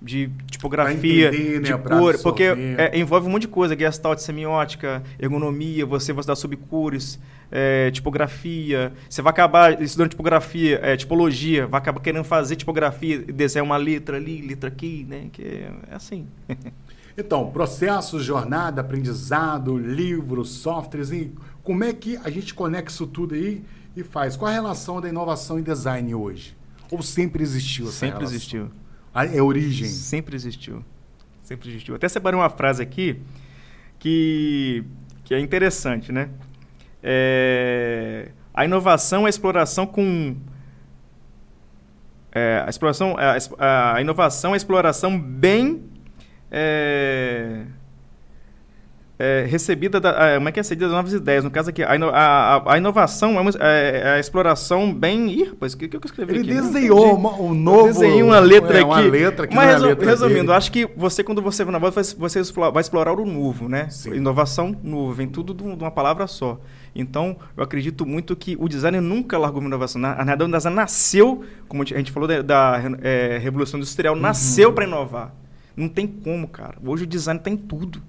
de 0.00 0.30
tipografia, 0.48 1.28
entender, 1.28 1.60
de 1.60 1.72
né, 1.72 1.78
cor, 1.78 2.16
porque 2.22 2.44
é, 2.44 2.96
envolve 2.96 3.26
um 3.26 3.30
monte 3.30 3.42
de 3.42 3.48
coisa, 3.48 3.76
gestalt, 3.76 4.20
semiótica, 4.20 5.02
ergonomia, 5.18 5.84
você 5.84 6.12
vai 6.12 6.20
estudar 6.20 6.36
sobre 6.36 6.56
cores, 6.56 7.18
é, 7.50 7.90
tipografia, 7.90 8.92
você 9.08 9.20
vai 9.20 9.32
acabar 9.32 9.82
estudando 9.82 10.10
tipografia, 10.10 10.78
é, 10.82 10.96
tipologia, 10.96 11.66
vai 11.66 11.78
acabar 11.78 12.00
querendo 12.00 12.24
fazer 12.24 12.54
tipografia, 12.54 13.18
desenhar 13.18 13.64
uma 13.64 13.76
letra 13.76 14.18
ali, 14.18 14.40
letra 14.40 14.68
aqui, 14.68 15.04
né, 15.08 15.28
que 15.32 15.42
é 15.42 15.72
assim. 15.90 16.26
então, 17.18 17.50
processo, 17.50 18.20
jornada, 18.20 18.80
aprendizado, 18.80 19.76
livros, 19.76 20.50
softwares, 20.50 21.10
e 21.10 21.32
como 21.64 21.82
é 21.82 21.92
que 21.92 22.16
a 22.18 22.30
gente 22.30 22.54
conecta 22.54 22.92
isso 22.92 23.08
tudo 23.08 23.34
aí 23.34 23.64
e 23.96 24.04
faz? 24.04 24.36
Qual 24.36 24.48
a 24.48 24.54
relação 24.54 25.00
da 25.00 25.08
inovação 25.08 25.58
e 25.58 25.62
design 25.62 26.14
hoje? 26.14 26.56
Ou 26.88 27.02
sempre 27.02 27.42
existiu 27.42 27.88
essa 27.88 27.94
Sempre 27.94 28.18
relação? 28.18 28.36
existiu. 28.36 28.70
É 29.34 29.42
origem. 29.42 29.88
Sempre 29.88 30.36
existiu. 30.36 30.84
Sempre 31.42 31.70
existiu. 31.70 31.96
Até 31.96 32.08
separei 32.08 32.38
uma 32.38 32.48
frase 32.50 32.80
aqui 32.80 33.20
que, 33.98 34.84
que 35.24 35.34
é 35.34 35.40
interessante, 35.40 36.12
né? 36.12 36.30
É, 37.02 38.30
a 38.54 38.64
inovação 38.64 39.24
é 39.24 39.26
a 39.26 39.28
exploração 39.30 39.88
com... 39.88 40.36
É, 42.30 42.62
a, 42.64 42.70
exploração, 42.70 43.16
a, 43.58 43.96
a, 43.96 44.00
inovação 44.00 44.52
é 44.52 44.54
a 44.54 44.56
exploração 44.56 45.18
bem... 45.18 45.82
É, 46.50 47.62
é, 49.18 49.44
recebida 49.48 49.98
da, 49.98 50.10
é, 50.10 50.36
como 50.36 50.48
é 50.48 50.52
que 50.52 50.60
é 50.60 50.62
recebida 50.62 50.86
das 50.86 50.94
novas 50.94 51.12
ideias. 51.12 51.42
No 51.42 51.50
caso 51.50 51.70
aqui, 51.70 51.82
a, 51.82 51.90
a, 51.90 52.74
a 52.74 52.78
inovação 52.78 53.36
é, 53.36 53.40
uma, 53.40 53.50
é, 53.58 54.02
é, 54.04 54.10
a 54.12 54.20
exploração 54.20 54.94
bem. 54.94 55.28
Ih, 55.28 55.44
rapaz, 55.44 55.74
o 55.74 55.78
que, 55.78 55.88
que 55.88 55.96
eu 55.96 56.00
escrevi 56.04 56.36
Ele 56.36 56.52
aqui? 56.52 56.60
desenhou 56.60 57.16
uma, 57.16 57.34
um 57.34 57.52
novo. 57.52 57.88
Eu 57.88 57.92
desenhei 57.92 58.22
uma 58.22 58.38
letra 58.38 58.78
é, 58.78 58.82
aqui. 58.82 58.86
Uma 58.86 59.00
letra 59.00 59.44
aqui 59.44 59.56
Mas 59.56 59.82
resu, 59.82 59.96
resumindo, 59.98 60.40
dele. 60.42 60.52
acho 60.52 60.70
que 60.70 60.88
você, 60.96 61.24
quando 61.24 61.42
você 61.42 61.64
vai 61.64 61.72
na 61.72 61.80
voz, 61.80 61.94
você 62.12 62.42
vai 62.72 62.80
explorar 62.80 63.18
o 63.18 63.26
novo, 63.26 63.68
né? 63.68 63.88
Sim. 63.90 64.14
Inovação 64.14 64.76
novo, 64.84 65.12
vem 65.12 65.26
tudo 65.26 65.52
de 65.52 65.64
uma 65.64 65.90
palavra 65.90 66.28
só. 66.28 66.60
Então, 66.94 67.36
eu 67.56 67.62
acredito 67.62 68.06
muito 68.06 68.36
que 68.36 68.56
o 68.58 68.68
design 68.68 69.00
nunca 69.00 69.36
largou 69.36 69.60
uma 69.60 69.68
inovação. 69.68 70.00
O 70.00 70.48
design 70.48 70.76
nasceu, 70.76 71.44
como 71.66 71.82
a 71.82 71.86
gente 71.86 72.12
falou 72.12 72.28
da, 72.28 72.40
da 72.42 72.80
é, 73.02 73.38
Revolução 73.38 73.78
Industrial, 73.78 74.14
uhum. 74.14 74.20
nasceu 74.20 74.72
para 74.72 74.84
inovar. 74.84 75.34
Não 75.78 75.88
tem 75.88 76.08
como, 76.08 76.48
cara. 76.48 76.76
Hoje 76.84 77.04
o 77.04 77.06
design 77.06 77.40
tem 77.40 77.56
tudo. 77.56 78.02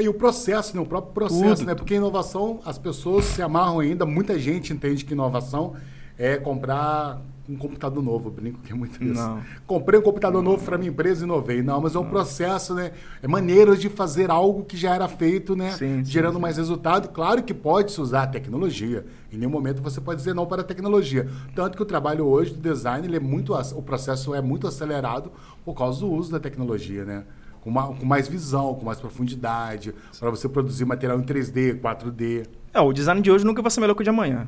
E 0.00 0.08
o 0.08 0.14
processo, 0.14 0.76
né? 0.76 0.80
o 0.80 0.86
próprio 0.86 1.12
processo, 1.12 1.62
Tudo. 1.62 1.66
né? 1.66 1.74
Porque 1.74 1.94
inovação, 1.94 2.60
as 2.64 2.78
pessoas 2.78 3.24
se 3.24 3.42
amarram 3.42 3.80
ainda, 3.80 4.04
muita 4.04 4.38
gente 4.38 4.72
entende 4.72 5.04
que 5.04 5.14
inovação 5.14 5.74
é 6.18 6.36
comprar 6.36 7.20
um 7.48 7.56
computador 7.56 8.02
novo, 8.02 8.28
eu 8.28 8.32
brinco 8.32 8.60
que 8.60 8.72
é 8.72 8.74
muito 8.74 9.02
isso. 9.02 9.14
Não. 9.14 9.40
Comprei 9.66 9.98
um 10.00 10.02
computador 10.02 10.42
não. 10.42 10.52
novo 10.52 10.64
para 10.64 10.76
minha 10.76 10.90
empresa 10.90 11.22
e 11.22 11.24
inovei. 11.24 11.62
Não, 11.62 11.80
mas 11.80 11.94
é 11.94 11.98
um 11.98 12.02
não. 12.02 12.10
processo, 12.10 12.74
né? 12.74 12.92
É 13.22 13.28
maneiras 13.28 13.80
de 13.80 13.88
fazer 13.88 14.30
algo 14.30 14.64
que 14.64 14.76
já 14.76 14.94
era 14.94 15.08
feito, 15.08 15.54
né? 15.54 15.72
Sim, 15.72 16.04
Gerando 16.04 16.34
sim, 16.34 16.40
mais 16.40 16.54
sim. 16.54 16.60
resultado. 16.60 17.08
Claro 17.08 17.42
que 17.42 17.54
pode-se 17.54 18.00
usar 18.00 18.24
a 18.24 18.26
tecnologia. 18.26 19.06
Em 19.32 19.36
nenhum 19.38 19.50
momento 19.50 19.82
você 19.82 20.00
pode 20.00 20.18
dizer 20.18 20.34
não 20.34 20.46
para 20.46 20.62
a 20.62 20.64
tecnologia. 20.64 21.28
Tanto 21.54 21.76
que 21.76 21.82
o 21.82 21.86
trabalho 21.86 22.24
hoje 22.26 22.54
do 22.54 22.60
design, 22.60 23.06
ele 23.06 23.16
é 23.16 23.20
muito, 23.20 23.54
o 23.54 23.82
processo 23.82 24.34
é 24.34 24.40
muito 24.40 24.66
acelerado 24.66 25.30
por 25.64 25.74
causa 25.74 26.00
do 26.00 26.10
uso 26.10 26.32
da 26.32 26.40
tecnologia, 26.40 27.04
né? 27.04 27.24
com, 27.66 27.70
uma, 27.70 27.88
com 27.88 28.06
mais 28.06 28.28
visão, 28.28 28.76
com 28.76 28.84
mais 28.84 29.00
profundidade, 29.00 29.92
para 30.20 30.30
você 30.30 30.48
produzir 30.48 30.84
material 30.84 31.18
em 31.18 31.24
3D, 31.24 31.80
4D. 31.80 32.46
É, 32.72 32.80
o 32.80 32.92
design 32.92 33.20
de 33.20 33.28
hoje 33.28 33.44
nunca 33.44 33.60
vai 33.60 33.72
ser 33.72 33.80
melhor 33.80 33.94
que 33.94 34.02
o 34.02 34.04
de 34.04 34.10
amanhã. 34.10 34.46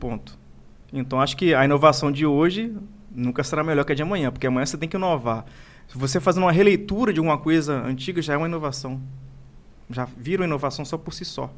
Ponto. 0.00 0.41
Então 0.92 1.20
acho 1.20 1.36
que 1.36 1.54
a 1.54 1.64
inovação 1.64 2.12
de 2.12 2.26
hoje 2.26 2.76
nunca 3.10 3.42
será 3.42 3.64
melhor 3.64 3.84
que 3.84 3.92
a 3.92 3.94
de 3.94 4.02
amanhã, 4.02 4.30
porque 4.30 4.46
amanhã 4.46 4.66
você 4.66 4.76
tem 4.76 4.88
que 4.88 4.96
inovar. 4.96 5.44
Se 5.88 5.96
você 5.96 6.20
fazendo 6.20 6.44
uma 6.44 6.52
releitura 6.52 7.12
de 7.12 7.18
alguma 7.18 7.38
coisa 7.38 7.74
antiga, 7.82 8.20
já 8.20 8.34
é 8.34 8.36
uma 8.36 8.46
inovação. 8.46 9.00
Já 9.90 10.06
vira 10.16 10.42
uma 10.42 10.46
inovação 10.46 10.84
só 10.84 10.96
por 10.96 11.12
si 11.12 11.24
só. 11.24 11.52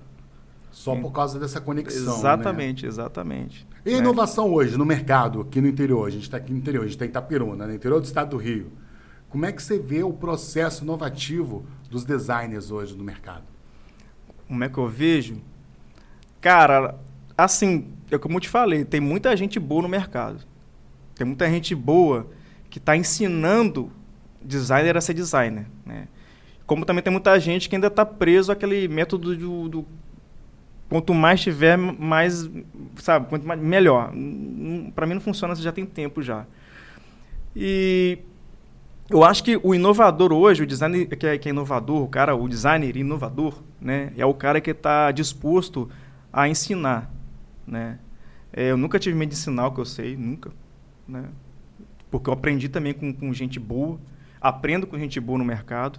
Só 0.71 0.97
por 0.97 1.13
causa 1.13 1.39
dessa 1.39 1.61
conexão. 1.61 2.17
Exatamente, 2.17 2.83
né? 2.83 2.89
exatamente. 2.89 3.67
E 3.87 3.95
a 3.95 3.99
inovação 3.99 4.53
hoje 4.53 4.77
no 4.77 4.85
mercado, 4.85 5.41
aqui 5.43 5.61
no 5.61 5.69
interior? 5.69 6.07
A 6.07 6.11
gente 6.11 6.25
está 6.25 6.37
aqui 6.37 6.51
no 6.51 6.59
interior, 6.59 6.83
a 6.83 6.85
gente 6.85 6.95
está 6.95 7.05
em 7.05 7.11
Itapiruna, 7.11 7.67
no 7.67 7.73
interior 7.73 8.01
do 8.01 8.05
estado 8.05 8.31
do 8.31 8.37
Rio. 8.37 8.73
Como 9.29 9.47
é 9.47 9.53
que 9.53 9.63
você 9.63 9.79
vê 9.79 10.03
o 10.03 10.13
processo 10.13 10.83
inovativo 10.83 11.65
dos 11.89 12.05
designers 12.05 12.73
hoje 12.73 12.97
no 12.97 13.05
mercado? 13.05 13.45
Como 14.49 14.63
é 14.65 14.69
que 14.69 14.79
eu 14.79 14.89
vejo? 14.89 15.37
Cara, 16.41 16.97
assim, 17.39 17.89
é 18.15 18.19
como 18.19 18.37
eu 18.37 18.41
te 18.41 18.49
falei, 18.49 18.85
tem 18.85 19.01
muita 19.01 19.37
gente 19.37 19.59
boa 19.59 19.83
no 19.83 19.89
mercado. 19.89 20.41
Tem 21.15 21.27
muita 21.27 21.49
gente 21.49 21.75
boa 21.75 22.29
que 22.69 22.79
está 22.79 22.97
ensinando 22.97 23.91
designer 24.43 24.97
a 24.97 25.01
ser 25.01 25.15
designer. 25.15 25.67
Né? 25.87 26.09
Como 26.67 26.85
também 26.85 27.03
tem 27.03 27.13
muita 27.13 27.39
gente 27.39 27.69
que 27.69 27.77
ainda 27.77 27.87
está 27.87 28.05
preso 28.05 28.51
àquele 28.51 28.89
método 28.89 29.37
do, 29.37 29.69
do, 29.69 29.87
quanto 30.89 31.15
mais 31.15 31.41
tiver, 31.41 31.77
mais, 31.77 32.49
sabe, 32.97 33.29
quanto 33.29 33.47
mais, 33.47 33.61
melhor. 33.61 34.13
Para 34.95 35.07
mim 35.07 35.15
não 35.15 35.21
funciona, 35.21 35.55
você 35.55 35.63
já 35.63 35.73
tem 35.73 35.85
tempo 35.85 36.23
já. 36.23 36.47
E 37.55 38.19
eu 39.11 39.23
acho 39.23 39.45
que 39.45 39.59
o 39.63 39.75
inovador 39.75 40.33
hoje, 40.33 40.63
o 40.63 40.67
designer 40.67 41.07
que 41.07 41.27
é, 41.27 41.39
que 41.39 41.49
é 41.49 41.51
inovador, 41.51 42.03
o 42.03 42.09
cara, 42.09 42.35
o 42.35 42.49
designer 42.49 42.97
inovador, 42.97 43.63
né, 43.81 44.13
é 44.17 44.25
o 44.25 44.35
cara 44.35 44.61
que 44.61 44.71
está 44.71 45.11
disposto 45.11 45.91
a 46.33 46.49
ensinar, 46.49 47.11
né. 47.67 47.99
É, 48.57 48.71
eu 48.71 48.77
nunca 48.77 48.99
tive 49.01 49.17
o 49.17 49.71
que 49.73 49.81
eu 49.81 49.85
sei, 49.85 50.17
nunca, 50.17 50.53
né, 51.09 51.25
porque 52.09 52.31
eu 52.31 52.35
aprendi 52.35 52.69
também 52.69 52.95
com, 52.95 53.13
com 53.13 53.33
gente 53.33 53.59
boa, 53.59 53.99
aprendo 54.41 54.87
com 54.87 54.97
gente 54.97 55.19
boa 55.19 55.37
no 55.37 55.45
mercado, 55.45 55.99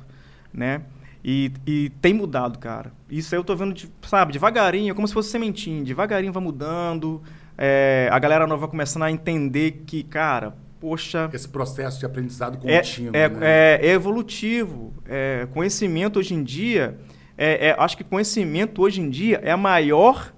né? 0.54 0.84
E, 1.28 1.52
e, 1.66 1.90
tem 2.02 2.14
mudado, 2.14 2.60
cara. 2.60 2.94
Isso 3.10 3.34
aí 3.34 3.40
eu 3.40 3.44
tô 3.44 3.56
vendo, 3.56 3.74
de, 3.74 3.92
sabe, 4.04 4.32
devagarinho, 4.32 4.94
como 4.94 5.08
se 5.08 5.14
fosse 5.14 5.32
sementinho. 5.32 5.84
Devagarinho 5.84 6.32
vai 6.32 6.44
mudando. 6.44 7.24
É, 7.58 8.08
a 8.12 8.20
galera 8.20 8.46
nova 8.46 8.68
começando 8.68 9.02
a 9.02 9.12
entender 9.12 9.84
que, 9.88 10.04
cara, 10.04 10.56
poxa... 10.80 11.28
Esse 11.34 11.50
processo 11.50 12.00
de 12.00 12.06
aprendizado 12.06 12.60
é, 12.64 12.78
contínuo, 12.78 13.16
é, 13.16 13.28
né? 13.28 13.38
é, 13.42 13.80
é 13.82 13.90
evolutivo. 13.94 14.94
É, 15.08 15.48
conhecimento 15.52 16.20
hoje 16.20 16.36
em 16.36 16.44
dia... 16.44 16.98
É, 17.38 17.70
é, 17.70 17.76
acho 17.78 17.98
que 17.98 18.04
conhecimento 18.04 18.82
hoje 18.82 19.02
em 19.02 19.10
dia 19.10 19.42
é 19.44 19.52
a 19.52 19.58
maior 19.58 20.34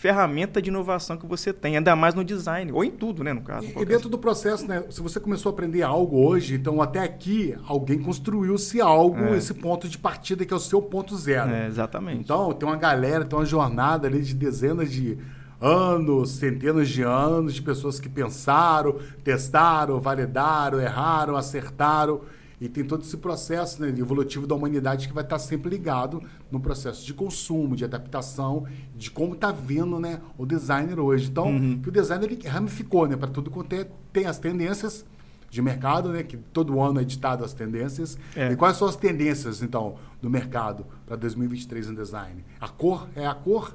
ferramenta 0.00 0.62
de 0.62 0.70
inovação 0.70 1.14
que 1.18 1.26
você 1.26 1.52
tem, 1.52 1.76
ainda 1.76 1.94
mais 1.94 2.14
no 2.14 2.24
design, 2.24 2.72
ou 2.72 2.82
em 2.82 2.90
tudo, 2.90 3.22
né, 3.22 3.34
no 3.34 3.42
caso. 3.42 3.66
E, 3.66 3.82
e 3.82 3.84
dentro 3.84 4.08
do 4.08 4.16
processo, 4.16 4.66
né, 4.66 4.82
se 4.88 5.02
você 5.02 5.20
começou 5.20 5.50
a 5.50 5.52
aprender 5.52 5.82
algo 5.82 6.26
hoje, 6.26 6.54
então 6.54 6.80
até 6.80 7.00
aqui 7.00 7.54
alguém 7.66 7.98
construiu-se 7.98 8.80
algo, 8.80 9.18
é. 9.26 9.36
esse 9.36 9.52
ponto 9.52 9.86
de 9.90 9.98
partida 9.98 10.46
que 10.46 10.54
é 10.54 10.56
o 10.56 10.60
seu 10.60 10.80
ponto 10.80 11.14
zero. 11.18 11.50
É, 11.50 11.66
exatamente. 11.66 12.20
Então 12.20 12.50
tem 12.54 12.66
uma 12.66 12.78
galera, 12.78 13.26
tem 13.26 13.38
uma 13.38 13.44
jornada 13.44 14.08
ali 14.08 14.22
de 14.22 14.34
dezenas 14.34 14.90
de 14.90 15.18
anos, 15.60 16.30
centenas 16.30 16.88
de 16.88 17.02
anos 17.02 17.52
de 17.52 17.60
pessoas 17.60 18.00
que 18.00 18.08
pensaram, 18.08 18.96
testaram, 19.22 20.00
validaram, 20.00 20.80
erraram, 20.80 21.36
acertaram 21.36 22.22
e 22.60 22.68
tem 22.68 22.84
todo 22.84 23.02
esse 23.02 23.16
processo 23.16 23.80
né, 23.80 23.88
evolutivo 23.88 24.46
da 24.46 24.54
humanidade 24.54 25.08
que 25.08 25.14
vai 25.14 25.24
estar 25.24 25.38
sempre 25.38 25.70
ligado 25.70 26.22
no 26.50 26.60
processo 26.60 27.06
de 27.06 27.14
consumo, 27.14 27.74
de 27.74 27.84
adaptação, 27.84 28.66
de 28.94 29.10
como 29.10 29.34
está 29.34 29.50
vendo 29.50 29.98
né, 29.98 30.20
o 30.36 30.44
designer 30.44 31.00
hoje. 31.00 31.30
Então, 31.30 31.46
uhum. 31.46 31.80
que 31.80 31.88
o 31.88 31.92
designer 31.92 32.30
ele 32.30 32.46
ramificou 32.46 33.08
né, 33.08 33.16
para 33.16 33.28
tudo 33.28 33.50
quanto 33.50 33.72
é, 33.72 33.88
tem 34.12 34.26
as 34.26 34.38
tendências 34.38 35.06
de 35.48 35.62
mercado, 35.62 36.10
né, 36.10 36.22
que 36.22 36.36
todo 36.36 36.80
ano 36.80 37.00
é 37.00 37.02
editado 37.02 37.42
as 37.44 37.54
tendências. 37.54 38.18
É. 38.36 38.52
E 38.52 38.56
quais 38.56 38.76
são 38.76 38.86
as 38.86 38.94
tendências, 38.94 39.62
então, 39.62 39.96
do 40.20 40.28
mercado 40.28 40.86
para 41.06 41.16
2023 41.16 41.88
em 41.88 41.94
design? 41.94 42.44
A 42.60 42.68
cor 42.68 43.08
é 43.16 43.26
a 43.26 43.34
cor 43.34 43.74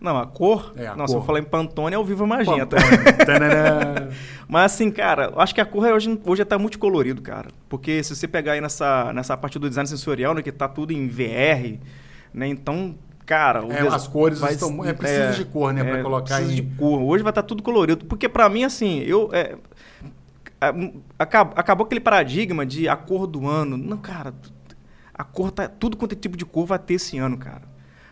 não, 0.00 0.16
a 0.16 0.26
cor. 0.26 0.72
É, 0.76 0.86
a 0.86 0.96
nossa, 0.96 1.12
cor. 1.12 1.22
eu 1.22 1.26
falar 1.26 1.38
em 1.40 1.44
Pantone 1.44 1.94
é 1.94 1.98
o 1.98 2.04
Viva 2.04 2.26
Magenta. 2.26 2.78
Mas 4.48 4.72
assim, 4.72 4.90
cara, 4.90 5.32
acho 5.36 5.54
que 5.54 5.60
a 5.60 5.66
cor 5.66 5.84
hoje, 5.84 6.18
hoje 6.24 6.44
tá 6.44 6.58
multicolorido, 6.58 7.20
cara. 7.20 7.50
Porque 7.68 8.02
se 8.02 8.16
você 8.16 8.26
pegar 8.26 8.52
aí 8.52 8.60
nessa, 8.60 9.12
nessa 9.12 9.36
parte 9.36 9.58
do 9.58 9.68
design 9.68 9.86
sensorial, 9.86 10.34
né, 10.34 10.42
que 10.42 10.50
tá 10.50 10.66
tudo 10.66 10.92
em 10.92 11.06
VR, 11.06 11.78
né? 12.32 12.48
Então, 12.48 12.94
cara. 13.26 13.62
É, 13.68 13.86
as 13.88 14.08
cores 14.08 14.40
vai, 14.40 14.54
estão. 14.54 14.84
É 14.84 14.94
preciso 14.94 15.22
é, 15.22 15.32
de 15.32 15.44
cor, 15.44 15.72
né? 15.72 15.82
É, 15.82 15.84
pra 15.84 16.02
colocar 16.02 16.42
em. 16.42 16.48
de 16.48 16.62
cor. 16.62 17.02
Hoje 17.02 17.22
vai 17.22 17.30
estar 17.30 17.42
tá 17.42 17.48
tudo 17.48 17.62
colorido. 17.62 18.06
Porque 18.06 18.28
para 18.28 18.48
mim, 18.48 18.64
assim, 18.64 19.00
eu. 19.00 19.28
É, 19.32 19.56
acabou, 21.18 21.54
acabou 21.56 21.84
aquele 21.84 22.00
paradigma 22.00 22.64
de 22.64 22.88
a 22.88 22.96
cor 22.96 23.26
do 23.26 23.46
ano. 23.46 23.76
Não, 23.76 23.98
cara. 23.98 24.32
A 25.12 25.24
cor 25.24 25.50
tá. 25.50 25.68
Tudo 25.68 25.98
quanto 25.98 26.12
é 26.12 26.16
tipo 26.16 26.38
de 26.38 26.46
cor 26.46 26.64
vai 26.64 26.78
ter 26.78 26.94
esse 26.94 27.18
ano, 27.18 27.36
cara. 27.36 27.69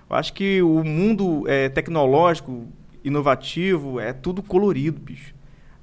Eu 0.09 0.17
acho 0.17 0.33
que 0.33 0.63
o 0.63 0.83
mundo 0.83 1.45
é, 1.47 1.69
tecnológico, 1.69 2.67
inovativo, 3.05 4.01
é 4.01 4.13
tudo 4.13 4.43
colorido, 4.43 5.01
bicho. 5.01 5.35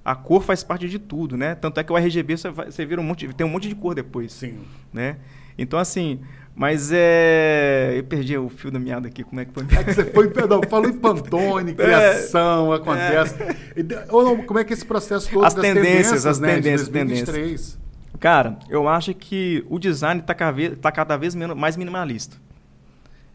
A 0.04 0.16
cor 0.16 0.44
faz 0.44 0.64
parte 0.64 0.88
de 0.88 1.00
tudo, 1.00 1.36
né? 1.36 1.56
Tanto 1.56 1.80
é 1.80 1.84
que 1.84 1.92
o 1.92 1.98
RGB 1.98 2.38
você, 2.38 2.50
vai, 2.50 2.72
você 2.72 2.86
vira 2.86 3.02
um 3.02 3.04
monte, 3.04 3.28
tem 3.34 3.46
um 3.46 3.50
monte 3.50 3.68
de 3.68 3.76
cor 3.76 3.96
depois. 3.96 4.34
Sim. 4.34 4.60
Né? 4.94 5.18
Então, 5.58 5.80
assim, 5.80 6.20
mas 6.56 6.92
é. 6.94 7.94
Eu 7.98 8.04
perdi 8.04 8.38
o 8.38 8.48
fio 8.48 8.72
da 8.72 8.80
meada 8.80 9.08
aqui, 9.08 9.24
como 9.24 9.42
é 9.42 9.46
que 9.46 9.52
foi? 9.52 9.64
É 9.64 9.84
que 9.84 9.94
você 9.94 10.06
foi, 10.06 10.30
perdão, 10.30 10.62
falou 10.70 10.90
em 10.90 10.94
Pantone, 10.94 11.72
é. 11.74 11.74
criação, 11.74 12.74
é, 12.74 12.78
acontece. 12.78 13.36
É. 13.42 14.08
Ou 14.10 14.44
como 14.44 14.60
é 14.60 14.64
que 14.64 14.74
esse 14.74 14.86
processo 14.86 15.30
todo 15.32 15.44
as 15.44 15.54
das 15.54 15.66
tendências, 15.66 15.86
tendências 15.92 16.26
as 16.26 16.40
né, 16.40 16.56
tendências, 16.56 16.90
tendências. 16.90 17.80
Cara, 18.20 18.58
eu 18.70 18.88
acho 18.88 19.14
que 19.14 19.66
o 19.70 19.78
design 19.78 20.22
está 20.22 20.34
cada, 20.34 20.76
tá 20.78 20.92
cada 20.92 21.18
vez 21.18 21.36
menos, 21.36 21.58
mais 21.58 21.76
minimalista. 21.76 22.38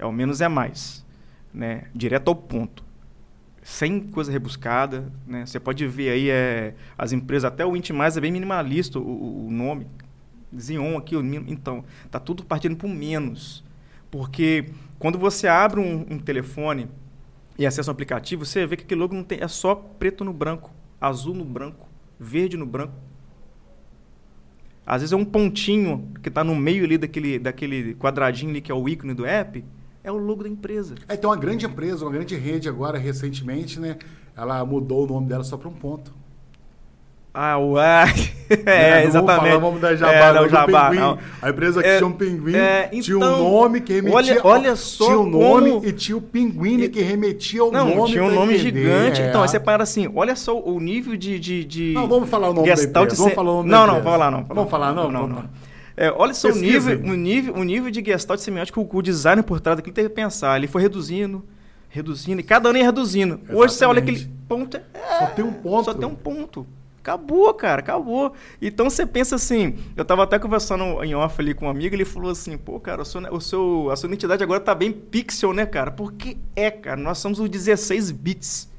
É 0.00 0.06
o 0.06 0.10
menos 0.10 0.40
é 0.40 0.48
mais, 0.48 1.04
né? 1.52 1.84
Direto 1.94 2.28
ao 2.28 2.34
ponto. 2.34 2.82
Sem 3.62 4.00
coisa 4.00 4.32
rebuscada, 4.32 5.12
né? 5.26 5.44
Você 5.44 5.60
pode 5.60 5.86
ver 5.86 6.08
aí 6.08 6.30
é, 6.30 6.74
as 6.96 7.12
empresas, 7.12 7.44
até 7.44 7.66
o 7.66 7.76
Intimais 7.76 8.16
é 8.16 8.20
bem 8.20 8.32
minimalista 8.32 8.98
o, 8.98 9.46
o 9.46 9.50
nome. 9.50 9.86
Xeon 10.58 10.96
aqui, 10.96 11.14
então, 11.46 11.84
tá 12.10 12.18
tudo 12.18 12.42
partindo 12.44 12.76
para 12.76 12.86
o 12.86 12.90
menos. 12.90 13.62
Porque 14.10 14.70
quando 14.98 15.18
você 15.18 15.46
abre 15.46 15.78
um, 15.78 16.06
um 16.10 16.18
telefone 16.18 16.88
e 17.58 17.66
acessa 17.66 17.90
um 17.90 17.92
aplicativo, 17.92 18.46
você 18.46 18.66
vê 18.66 18.78
que 18.78 18.84
aquele 18.84 19.02
logo 19.02 19.14
não 19.14 19.22
tem, 19.22 19.38
é 19.42 19.48
só 19.48 19.74
preto 19.74 20.24
no 20.24 20.32
branco, 20.32 20.72
azul 20.98 21.34
no 21.34 21.44
branco, 21.44 21.86
verde 22.18 22.56
no 22.56 22.64
branco. 22.64 22.94
Às 24.86 25.02
vezes 25.02 25.12
é 25.12 25.16
um 25.16 25.26
pontinho 25.26 26.10
que 26.22 26.30
está 26.30 26.42
no 26.42 26.56
meio 26.56 26.84
ali 26.84 26.96
daquele, 26.96 27.38
daquele 27.38 27.94
quadradinho 27.96 28.50
ali 28.50 28.62
que 28.62 28.72
é 28.72 28.74
o 28.74 28.88
ícone 28.88 29.12
do 29.12 29.26
app, 29.26 29.62
é 30.02 30.10
o 30.10 30.16
logo 30.16 30.42
da 30.42 30.48
empresa. 30.48 30.94
É, 31.08 31.16
tem 31.16 31.28
uma 31.28 31.36
grande 31.36 31.66
empresa, 31.66 32.04
uma 32.04 32.12
grande 32.12 32.36
rede 32.36 32.68
agora, 32.68 32.98
recentemente, 32.98 33.78
né? 33.78 33.96
Ela 34.36 34.64
mudou 34.64 35.04
o 35.04 35.06
nome 35.06 35.26
dela 35.26 35.44
só 35.44 35.56
para 35.56 35.68
um 35.68 35.74
ponto. 35.74 36.12
Ah, 37.32 37.58
ué. 37.58 38.04
é, 38.66 39.04
exatamente. 39.04 39.12
Vamos, 39.12 39.36
falar, 39.36 39.58
vamos 39.58 39.80
dar 39.80 39.94
jabá, 39.94 40.12
é, 40.12 40.32
não, 40.32 40.48
jabá 40.48 40.92
não. 40.92 41.18
A 41.40 41.50
empresa 41.50 41.80
que 41.80 41.88
é, 41.88 41.96
tinha 41.98 42.06
um 42.08 42.12
pinguim, 42.12 42.56
é, 42.56 42.88
então, 42.90 43.00
tinha 43.00 43.16
um 43.16 43.20
então, 43.20 43.38
nome 43.38 43.80
que 43.80 43.92
remetia... 43.92 44.16
Olha, 44.16 44.40
olha 44.42 44.76
só 44.76 45.04
Tinha 45.04 45.18
um 45.18 45.30
nome 45.30 45.70
como... 45.70 45.86
e 45.86 45.92
tinha 45.92 46.16
o 46.16 46.20
pinguim 46.20 46.88
que 46.88 47.00
remetia 47.00 47.60
ao 47.60 47.70
não, 47.70 47.94
nome 47.94 48.10
tinha 48.10 48.24
um 48.24 48.34
nome 48.34 48.58
gigante. 48.58 49.22
É. 49.22 49.28
Então, 49.28 49.42
aí 49.42 49.48
você 49.48 49.60
para 49.60 49.84
assim, 49.84 50.10
olha 50.12 50.34
só 50.34 50.58
o 50.58 50.80
nível 50.80 51.16
de... 51.16 51.38
de, 51.38 51.64
de 51.64 51.92
não, 51.92 52.08
vamos 52.08 52.28
falar 52.28 52.50
o 52.50 52.54
nome 52.54 52.66
da 52.66 52.72
empresa. 52.82 53.16
Vamos 53.16 53.34
falar 53.34 53.52
o 53.52 53.56
nome 53.58 53.70
Não, 53.70 53.86
não, 53.86 53.94
vamos 53.94 54.10
falar 54.10 54.30
não. 54.30 54.44
Vamos 54.44 54.70
falar 54.70 54.92
não? 54.92 55.10
Não, 55.10 55.28
não. 55.28 55.44
É, 55.96 56.10
olha 56.10 56.32
só 56.32 56.48
o 56.48 56.54
nível, 56.54 56.98
o, 57.00 57.14
nível, 57.14 57.54
o 57.54 57.64
nível 57.64 57.90
de 57.90 58.02
gestalt 58.04 58.40
semiótico 58.40 58.84
que 58.84 58.96
o, 58.96 58.98
o 58.98 59.02
design 59.02 59.42
por 59.42 59.60
trás 59.60 59.76
daquilo 59.76 59.94
teve 59.94 60.08
que 60.08 60.14
pensar. 60.14 60.56
Ele 60.56 60.66
foi 60.66 60.82
reduzindo, 60.82 61.44
reduzindo, 61.88 62.40
e 62.40 62.44
cada 62.44 62.68
ano 62.68 62.78
ia 62.78 62.84
reduzindo. 62.84 63.34
Exatamente. 63.34 63.56
Hoje 63.56 63.74
você 63.74 63.84
olha 63.84 63.98
aquele 64.00 64.30
ponto. 64.48 64.76
É, 64.76 65.18
só 65.18 65.26
tem 65.26 65.44
um 65.44 65.52
ponto. 65.52 65.84
Só 65.84 65.94
tem 65.94 66.08
um 66.08 66.14
ponto. 66.14 66.66
Acabou, 67.02 67.52
cara, 67.54 67.80
acabou. 67.80 68.34
Então 68.60 68.90
você 68.90 69.06
pensa 69.06 69.36
assim, 69.36 69.78
eu 69.96 70.02
estava 70.02 70.22
até 70.22 70.38
conversando 70.38 71.02
em 71.02 71.14
off 71.14 71.40
ali 71.40 71.54
com 71.54 71.66
um 71.66 71.70
amigo, 71.70 71.94
ele 71.94 72.04
falou 72.04 72.30
assim, 72.30 72.58
pô, 72.58 72.78
cara, 72.78 73.00
o 73.00 73.04
seu, 73.06 73.20
o 73.32 73.40
seu, 73.40 73.90
a 73.90 73.96
sua 73.96 74.06
identidade 74.06 74.44
agora 74.44 74.60
tá 74.60 74.74
bem 74.74 74.92
pixel, 74.92 75.54
né, 75.54 75.64
cara? 75.64 75.90
Porque 75.90 76.36
é, 76.54 76.70
cara, 76.70 77.00
nós 77.00 77.18
somos 77.18 77.40
os 77.40 77.48
16 77.48 78.10
bits. 78.10 78.69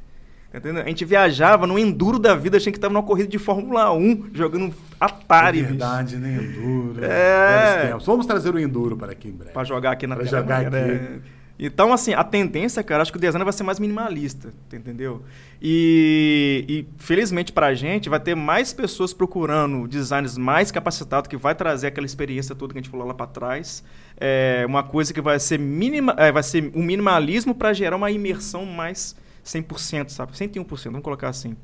Entendeu? 0.54 0.84
A 0.84 0.88
gente 0.88 1.06
viajava 1.06 1.66
no 1.66 1.80
enduro 1.80 2.20
da 2.20 2.36
vida, 2.36 2.58
achando 2.58 2.74
que 2.74 2.78
estava 2.78 2.94
numa 2.94 3.04
corrida 3.04 3.30
de 3.30 3.40
Fórmula 3.40 3.94
1, 3.94 4.32
jogando 4.34 4.74
Atari. 5.00 5.60
É 5.60 5.64
verdade, 5.64 6.18
bicho. 6.18 6.28
né? 6.28 6.44
Enduro. 6.44 7.06
É. 7.06 7.96
Vamos 8.06 8.26
trazer 8.26 8.54
o 8.54 8.60
enduro 8.60 8.98
para 8.98 9.14
aqui 9.14 9.30
em 9.30 9.32
breve. 9.32 9.54
Para 9.54 9.64
jogar 9.64 9.92
aqui 9.92 10.06
na 10.06 10.16
pra 10.16 10.26
tela. 10.26 10.42
jogar 10.42 10.68
aqui. 10.68 10.76
É. 10.76 11.20
Então, 11.64 11.94
assim, 11.94 12.14
a 12.14 12.24
tendência, 12.24 12.84
cara, 12.84 13.04
acho 13.04 13.12
que 13.12 13.20
o 13.20 13.22
design 13.22 13.44
vai 13.44 13.54
ser 13.54 13.62
mais 13.62 13.80
minimalista, 13.80 14.52
entendeu? 14.74 15.22
E, 15.62 16.66
e 16.68 16.88
felizmente 16.98 17.52
para 17.52 17.68
a 17.68 17.76
gente, 17.76 18.10
vai 18.10 18.20
ter 18.20 18.34
mais 18.34 18.74
pessoas 18.74 19.14
procurando 19.14 19.88
designers 19.88 20.40
mais 20.40 20.72
capacitados, 20.72 21.30
que 21.30 21.38
vai 21.38 21.54
trazer 21.54 21.88
aquela 21.88 22.08
experiência 22.08 22.56
toda 22.56 22.74
que 22.74 22.80
a 22.80 22.82
gente 22.82 22.90
falou 22.90 23.06
lá 23.06 23.14
para 23.14 23.28
trás. 23.28 23.84
É 24.20 24.66
uma 24.68 24.82
coisa 24.82 25.14
que 25.14 25.22
vai 25.22 25.40
ser, 25.40 25.60
minima, 25.60 26.16
é, 26.18 26.32
vai 26.32 26.42
ser 26.42 26.72
um 26.76 26.82
minimalismo 26.82 27.54
para 27.54 27.74
gerar 27.74 27.96
uma 27.96 28.10
imersão 28.10 28.66
mais 28.66 29.16
100%, 29.44 30.10
sabe? 30.10 30.34
101%, 30.34 30.84
vamos 30.86 31.02
colocar 31.02 31.30
assim. 31.30 31.56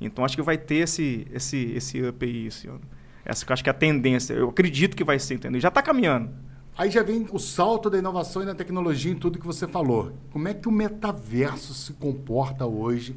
Então 0.00 0.24
acho 0.24 0.36
que 0.36 0.42
vai 0.42 0.56
ter 0.56 0.76
esse, 0.76 1.26
esse, 1.32 1.72
esse 1.72 2.02
up 2.02 2.24
aí 2.24 2.46
esse 2.46 2.68
ano. 2.68 2.80
Essa 3.24 3.44
que 3.44 3.52
eu 3.52 3.54
acho 3.54 3.62
que 3.62 3.70
é 3.70 3.72
a 3.72 3.74
tendência. 3.74 4.34
Eu 4.34 4.48
acredito 4.48 4.96
que 4.96 5.04
vai 5.04 5.18
ser, 5.18 5.34
entendeu? 5.34 5.60
Já 5.60 5.68
está 5.68 5.82
caminhando. 5.82 6.30
Aí 6.76 6.90
já 6.90 7.02
vem 7.02 7.26
o 7.32 7.38
salto 7.38 7.90
da 7.90 7.98
inovação 7.98 8.42
e 8.42 8.46
da 8.46 8.54
tecnologia 8.54 9.10
em 9.10 9.16
tudo 9.16 9.38
que 9.38 9.46
você 9.46 9.66
falou. 9.66 10.12
Como 10.30 10.46
é 10.46 10.54
que 10.54 10.68
o 10.68 10.72
metaverso 10.72 11.74
se 11.74 11.92
comporta 11.94 12.64
hoje 12.64 13.16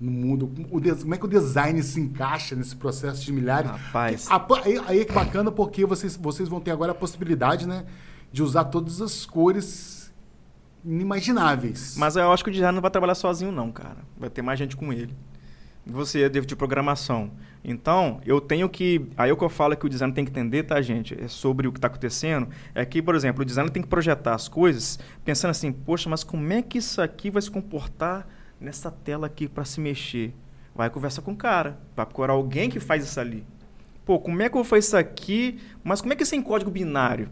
no 0.00 0.10
mundo? 0.10 0.50
Como 0.70 1.14
é 1.14 1.18
que 1.18 1.26
o 1.26 1.28
design 1.28 1.82
se 1.82 2.00
encaixa 2.00 2.56
nesse 2.56 2.74
processo 2.74 3.22
de 3.22 3.30
milhares? 3.32 3.70
Rapaz. 3.70 4.28
aí, 4.64 4.80
aí 4.86 5.00
é 5.00 5.04
bacana 5.04 5.52
porque 5.52 5.84
vocês, 5.84 6.16
vocês 6.16 6.48
vão 6.48 6.58
ter 6.58 6.70
agora 6.70 6.92
a 6.92 6.94
possibilidade 6.94 7.68
né, 7.68 7.84
de 8.32 8.42
usar 8.42 8.64
todas 8.64 9.02
as 9.02 9.26
cores 9.26 10.03
inimagináveis. 10.84 11.96
Mas 11.96 12.16
eu 12.16 12.30
acho 12.32 12.44
que 12.44 12.50
o 12.50 12.52
design 12.52 12.74
não 12.74 12.82
vai 12.82 12.90
trabalhar 12.90 13.14
sozinho, 13.14 13.50
não, 13.50 13.72
cara. 13.72 13.98
Vai 14.16 14.30
ter 14.30 14.42
mais 14.42 14.58
gente 14.58 14.76
com 14.76 14.92
ele. 14.92 15.14
Você 15.86 16.22
é 16.22 16.28
de 16.28 16.56
programação. 16.56 17.30
Então, 17.62 18.20
eu 18.24 18.40
tenho 18.40 18.68
que. 18.68 19.06
Aí 19.16 19.30
o 19.30 19.36
que 19.36 19.44
eu 19.44 19.48
falo 19.48 19.76
que 19.76 19.84
o 19.84 19.88
designer 19.88 20.14
tem 20.14 20.24
que 20.24 20.30
entender, 20.30 20.62
tá, 20.62 20.80
gente? 20.80 21.18
É 21.18 21.28
sobre 21.28 21.66
o 21.66 21.72
que 21.72 21.78
está 21.78 21.88
acontecendo. 21.88 22.48
É 22.74 22.84
que, 22.84 23.02
por 23.02 23.14
exemplo, 23.14 23.42
o 23.42 23.44
designer 23.44 23.70
tem 23.70 23.82
que 23.82 23.88
projetar 23.88 24.34
as 24.34 24.48
coisas 24.48 24.98
pensando 25.24 25.50
assim, 25.50 25.72
poxa, 25.72 26.08
mas 26.08 26.24
como 26.24 26.52
é 26.52 26.62
que 26.62 26.78
isso 26.78 27.02
aqui 27.02 27.30
vai 27.30 27.40
se 27.40 27.50
comportar 27.50 28.26
nessa 28.60 28.90
tela 28.90 29.26
aqui 29.26 29.48
para 29.48 29.64
se 29.64 29.80
mexer? 29.80 30.34
Vai 30.74 30.90
conversar 30.90 31.22
com 31.22 31.32
o 31.32 31.36
cara, 31.36 31.78
vai 31.94 32.04
procurar 32.04 32.32
alguém 32.32 32.68
que 32.68 32.80
faz 32.80 33.04
isso 33.04 33.20
ali. 33.20 33.46
Pô, 34.04 34.18
como 34.18 34.42
é 34.42 34.48
que 34.48 34.54
eu 34.54 34.62
vou 34.62 34.64
fazer 34.64 34.80
isso 34.80 34.96
aqui? 34.96 35.58
Mas 35.82 36.00
como 36.00 36.12
é 36.12 36.16
que 36.16 36.22
isso 36.22 36.34
é 36.34 36.38
em 36.38 36.42
código 36.42 36.70
binário? 36.70 37.30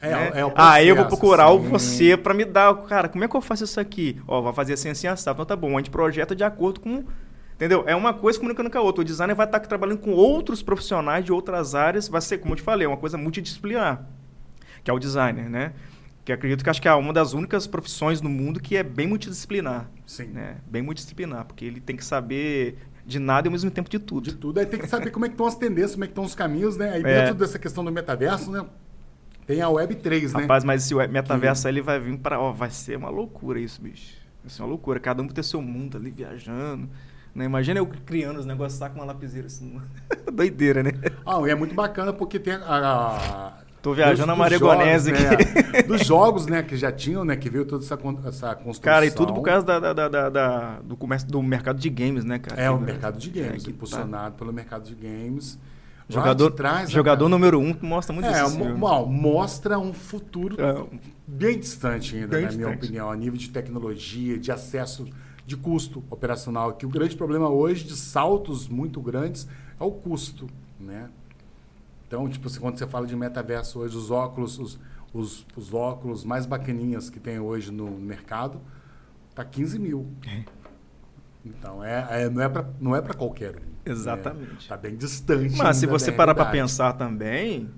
É, 0.00 0.10
né? 0.10 0.30
é 0.34 0.44
o 0.44 0.50
processo, 0.50 0.74
Aí 0.74 0.88
eu 0.88 0.96
vou 0.96 1.06
procurar 1.06 1.50
sim. 1.50 1.68
você 1.68 2.16
para 2.16 2.34
me 2.34 2.44
dar, 2.44 2.74
cara, 2.82 3.08
como 3.08 3.24
é 3.24 3.28
que 3.28 3.36
eu 3.36 3.40
faço 3.40 3.64
isso 3.64 3.80
aqui? 3.80 4.20
Ó, 4.28 4.40
vai 4.42 4.52
fazer 4.52 4.74
assim, 4.74 4.90
assim, 4.90 5.06
assado. 5.06 5.36
Então 5.36 5.46
tá 5.46 5.56
bom, 5.56 5.74
a 5.74 5.78
gente 5.78 5.90
projeta 5.90 6.34
de 6.34 6.44
acordo 6.44 6.80
com 6.80 7.04
Entendeu? 7.56 7.84
É 7.86 7.96
uma 7.96 8.12
coisa 8.12 8.38
comunicando 8.38 8.70
com 8.70 8.76
a 8.76 8.82
outra. 8.82 9.00
O 9.00 9.04
designer 9.04 9.34
vai 9.34 9.46
estar 9.46 9.58
trabalhando 9.60 9.98
com 9.98 10.10
outros 10.12 10.62
profissionais 10.62 11.24
de 11.24 11.32
outras 11.32 11.74
áreas. 11.74 12.06
Vai 12.06 12.20
ser, 12.20 12.36
como 12.38 12.52
eu 12.52 12.56
te 12.56 12.62
falei, 12.62 12.86
uma 12.86 12.98
coisa 12.98 13.16
multidisciplinar, 13.16 14.06
que 14.84 14.90
é 14.90 14.94
o 14.94 14.98
designer, 14.98 15.48
né? 15.48 15.72
Que 16.22 16.32
acredito 16.32 16.62
que 16.62 16.68
acho 16.68 16.82
que 16.82 16.88
é 16.88 16.92
uma 16.92 17.14
das 17.14 17.32
únicas 17.32 17.66
profissões 17.66 18.20
no 18.20 18.28
mundo 18.28 18.60
que 18.60 18.76
é 18.76 18.82
bem 18.82 19.06
multidisciplinar. 19.06 19.88
Sim. 20.04 20.26
Né? 20.26 20.56
Bem 20.66 20.82
multidisciplinar, 20.82 21.46
porque 21.46 21.64
ele 21.64 21.80
tem 21.80 21.96
que 21.96 22.04
saber 22.04 22.76
de 23.06 23.18
nada 23.18 23.46
e 23.46 23.48
ao 23.48 23.52
mesmo 23.52 23.70
tempo 23.70 23.88
de 23.88 24.00
tudo. 24.00 24.24
De 24.24 24.34
tudo. 24.34 24.60
Aí 24.60 24.66
tem 24.66 24.78
que 24.78 24.88
saber 24.88 25.10
como 25.10 25.24
é 25.24 25.28
que 25.28 25.34
estão 25.34 25.46
as 25.46 25.54
tendências, 25.54 25.92
como 25.92 26.04
é 26.04 26.08
que 26.08 26.12
estão 26.12 26.24
os 26.24 26.34
caminhos, 26.34 26.76
né? 26.76 26.90
Aí 26.90 27.00
é. 27.02 27.22
dentro 27.22 27.36
dessa 27.36 27.58
questão 27.58 27.82
do 27.82 27.90
metaverso, 27.90 28.50
né? 28.50 28.66
Tem 29.46 29.62
a 29.62 29.68
Web 29.68 29.94
3, 29.94 30.32
né? 30.32 30.40
Rapaz, 30.42 30.64
mas 30.64 30.84
esse 30.84 30.94
metaverso 31.08 31.62
que... 31.62 31.68
ele 31.68 31.80
vai 31.80 32.00
vir 32.00 32.18
para, 32.18 32.40
ó, 32.40 32.52
vai 32.52 32.70
ser 32.70 32.96
uma 32.96 33.08
loucura 33.08 33.60
isso, 33.60 33.80
bicho. 33.80 34.14
Vai 34.42 34.50
ser 34.50 34.62
uma 34.62 34.68
loucura. 34.68 34.98
Cada 34.98 35.22
um 35.22 35.26
vai 35.26 35.34
ter 35.34 35.44
seu 35.44 35.62
mundo 35.62 35.96
ali 35.96 36.10
viajando. 36.10 36.88
Né? 37.34 37.44
Imagina 37.44 37.78
eu 37.78 37.86
criando 37.86 38.38
os 38.38 38.46
negócios 38.46 38.78
tá 38.80 38.88
com 38.88 38.98
uma 38.98 39.04
lapiseira 39.04 39.46
assim. 39.46 39.80
Doideira, 40.32 40.82
né? 40.82 40.92
Ah, 41.24 41.40
e 41.46 41.50
é 41.50 41.54
muito 41.54 41.74
bacana 41.74 42.12
porque 42.12 42.38
tem 42.38 42.54
a. 42.54 42.60
a 42.64 43.52
Tô 43.82 43.92
viajando 43.92 44.32
a 44.32 44.36
Maregonese 44.36 45.12
aqui. 45.12 45.22
Né? 45.22 45.82
dos 45.82 46.04
jogos, 46.04 46.46
né, 46.46 46.60
que 46.60 46.76
já 46.76 46.90
tinham, 46.90 47.24
né, 47.24 47.36
que 47.36 47.48
veio 47.48 47.64
toda 47.64 47.84
essa, 47.84 47.94
essa 48.26 48.54
construção. 48.56 48.82
Cara, 48.82 49.06
e 49.06 49.12
tudo 49.12 49.32
por 49.32 49.42
causa 49.42 49.64
da, 49.64 49.78
da, 49.78 50.08
da, 50.08 50.28
da 50.28 50.80
do 50.80 50.96
comércio 50.96 51.28
do 51.28 51.40
mercado 51.40 51.78
de 51.78 51.88
games, 51.88 52.24
né, 52.24 52.40
cara? 52.40 52.60
É, 52.60 52.68
o 52.68 52.80
mercado 52.80 53.16
de 53.16 53.30
games, 53.30 53.64
é, 53.64 53.70
impulsionado 53.70 54.32
tá. 54.32 54.38
pelo 54.38 54.52
mercado 54.52 54.82
de 54.82 54.94
games. 54.94 55.56
Jogador, 56.08 56.52
trás, 56.52 56.90
jogador 56.90 57.28
número 57.28 57.58
um 57.58 57.76
mostra 57.82 58.12
muito 58.12 58.28
é, 58.28 58.44
isso. 58.44 58.58
Mo 58.58 59.06
mostra 59.06 59.76
um 59.76 59.92
futuro 59.92 60.56
é. 60.60 60.86
bem 61.26 61.58
distante 61.58 62.14
ainda, 62.14 62.28
bem 62.28 62.42
na 62.42 62.48
distante. 62.48 62.64
minha 62.64 62.76
opinião, 62.76 63.10
a 63.10 63.16
nível 63.16 63.36
de 63.36 63.50
tecnologia, 63.50 64.38
de 64.38 64.52
acesso 64.52 65.04
de 65.44 65.56
custo 65.56 66.04
operacional, 66.10 66.74
que 66.74 66.86
o 66.86 66.88
grande 66.88 67.16
problema 67.16 67.48
hoje 67.48 67.84
de 67.84 67.96
saltos 67.96 68.68
muito 68.68 69.00
grandes 69.00 69.48
é 69.80 69.84
o 69.84 69.90
custo, 69.90 70.48
né? 70.78 71.08
Então, 72.06 72.28
tipo, 72.28 72.48
quando 72.60 72.78
você 72.78 72.86
fala 72.86 73.06
de 73.06 73.16
metaverso 73.16 73.80
hoje, 73.80 73.96
os 73.96 74.10
óculos, 74.10 74.58
os, 74.58 74.78
os, 75.12 75.46
os 75.56 75.74
óculos 75.74 76.24
mais 76.24 76.46
bacaninhas 76.46 77.10
que 77.10 77.18
tem 77.18 77.40
hoje 77.40 77.72
no 77.72 77.90
mercado, 77.90 78.60
tá 79.34 79.44
15 79.44 79.78
mil. 79.78 80.06
É. 80.26 80.44
Então, 81.46 81.82
é, 81.82 82.06
é, 82.10 82.28
não 82.28 82.42
é 82.42 82.48
para 82.48 82.66
não 82.80 82.96
é 82.96 83.00
para 83.00 83.14
qualquer 83.14 83.50
um. 83.50 83.60
Né? 83.60 83.66
Exatamente. 83.84 84.58
Está 84.58 84.76
bem 84.76 84.96
distante. 84.96 85.56
Mas 85.56 85.76
se 85.76 85.86
você 85.86 86.10
parar 86.10 86.34
para 86.34 86.46
pensar 86.46 86.92
também, 86.94 87.70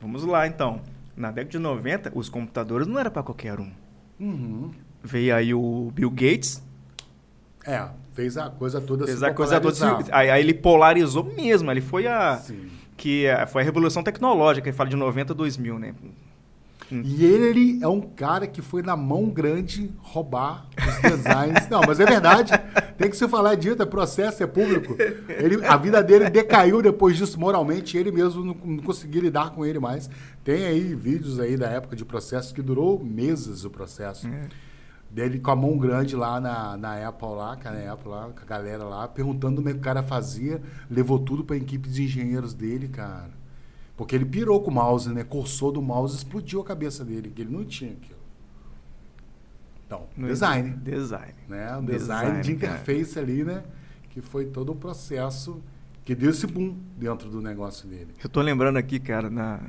vamos 0.00 0.24
lá 0.24 0.46
então. 0.46 0.80
Na 1.16 1.30
década 1.30 1.50
de 1.50 1.58
90, 1.58 2.12
os 2.14 2.28
computadores 2.28 2.86
não 2.86 2.98
era 2.98 3.10
para 3.10 3.22
qualquer 3.22 3.60
um. 3.60 3.70
Uhum. 4.18 4.70
Veio 5.02 5.34
aí 5.34 5.54
o 5.54 5.90
Bill 5.94 6.10
Gates, 6.10 6.62
é, 7.66 7.88
fez 8.12 8.36
a 8.36 8.50
coisa 8.50 8.80
toda 8.80 9.06
Fez 9.06 9.22
a 9.22 9.32
coisa 9.32 9.58
toda. 9.60 10.04
Aí, 10.12 10.30
aí, 10.30 10.42
ele 10.42 10.52
polarizou 10.52 11.24
mesmo. 11.24 11.70
Ele 11.70 11.80
foi 11.80 12.06
a. 12.06 12.36
Sim. 12.36 12.68
Que 12.96 13.26
é, 13.26 13.46
foi 13.46 13.62
a 13.62 13.64
revolução 13.64 14.02
tecnológica, 14.02 14.68
ele 14.68 14.76
fala 14.76 14.88
de 14.88 14.96
90 14.96 15.32
a 15.32 15.36
2000, 15.36 15.78
né? 15.78 15.94
E 17.02 17.24
ele 17.24 17.78
é 17.82 17.88
um 17.88 18.00
cara 18.00 18.46
que 18.46 18.60
foi 18.60 18.82
na 18.82 18.96
mão 18.96 19.28
grande 19.30 19.90
roubar 19.98 20.66
os 20.78 21.10
designs. 21.10 21.68
Não, 21.70 21.80
mas 21.80 21.98
é 21.98 22.04
verdade. 22.04 22.52
Tem 22.96 23.10
que 23.10 23.16
se 23.16 23.26
falar 23.26 23.54
disso, 23.54 23.82
é 23.82 23.86
processo, 23.86 24.42
é 24.42 24.46
público. 24.46 24.96
Ele, 25.28 25.64
a 25.64 25.76
vida 25.76 26.02
dele 26.02 26.30
decaiu 26.30 26.82
depois 26.82 27.16
disso 27.16 27.38
moralmente, 27.40 27.96
ele 27.96 28.12
mesmo 28.12 28.44
não, 28.44 28.54
não 28.54 28.82
conseguia 28.82 29.22
lidar 29.22 29.50
com 29.50 29.64
ele 29.64 29.78
mais. 29.78 30.08
Tem 30.44 30.64
aí 30.64 30.94
vídeos 30.94 31.40
aí 31.40 31.56
da 31.56 31.68
época 31.68 31.96
de 31.96 32.04
processo 32.04 32.54
que 32.54 32.62
durou 32.62 33.02
meses 33.02 33.64
o 33.64 33.70
processo. 33.70 34.28
É 34.28 34.48
dele 35.14 35.38
com 35.38 35.50
a 35.52 35.56
mão 35.56 35.78
grande 35.78 36.16
lá 36.16 36.40
na, 36.40 36.76
na 36.76 37.08
Apple 37.08 37.28
lá, 37.28 37.56
com 37.56 37.68
a 37.68 37.92
Apple 37.92 38.08
lá, 38.08 38.30
com 38.30 38.42
a 38.42 38.44
galera 38.44 38.82
lá, 38.82 39.06
perguntando 39.06 39.56
como 39.56 39.68
é 39.68 39.72
que 39.72 39.78
o 39.78 39.82
cara 39.82 40.02
fazia, 40.02 40.60
levou 40.90 41.20
tudo 41.20 41.44
para 41.44 41.54
a 41.54 41.58
equipe 41.58 41.88
de 41.88 42.02
engenheiros 42.02 42.52
dele, 42.52 42.88
cara. 42.88 43.30
Porque 43.96 44.14
ele 44.14 44.24
pirou 44.24 44.60
com 44.60 44.70
o 44.70 44.74
mouse, 44.74 45.08
né? 45.12 45.22
Coçou 45.22 45.70
do 45.70 45.80
mouse, 45.80 46.16
explodiu 46.16 46.60
a 46.60 46.64
cabeça 46.64 47.04
dele, 47.04 47.30
que 47.30 47.42
ele 47.42 47.52
não 47.52 47.64
tinha 47.64 47.92
aquilo. 47.92 48.18
Então, 49.86 50.06
no 50.16 50.26
design. 50.26 50.70
Design. 50.78 51.34
Né? 51.48 51.76
Um 51.76 51.84
design, 51.84 52.40
design 52.40 52.42
de 52.42 52.52
interface 52.52 53.14
cara. 53.14 53.26
ali, 53.26 53.44
né? 53.44 53.64
Que 54.10 54.20
foi 54.20 54.46
todo 54.46 54.72
o 54.72 54.76
processo 54.76 55.62
que 56.04 56.14
deu 56.14 56.30
esse 56.30 56.46
boom 56.46 56.76
dentro 56.96 57.30
do 57.30 57.40
negócio 57.40 57.88
dele. 57.88 58.08
Eu 58.22 58.28
tô 58.28 58.40
lembrando 58.40 58.76
aqui, 58.76 58.98
cara, 58.98 59.30
na 59.30 59.60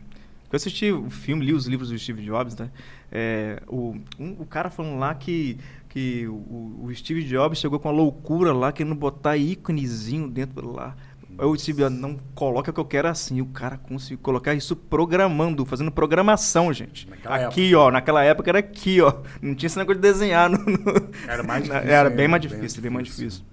eu 0.52 0.58
assisti 0.58 0.92
o 0.92 1.10
filme, 1.10 1.44
li 1.44 1.54
os 1.54 1.66
livros 1.66 1.90
do 1.90 1.98
Steve 2.00 2.24
Jobs, 2.24 2.56
né? 2.56 2.70
É, 3.12 3.62
o, 3.68 3.96
um, 4.20 4.38
o 4.40 4.46
cara 4.46 4.70
falando 4.70 4.98
lá 4.98 5.14
que, 5.14 5.58
que 5.90 6.28
o, 6.28 6.82
o, 6.84 6.92
Steve 6.94 7.24
Jobs 7.24 7.60
chegou 7.60 7.80
com 7.80 7.90
uma 7.90 7.96
loucura 7.96 8.54
lá, 8.54 8.72
querendo 8.72 8.96
botar 8.96 9.36
íconezinho 9.36 10.30
dentro 10.30 10.72
lá. 10.72 10.96
O 11.38 11.58
Steve 11.58 11.90
não 11.90 12.18
coloca 12.34 12.72
o 12.72 12.74
que 12.74 12.80
eu 12.80 12.86
quero 12.86 13.08
assim. 13.08 13.42
O 13.42 13.48
cara 13.48 13.78
conseguiu 13.78 14.18
colocar 14.20 14.54
isso 14.54 14.76
programando, 14.76 15.66
fazendo 15.66 15.92
programação, 15.92 16.72
gente. 16.72 17.10
Naquela 17.10 17.36
aqui, 17.48 17.68
época. 17.68 17.80
ó, 17.80 17.92
naquela 17.92 18.24
época 18.24 18.52
era 18.52 18.60
aqui, 18.60 19.02
ó. 19.02 19.14
Não 19.42 19.54
tinha 19.54 19.68
esse 19.68 19.78
negócio 19.78 20.02
de 20.02 20.08
desenhar. 20.08 20.50
No, 20.50 20.58
no... 20.58 21.10
Era 21.28 21.44
mais 21.44 21.64
difícil. 21.66 21.90
Era 21.90 22.10
bem 22.10 22.28
mais 22.28 22.42
difícil, 22.42 22.60
bem, 22.60 22.68
difícil. 22.68 22.82
bem 22.82 22.92
mais 22.92 23.08
difícil. 23.08 23.44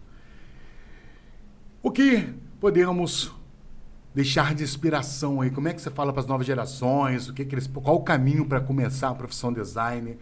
O 1.83 1.91
que 1.91 2.29
podemos 2.61 3.35
deixar 4.15 4.55
de 4.55 4.63
inspiração 4.63 5.41
aí? 5.41 5.51
Como 5.51 5.67
é 5.67 5.75
que 5.75 5.83
você 5.83 5.91
fala 5.91 6.13
para 6.13 6.21
as 6.21 6.27
novas 6.29 6.47
gerações? 6.47 7.29
O 7.29 7.35
que, 7.35 7.45
que 7.45 7.55
eles, 7.55 7.67
qual 7.67 7.97
o 7.97 8.03
caminho 8.03 8.47
para 8.47 8.61
começar 8.61 9.09
a 9.09 9.15
profissão 9.15 9.53
design? 9.53 10.17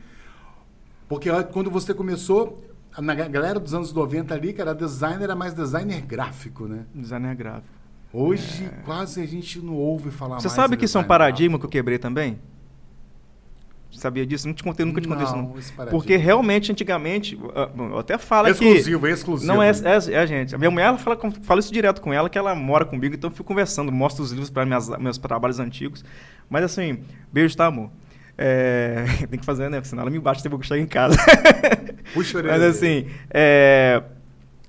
Porque 1.07 1.29
quando 1.53 1.71
você 1.71 1.93
começou, 1.93 2.65
na 2.99 3.15
galera 3.15 3.61
dos 3.61 3.75
anos 3.75 3.93
90 3.93 4.35
ali, 4.35 4.55
era 4.59 4.75
designer, 4.75 5.25
era 5.25 5.37
mais 5.37 5.55
designer 5.55 6.01
gráfico, 6.03 6.67
né? 6.67 6.85
Designer 6.95 7.35
gráfico. 7.35 7.75
Hoje 8.13 8.65
é... 8.65 8.83
quase 8.85 9.21
a 9.23 9.27
gente 9.27 9.61
não 9.61 9.75
ouve 9.75 10.11
falar 10.11 10.41
você 10.41 10.47
mais. 10.47 10.53
Você 10.53 10.57
sabe 10.57 10.77
que 10.77 10.85
isso 10.85 10.99
é 10.99 11.01
um 11.01 11.05
paradigma 11.05 11.57
gráfico. 11.57 11.61
que 11.61 11.67
eu 11.67 11.81
quebrei 11.81 11.99
também? 11.99 12.39
Sabia 13.93 14.25
disso? 14.25 14.47
Não 14.47 14.55
te 14.55 14.63
contei, 14.63 14.87
nunca 14.87 15.01
te 15.01 15.09
contei 15.09 15.25
não, 15.25 15.59
isso. 15.59 15.75
Não. 15.77 15.87
Porque 15.87 16.17
realmente, 16.17 16.71
antigamente, 16.71 17.39
eu 17.77 17.99
até 17.99 18.17
falo 18.17 18.49
exclusivo, 18.49 19.01
que... 19.01 19.07
É 19.07 19.11
exclusivo, 19.11 19.53
Não, 19.53 19.61
é, 19.61 19.71
é, 19.71 20.13
é, 20.13 20.19
a 20.19 20.27
gente. 20.27 20.55
A 20.55 20.59
minha 20.59 20.71
mulher 20.71 20.97
fala, 20.97 21.19
fala 21.43 21.61
isso 21.61 21.73
direto 21.73 22.01
com 22.01 22.13
ela, 22.13 22.31
que 22.31 22.39
ela 22.39 22.55
mora 22.55 22.85
comigo, 22.85 23.15
então 23.15 23.29
eu 23.29 23.35
fico 23.35 23.49
conversando, 23.49 23.91
mostro 23.91 24.23
os 24.23 24.31
livros 24.31 24.49
para 24.49 24.65
meus 24.99 25.19
trabalhos 25.19 25.59
antigos. 25.59 26.05
Mas 26.49 26.65
assim, 26.65 27.03
beijo, 27.33 27.57
tá, 27.57 27.67
amor? 27.67 27.91
É, 28.43 29.05
tem 29.29 29.39
que 29.39 29.45
fazer, 29.45 29.69
né? 29.69 29.83
Senão 29.85 30.01
ela 30.01 30.11
me 30.11 30.19
bate 30.19 30.43
eu 30.43 30.51
vou 30.51 30.63
chegar 30.63 30.81
em 30.81 30.87
casa. 30.87 31.15
Puxa, 32.15 32.43
Mas 32.43 32.63
assim, 32.63 33.07
é, 33.29 34.03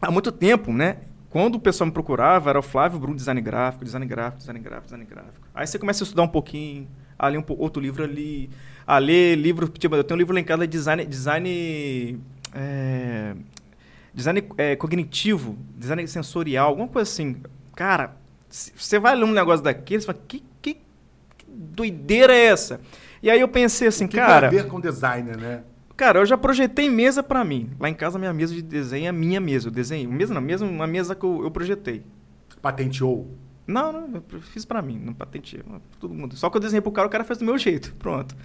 há 0.02 0.12
muito 0.12 0.30
tempo, 0.30 0.74
né? 0.74 0.98
Quando 1.30 1.56
o 1.56 1.60
pessoal 1.60 1.88
me 1.88 1.94
procurava, 1.94 2.50
era 2.50 2.60
o 2.60 2.62
Flávio 2.62 3.00
Bruno, 3.00 3.16
design 3.16 3.40
gráfico, 3.40 3.86
design 3.86 4.06
gráfico, 4.06 4.40
design 4.40 4.60
gráfico, 4.60 4.88
design 4.88 5.06
gráfico. 5.06 5.48
Aí 5.56 5.66
você 5.66 5.80
começa 5.80 6.04
a 6.04 6.06
estudar 6.06 6.24
um 6.24 6.28
pouquinho, 6.28 6.86
ali 7.18 7.38
um 7.38 7.44
outro 7.48 7.82
livro 7.82 8.04
ali, 8.04 8.50
a 8.86 8.98
ler 8.98 9.38
livro, 9.38 9.70
tipo, 9.70 9.96
eu 9.96 10.04
tenho 10.04 10.18
um 10.18 10.20
livro 10.20 10.34
lá 10.34 10.42
em 10.42 10.44
casa, 10.44 10.68
design, 10.68 11.06
design, 11.06 12.20
é, 12.54 13.34
design 14.14 14.44
é, 14.58 14.76
cognitivo, 14.76 15.58
design 15.78 16.06
sensorial, 16.10 16.68
alguma 16.68 16.90
coisa 16.90 17.10
assim. 17.10 17.38
Cara, 17.74 18.18
você 18.50 19.00
vai 19.00 19.16
ler 19.16 19.24
um 19.24 19.32
negócio 19.32 19.64
daquele, 19.64 20.02
você 20.02 20.08
fala, 20.08 20.20
que, 20.28 20.44
que, 20.62 20.74
que 21.38 21.46
doideira 21.48 22.36
é 22.36 22.48
essa? 22.48 22.82
E 23.22 23.30
aí 23.30 23.40
eu 23.40 23.48
pensei 23.48 23.88
assim, 23.88 24.06
o 24.06 24.08
que 24.08 24.18
cara... 24.18 24.50
Tem 24.50 24.60
a 24.60 24.64
ver 24.64 24.70
com 24.70 24.80
designer, 24.80 25.38
né? 25.38 25.64
Cara, 25.96 26.20
eu 26.20 26.26
já 26.26 26.38
projetei 26.38 26.90
mesa 26.90 27.22
para 27.22 27.44
mim. 27.44 27.70
Lá 27.80 27.88
em 27.88 27.94
casa, 27.94 28.18
minha 28.18 28.34
mesa 28.34 28.56
de 28.56 28.62
desenho 28.62 29.08
é 29.08 29.12
minha 29.12 29.40
mesa. 29.40 29.68
Eu 29.68 29.72
desenhei. 29.72 30.08
Mesa 30.08 30.34
não, 30.34 30.42
mesmo 30.42 30.68
uma 30.68 30.88
mesa 30.88 31.14
que 31.14 31.24
eu, 31.24 31.44
eu 31.44 31.52
projetei. 31.52 32.04
Patenteou? 32.62 33.38
Não, 33.68 33.92
não, 33.92 34.24
eu 34.32 34.42
fiz 34.42 34.66
para 34.66 34.82
mim, 34.82 35.00
não 35.00 35.14
patenteei. 35.14 35.64
Todo 36.00 36.14
mundo. 36.14 36.36
Só 36.36 36.50
que 36.50 36.58
eu 36.58 36.62
desenhei 36.62 36.82
pro 36.82 36.92
cara, 36.92 37.08
o 37.08 37.12
cara 37.12 37.24
fez 37.24 37.38
do 37.38 37.46
meu 37.46 37.58
jeito. 37.58 37.94
Pronto. 38.00 38.36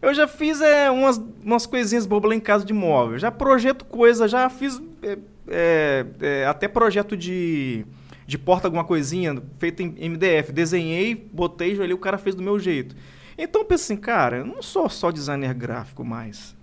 Eu 0.00 0.14
já 0.14 0.28
fiz 0.28 0.60
é, 0.60 0.90
umas, 0.90 1.20
umas 1.42 1.66
coisinhas 1.66 2.06
bobas 2.06 2.28
lá 2.28 2.36
em 2.36 2.40
casa 2.40 2.64
de 2.64 2.72
móvel. 2.72 3.18
Já 3.18 3.30
projeto 3.30 3.84
coisa, 3.84 4.28
já 4.28 4.48
fiz 4.48 4.80
é, 5.02 5.18
é, 5.48 6.06
é 6.20 6.46
até 6.46 6.68
projeto 6.68 7.16
de, 7.16 7.84
de 8.26 8.38
porta, 8.38 8.68
alguma 8.68 8.84
coisinha, 8.84 9.42
feito 9.58 9.82
em 9.82 10.10
MDF. 10.10 10.52
Desenhei, 10.52 11.14
botei, 11.14 11.80
ali 11.80 11.92
o 11.92 11.98
cara 11.98 12.18
fez 12.18 12.34
do 12.34 12.42
meu 12.42 12.58
jeito. 12.58 12.94
Então 13.36 13.62
eu 13.62 13.64
penso 13.64 13.84
assim, 13.84 13.96
cara, 13.96 14.38
eu 14.38 14.46
não 14.46 14.62
sou 14.62 14.88
só 14.88 15.10
designer 15.10 15.54
gráfico 15.54 16.04
mais. 16.04 16.56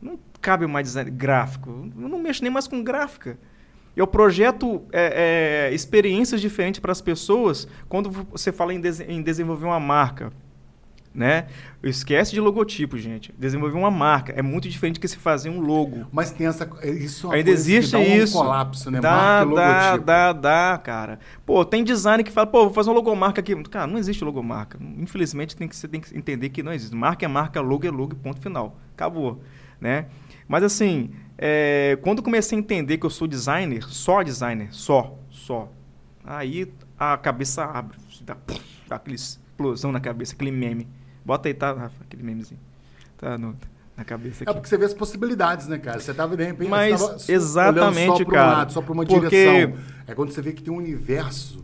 Não 0.00 0.18
cabe 0.40 0.66
mais 0.66 0.88
design 0.88 1.10
gráfico. 1.10 1.70
Eu 1.70 2.08
não 2.08 2.18
mexo 2.18 2.42
nem 2.42 2.50
mais 2.50 2.66
com 2.66 2.82
gráfica. 2.82 3.38
Eu 3.94 4.06
projeto 4.06 4.82
é, 4.90 5.68
é, 5.70 5.74
experiências 5.74 6.40
diferentes 6.40 6.80
para 6.80 6.92
as 6.92 7.00
pessoas 7.00 7.68
quando 7.88 8.10
você 8.10 8.50
fala 8.50 8.72
em, 8.72 8.80
em 9.06 9.22
desenvolver 9.22 9.66
uma 9.66 9.80
marca 9.80 10.32
né? 11.14 11.46
Esquece 11.82 12.32
de 12.32 12.40
logotipo, 12.40 12.96
gente. 12.98 13.34
Desenvolver 13.38 13.76
uma 13.76 13.90
marca 13.90 14.32
é 14.32 14.40
muito 14.40 14.68
diferente 14.68 14.94
do 14.94 15.00
que 15.00 15.08
se 15.08 15.16
fazer 15.16 15.50
um 15.50 15.60
logo. 15.60 16.06
Mas 16.10 16.30
tem 16.30 16.46
essa 16.46 16.68
isso 16.84 17.32
é 17.32 17.36
Ainda 17.36 17.50
existe 17.50 17.94
um 17.96 18.02
isso. 18.02 18.32
colapso, 18.38 18.90
né? 18.90 19.00
Dá, 19.00 19.10
marca 19.10 19.54
dá, 19.54 19.90
logotipo. 19.90 20.06
dá, 20.06 20.32
dá, 20.32 20.78
cara. 20.78 21.18
Pô, 21.44 21.64
tem 21.64 21.84
design 21.84 22.24
que 22.24 22.30
fala, 22.30 22.46
pô, 22.46 22.64
vou 22.64 22.72
fazer 22.72 22.88
uma 22.90 22.96
logomarca 22.96 23.40
aqui. 23.40 23.54
Cara, 23.64 23.86
não 23.86 23.98
existe 23.98 24.24
logomarca. 24.24 24.78
Infelizmente 24.98 25.56
tem 25.56 25.68
que 25.68 25.76
você 25.76 25.86
tem 25.86 26.00
que 26.00 26.16
entender 26.16 26.48
que 26.48 26.62
não 26.62 26.72
existe. 26.72 26.94
Marca 26.94 27.24
é 27.24 27.28
marca, 27.28 27.60
logo 27.60 27.86
é 27.86 27.90
logo, 27.90 28.16
ponto 28.16 28.40
final. 28.40 28.78
Acabou, 28.94 29.42
né? 29.80 30.06
Mas 30.48 30.62
assim, 30.62 31.10
é, 31.36 31.98
quando 32.02 32.22
comecei 32.22 32.56
a 32.56 32.60
entender 32.60 32.98
que 32.98 33.06
eu 33.06 33.10
sou 33.10 33.26
designer, 33.26 33.82
só 33.84 34.22
designer, 34.22 34.68
só, 34.70 35.18
só. 35.30 35.70
Aí 36.24 36.72
a 36.98 37.16
cabeça 37.16 37.64
abre, 37.64 37.98
dá, 38.22 38.36
dá 38.88 38.96
aquela 38.96 39.14
explosão 39.14 39.90
na 39.90 40.00
cabeça, 40.00 40.34
aquele 40.34 40.52
meme. 40.52 40.86
Bota 41.24 41.48
aí, 41.48 41.54
tá, 41.54 41.72
Rafa, 41.72 42.02
aquele 42.02 42.22
memezinho. 42.22 42.60
Tá 43.16 43.38
no, 43.38 43.56
na 43.96 44.04
cabeça 44.04 44.42
é 44.42 44.44
aqui. 44.44 44.50
É 44.50 44.54
porque 44.54 44.68
você 44.68 44.76
vê 44.76 44.84
as 44.84 44.94
possibilidades, 44.94 45.68
né, 45.68 45.78
cara? 45.78 46.00
Você 46.00 46.12
tava 46.12 46.36
de 46.36 46.44
repente. 46.44 46.68
Mas, 46.68 47.28
exatamente, 47.28 48.18
só 48.18 48.24
cara. 48.24 48.48
Um 48.48 48.52
lado, 48.58 48.72
só 48.72 48.82
para 48.82 48.92
uma 48.92 49.04
porque... 49.04 49.28
direção. 49.28 49.78
É 50.06 50.14
quando 50.14 50.32
você 50.32 50.42
vê 50.42 50.52
que 50.52 50.62
tem 50.62 50.72
um 50.72 50.78
universo. 50.78 51.62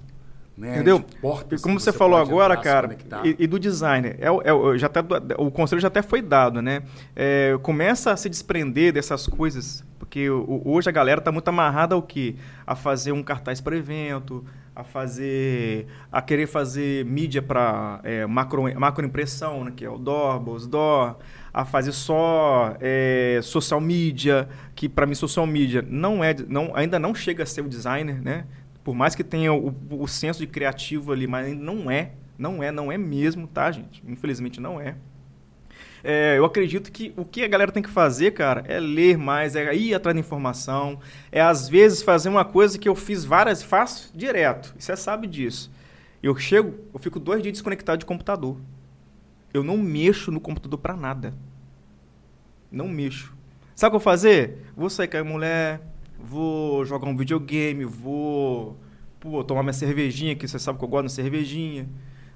Né, 0.56 0.74
Entendeu? 0.74 1.04
Portas 1.20 1.62
como 1.62 1.78
você, 1.78 1.92
você 1.92 1.96
falou 1.96 2.18
agora, 2.18 2.56
cara, 2.56 2.96
e, 3.22 3.36
e, 3.38 3.46
do 3.46 3.60
designer, 3.60 4.18
é, 4.18 4.26
é, 4.26 4.76
já 4.76 4.88
tá, 4.88 5.04
o 5.38 5.52
conselho 5.52 5.80
já 5.80 5.86
até 5.86 6.02
foi 6.02 6.20
dado, 6.20 6.60
né? 6.60 6.82
É, 7.14 7.56
começa 7.62 8.10
a 8.10 8.16
se 8.16 8.28
desprender 8.28 8.92
dessas 8.92 9.28
coisas, 9.28 9.84
porque 10.00 10.28
hoje 10.28 10.88
a 10.88 10.92
galera 10.92 11.20
tá 11.20 11.30
muito 11.30 11.46
amarrada 11.46 11.94
ao 11.94 12.02
quê? 12.02 12.34
A 12.66 12.74
fazer 12.74 13.12
um 13.12 13.22
cartaz 13.22 13.60
para 13.60 13.76
evento, 13.76 14.44
a 14.78 14.84
fazer 14.84 15.88
a 16.10 16.22
querer 16.22 16.46
fazer 16.46 17.04
mídia 17.04 17.42
para 17.42 18.00
é, 18.04 18.24
macro 18.26 18.62
macroimpressão 18.78 19.64
né, 19.64 19.72
que 19.74 19.84
é 19.84 19.90
o 19.90 19.98
DOR, 19.98 20.38
BOSDOR, 20.38 21.16
a 21.52 21.64
fazer 21.64 21.90
só 21.90 22.76
é, 22.80 23.40
social 23.42 23.80
media 23.80 24.48
que 24.76 24.88
para 24.88 25.04
mim 25.04 25.16
social 25.16 25.48
media 25.48 25.84
não 25.84 26.22
é 26.22 26.32
não 26.46 26.76
ainda 26.76 26.96
não 26.96 27.12
chega 27.12 27.42
a 27.42 27.46
ser 27.46 27.62
o 27.62 27.68
designer 27.68 28.22
né? 28.22 28.46
Por 28.84 28.94
mais 28.94 29.16
que 29.16 29.24
tenha 29.24 29.52
o, 29.52 29.74
o 29.90 30.06
senso 30.06 30.38
de 30.38 30.46
criativo 30.46 31.10
ali 31.10 31.26
mas 31.26 31.58
não 31.58 31.90
é 31.90 32.12
não 32.38 32.62
é 32.62 32.70
não 32.70 32.92
é 32.92 32.96
mesmo 32.96 33.48
tá 33.48 33.72
gente? 33.72 34.00
Infelizmente 34.06 34.60
não 34.60 34.80
é 34.80 34.94
é, 36.02 36.38
eu 36.38 36.44
acredito 36.44 36.90
que 36.92 37.12
o 37.16 37.24
que 37.24 37.42
a 37.42 37.48
galera 37.48 37.72
tem 37.72 37.82
que 37.82 37.88
fazer, 37.88 38.32
cara, 38.32 38.64
é 38.66 38.78
ler 38.78 39.18
mais, 39.18 39.56
é 39.56 39.74
ir 39.74 39.94
atrás 39.94 40.14
da 40.14 40.20
informação, 40.20 40.98
é 41.30 41.40
às 41.40 41.68
vezes 41.68 42.02
fazer 42.02 42.28
uma 42.28 42.44
coisa 42.44 42.78
que 42.78 42.88
eu 42.88 42.94
fiz 42.94 43.24
várias, 43.24 43.62
faço 43.62 44.10
direto. 44.14 44.74
Você 44.78 44.96
sabe 44.96 45.26
disso. 45.26 45.70
Eu 46.22 46.36
chego, 46.36 46.74
eu 46.92 46.98
fico 46.98 47.18
dois 47.18 47.42
dias 47.42 47.52
desconectado 47.52 47.98
de 47.98 48.06
computador. 48.06 48.56
Eu 49.52 49.62
não 49.62 49.76
mexo 49.76 50.30
no 50.30 50.40
computador 50.40 50.78
para 50.78 50.96
nada. 50.96 51.34
Não 52.70 52.88
mexo. 52.88 53.34
Sabe 53.74 53.88
o 53.88 53.90
que 53.92 53.96
eu 53.96 54.00
vou 54.00 54.12
fazer? 54.12 54.58
Vou 54.76 54.90
sair 54.90 55.08
com 55.08 55.16
a 55.16 55.24
mulher, 55.24 55.80
vou 56.18 56.84
jogar 56.84 57.08
um 57.08 57.16
videogame, 57.16 57.84
vou 57.84 58.76
pô, 59.20 59.42
tomar 59.44 59.62
minha 59.62 59.72
cervejinha, 59.72 60.34
que 60.34 60.46
você 60.46 60.58
sabe 60.58 60.78
que 60.78 60.84
eu 60.84 60.88
gosto 60.88 61.06
de 61.06 61.12
cervejinha 61.12 61.88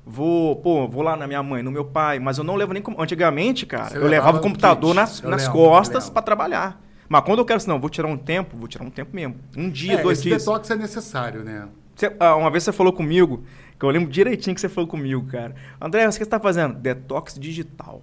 Vou, 0.05 0.57
pô, 0.57 0.89
vou 0.89 1.03
lá 1.03 1.17
na 1.17 1.27
minha 1.27 1.43
mãe, 1.43 1.63
no 1.63 1.71
meu 1.71 1.85
pai, 1.85 2.19
mas 2.19 2.37
eu 2.37 2.45
não 2.45 2.57
levo 2.57 2.73
nem. 2.73 2.83
Antigamente, 2.99 3.65
cara, 3.65 3.91
Você 3.91 3.99
eu 3.99 4.09
levava 4.09 4.39
o 4.39 4.41
computador 4.41 4.95
nas, 4.95 5.23
nas 5.23 5.43
lembro, 5.43 5.53
costas 5.53 6.11
para 6.11 6.23
trabalhar. 6.23 6.81
Mas 7.09 7.23
quando 7.25 7.39
eu 7.39 7.45
quero, 7.45 7.59
assim, 7.59 7.69
não, 7.69 7.79
vou 7.79 7.91
tirar 7.91 8.09
um 8.09 8.17
tempo, 8.17 8.57
vou 8.57 8.67
tirar 8.67 8.85
um 8.85 8.91
tempo 8.91 9.15
mesmo. 9.15 9.37
Um 9.57 9.71
dia, 9.71 9.95
é, 9.95 10.03
dois 10.03 10.19
esse 10.19 10.29
dias. 10.29 10.43
Esse 10.43 10.47
detox 10.47 10.71
é 10.71 10.77
necessário, 10.77 11.45
né? 11.45 11.69
Você, 11.95 12.17
ah, 12.19 12.35
uma 12.35 12.51
vez 12.51 12.65
você 12.65 12.73
falou 12.73 12.93
comigo, 12.93 13.45
que 13.79 13.85
eu 13.85 13.91
lembro 13.91 14.11
direitinho 14.11 14.55
que 14.55 14.61
você 14.61 14.69
falou 14.69 14.89
comigo, 14.89 15.25
cara. 15.27 15.55
André, 15.81 16.05
o 16.05 16.09
que 16.09 16.15
você 16.15 16.23
está 16.23 16.41
fazendo? 16.41 16.75
Detox 16.75 17.39
digital. 17.39 18.03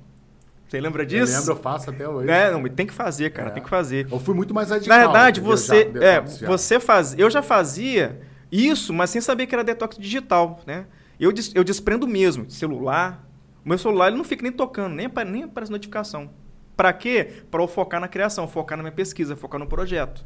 Você 0.69 0.79
lembra 0.79 1.05
disso? 1.05 1.33
Eu 1.33 1.39
lembro, 1.39 1.53
eu 1.53 1.57
faço 1.57 1.89
até 1.89 2.07
hoje. 2.07 2.29
É, 2.29 2.51
não, 2.51 2.63
tem 2.69 2.85
que 2.85 2.93
fazer, 2.93 3.31
cara, 3.31 3.49
é. 3.49 3.51
tem 3.51 3.63
que 3.63 3.69
fazer. 3.69 4.07
Eu 4.09 4.19
fui 4.19 4.35
muito 4.35 4.53
mais 4.53 4.69
radical. 4.69 4.95
Na 4.95 5.03
verdade, 5.03 5.41
você, 5.41 5.91
já, 5.91 6.03
é, 6.03 6.21
você 6.21 6.79
faz, 6.79 7.17
eu 7.17 7.29
já 7.29 7.41
fazia 7.41 8.21
isso, 8.51 8.93
mas 8.93 9.09
sem 9.09 9.19
saber 9.19 9.47
que 9.47 9.55
era 9.55 9.63
detox 9.63 9.97
digital, 9.97 10.61
né? 10.67 10.85
Eu, 11.19 11.31
des, 11.31 11.51
eu 11.53 11.63
desprendo 11.63 12.07
mesmo 12.07 12.49
celular. 12.49 13.27
O 13.65 13.69
meu 13.69 13.77
celular 13.77 14.07
ele 14.07 14.17
não 14.17 14.23
fica 14.23 14.41
nem 14.41 14.51
tocando, 14.51 14.95
nem, 14.95 15.07
apare, 15.07 15.29
nem 15.29 15.43
aparece 15.43 15.71
notificação. 15.71 16.29
Para 16.77 16.93
quê? 16.93 17.43
Para 17.51 17.61
eu 17.61 17.67
focar 17.67 17.99
na 17.99 18.07
criação, 18.07 18.47
focar 18.47 18.77
na 18.77 18.83
minha 18.83 18.93
pesquisa, 18.93 19.35
focar 19.35 19.59
no 19.59 19.67
projeto. 19.67 20.25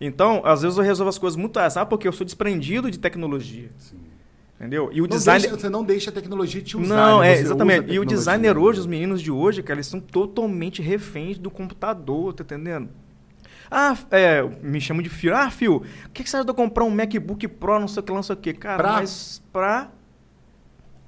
Então, 0.00 0.42
às 0.44 0.62
vezes 0.62 0.76
eu 0.76 0.82
resolvo 0.82 1.10
as 1.10 1.18
coisas 1.18 1.36
muito 1.36 1.58
assim, 1.58 1.78
porque 1.86 2.08
eu 2.08 2.12
sou 2.12 2.24
desprendido 2.24 2.90
de 2.90 2.98
tecnologia. 2.98 3.68
Sim. 3.78 3.98
Entendeu? 4.56 4.90
E 4.92 5.00
o 5.00 5.04
não 5.04 5.08
design... 5.08 5.40
Deixa, 5.40 5.56
você 5.56 5.68
não 5.68 5.84
deixa 5.84 6.10
a 6.10 6.12
tecnologia 6.12 6.60
te 6.60 6.76
usar. 6.76 6.94
Não, 6.94 7.20
né? 7.20 7.32
é, 7.32 7.38
exatamente. 7.38 7.92
E 7.92 7.98
o 7.98 8.04
designer 8.04 8.58
hoje, 8.58 8.80
os 8.80 8.86
meninos 8.86 9.22
de 9.22 9.30
hoje, 9.30 9.62
cara, 9.62 9.78
eles 9.78 9.86
são 9.86 10.00
totalmente 10.00 10.82
reféns 10.82 11.38
do 11.38 11.50
computador, 11.50 12.34
tá 12.34 12.42
entendendo? 12.42 12.90
Ah, 13.70 13.96
é, 14.10 14.42
me 14.62 14.80
chamam 14.80 15.02
de 15.02 15.08
Fio. 15.08 15.34
Ah, 15.34 15.50
Fio, 15.50 15.76
o 15.76 16.10
que, 16.12 16.24
que 16.24 16.28
você 16.28 16.36
acha 16.36 16.44
de 16.44 16.50
eu 16.50 16.54
comprar 16.54 16.84
um 16.84 16.90
MacBook 16.90 17.46
Pro, 17.46 17.78
não 17.78 17.86
sei 17.86 18.00
o 18.00 18.02
que, 18.02 18.12
não 18.12 18.22
sei 18.22 18.34
o 18.34 18.38
que? 18.38 18.52
Cara, 18.52 18.82
pra... 18.82 18.92
mas 18.94 19.42
pra 19.52 19.90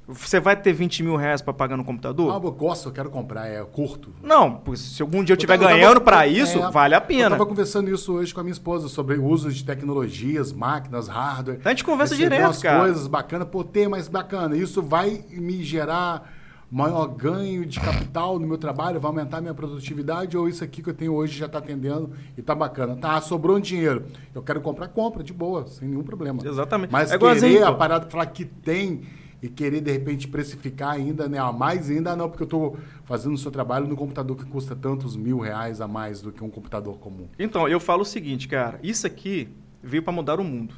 você 0.07 0.40
vai 0.40 0.57
ter 0.57 0.72
20 0.72 1.03
mil 1.03 1.16
reais 1.16 1.40
para 1.40 1.53
pagar 1.53 1.76
no 1.76 1.84
computador? 1.84 2.32
Ah, 2.32 2.40
eu 2.44 2.53
gosto, 2.53 2.88
eu 2.88 2.92
quero 2.92 3.09
comprar, 3.09 3.46
é 3.46 3.62
curto. 3.64 4.12
Não, 4.22 4.61
se 4.74 5.00
algum 5.00 5.22
dia 5.22 5.34
eu 5.34 5.36
estiver 5.36 5.57
ganhando 5.57 6.00
para 6.00 6.26
isso, 6.26 6.59
é, 6.59 6.70
vale 6.70 6.94
a 6.94 7.00
pena. 7.00 7.22
Eu 7.22 7.26
estava 7.26 7.46
conversando 7.46 7.88
isso 7.88 8.12
hoje 8.12 8.34
com 8.34 8.40
a 8.40 8.42
minha 8.42 8.53
esposa 8.53 8.88
sobre 8.88 9.16
o 9.16 9.24
uso 9.24 9.50
de 9.50 9.64
tecnologias, 9.64 10.53
máquinas, 10.53 11.07
hardware. 11.07 11.61
A 11.64 11.68
gente 11.68 11.84
conversa 11.84 12.16
direto, 12.16 12.42
umas 12.42 12.61
cara. 12.61 12.80
coisas 12.80 13.07
bacanas, 13.07 13.48
pô, 13.48 13.62
ter 13.62 13.88
mais 13.88 14.09
bacana. 14.09 14.57
Isso 14.57 14.82
vai 14.82 15.24
me 15.30 15.62
gerar 15.62 16.28
maior 16.72 17.07
ganho 17.07 17.66
de 17.66 17.78
capital 17.78 18.38
no 18.38 18.46
meu 18.46 18.57
trabalho, 18.57 18.98
vai 18.98 19.11
aumentar 19.11 19.42
minha 19.42 19.53
produtividade 19.53 20.38
ou 20.38 20.48
isso 20.48 20.64
aqui 20.64 20.82
que 20.82 20.88
eu 20.88 20.94
tenho 20.94 21.12
hoje 21.12 21.38
já 21.38 21.44
está 21.44 21.59
atendendo 21.59 22.11
e 22.34 22.40
está 22.40 22.55
bacana. 22.55 22.96
Tá, 22.96 23.20
sobrou 23.20 23.59
um 23.59 23.61
dinheiro. 23.61 24.07
Eu 24.34 24.42
quero 24.42 24.61
comprar, 24.62 24.88
compra, 24.88 25.22
de 25.22 25.34
boa, 25.34 25.66
sem 25.66 25.86
nenhum 25.86 26.03
problema. 26.03 26.40
Exatamente. 26.42 26.90
Mas 26.90 27.12
é 27.12 27.18
querer 27.18 27.62
a 27.62 27.72
parada 27.72 28.09
falar 28.09 28.26
que 28.26 28.46
tem 28.46 29.03
e 29.43 29.49
querer 29.49 29.80
de 29.80 29.90
repente 29.90 30.28
precificar 30.28 30.93
ainda, 30.93 31.28
né, 31.28 31.36
a 31.36 31.51
mais 31.51 31.90
ainda 31.90 32.14
não, 32.14 32.28
porque 32.28 32.45
eu 32.45 32.47
estou 32.47 32.78
fazendo 33.05 33.34
o 33.34 33.38
seu 33.38 33.51
trabalho 33.51 33.88
no 33.88 33.97
computador 33.97 34.36
que 34.36 34.45
custa 34.45 34.76
tantos 34.76 35.16
mil 35.16 35.40
reais 35.40 35.80
a 35.80 35.88
mais 35.88 36.22
do 36.22 36.30
que 36.30 36.45
um 36.45 36.49
computador 36.49 36.97
comum. 36.99 37.26
Então, 37.36 37.66
eu 37.66 37.80
falo 37.80 38.03
o 38.03 38.05
seguinte, 38.05 38.47
cara, 38.47 38.78
isso 38.84 39.05
aqui 39.05 39.49
veio 39.82 40.03
para 40.03 40.12
mudar 40.12 40.38
o 40.38 40.45
mundo. 40.45 40.76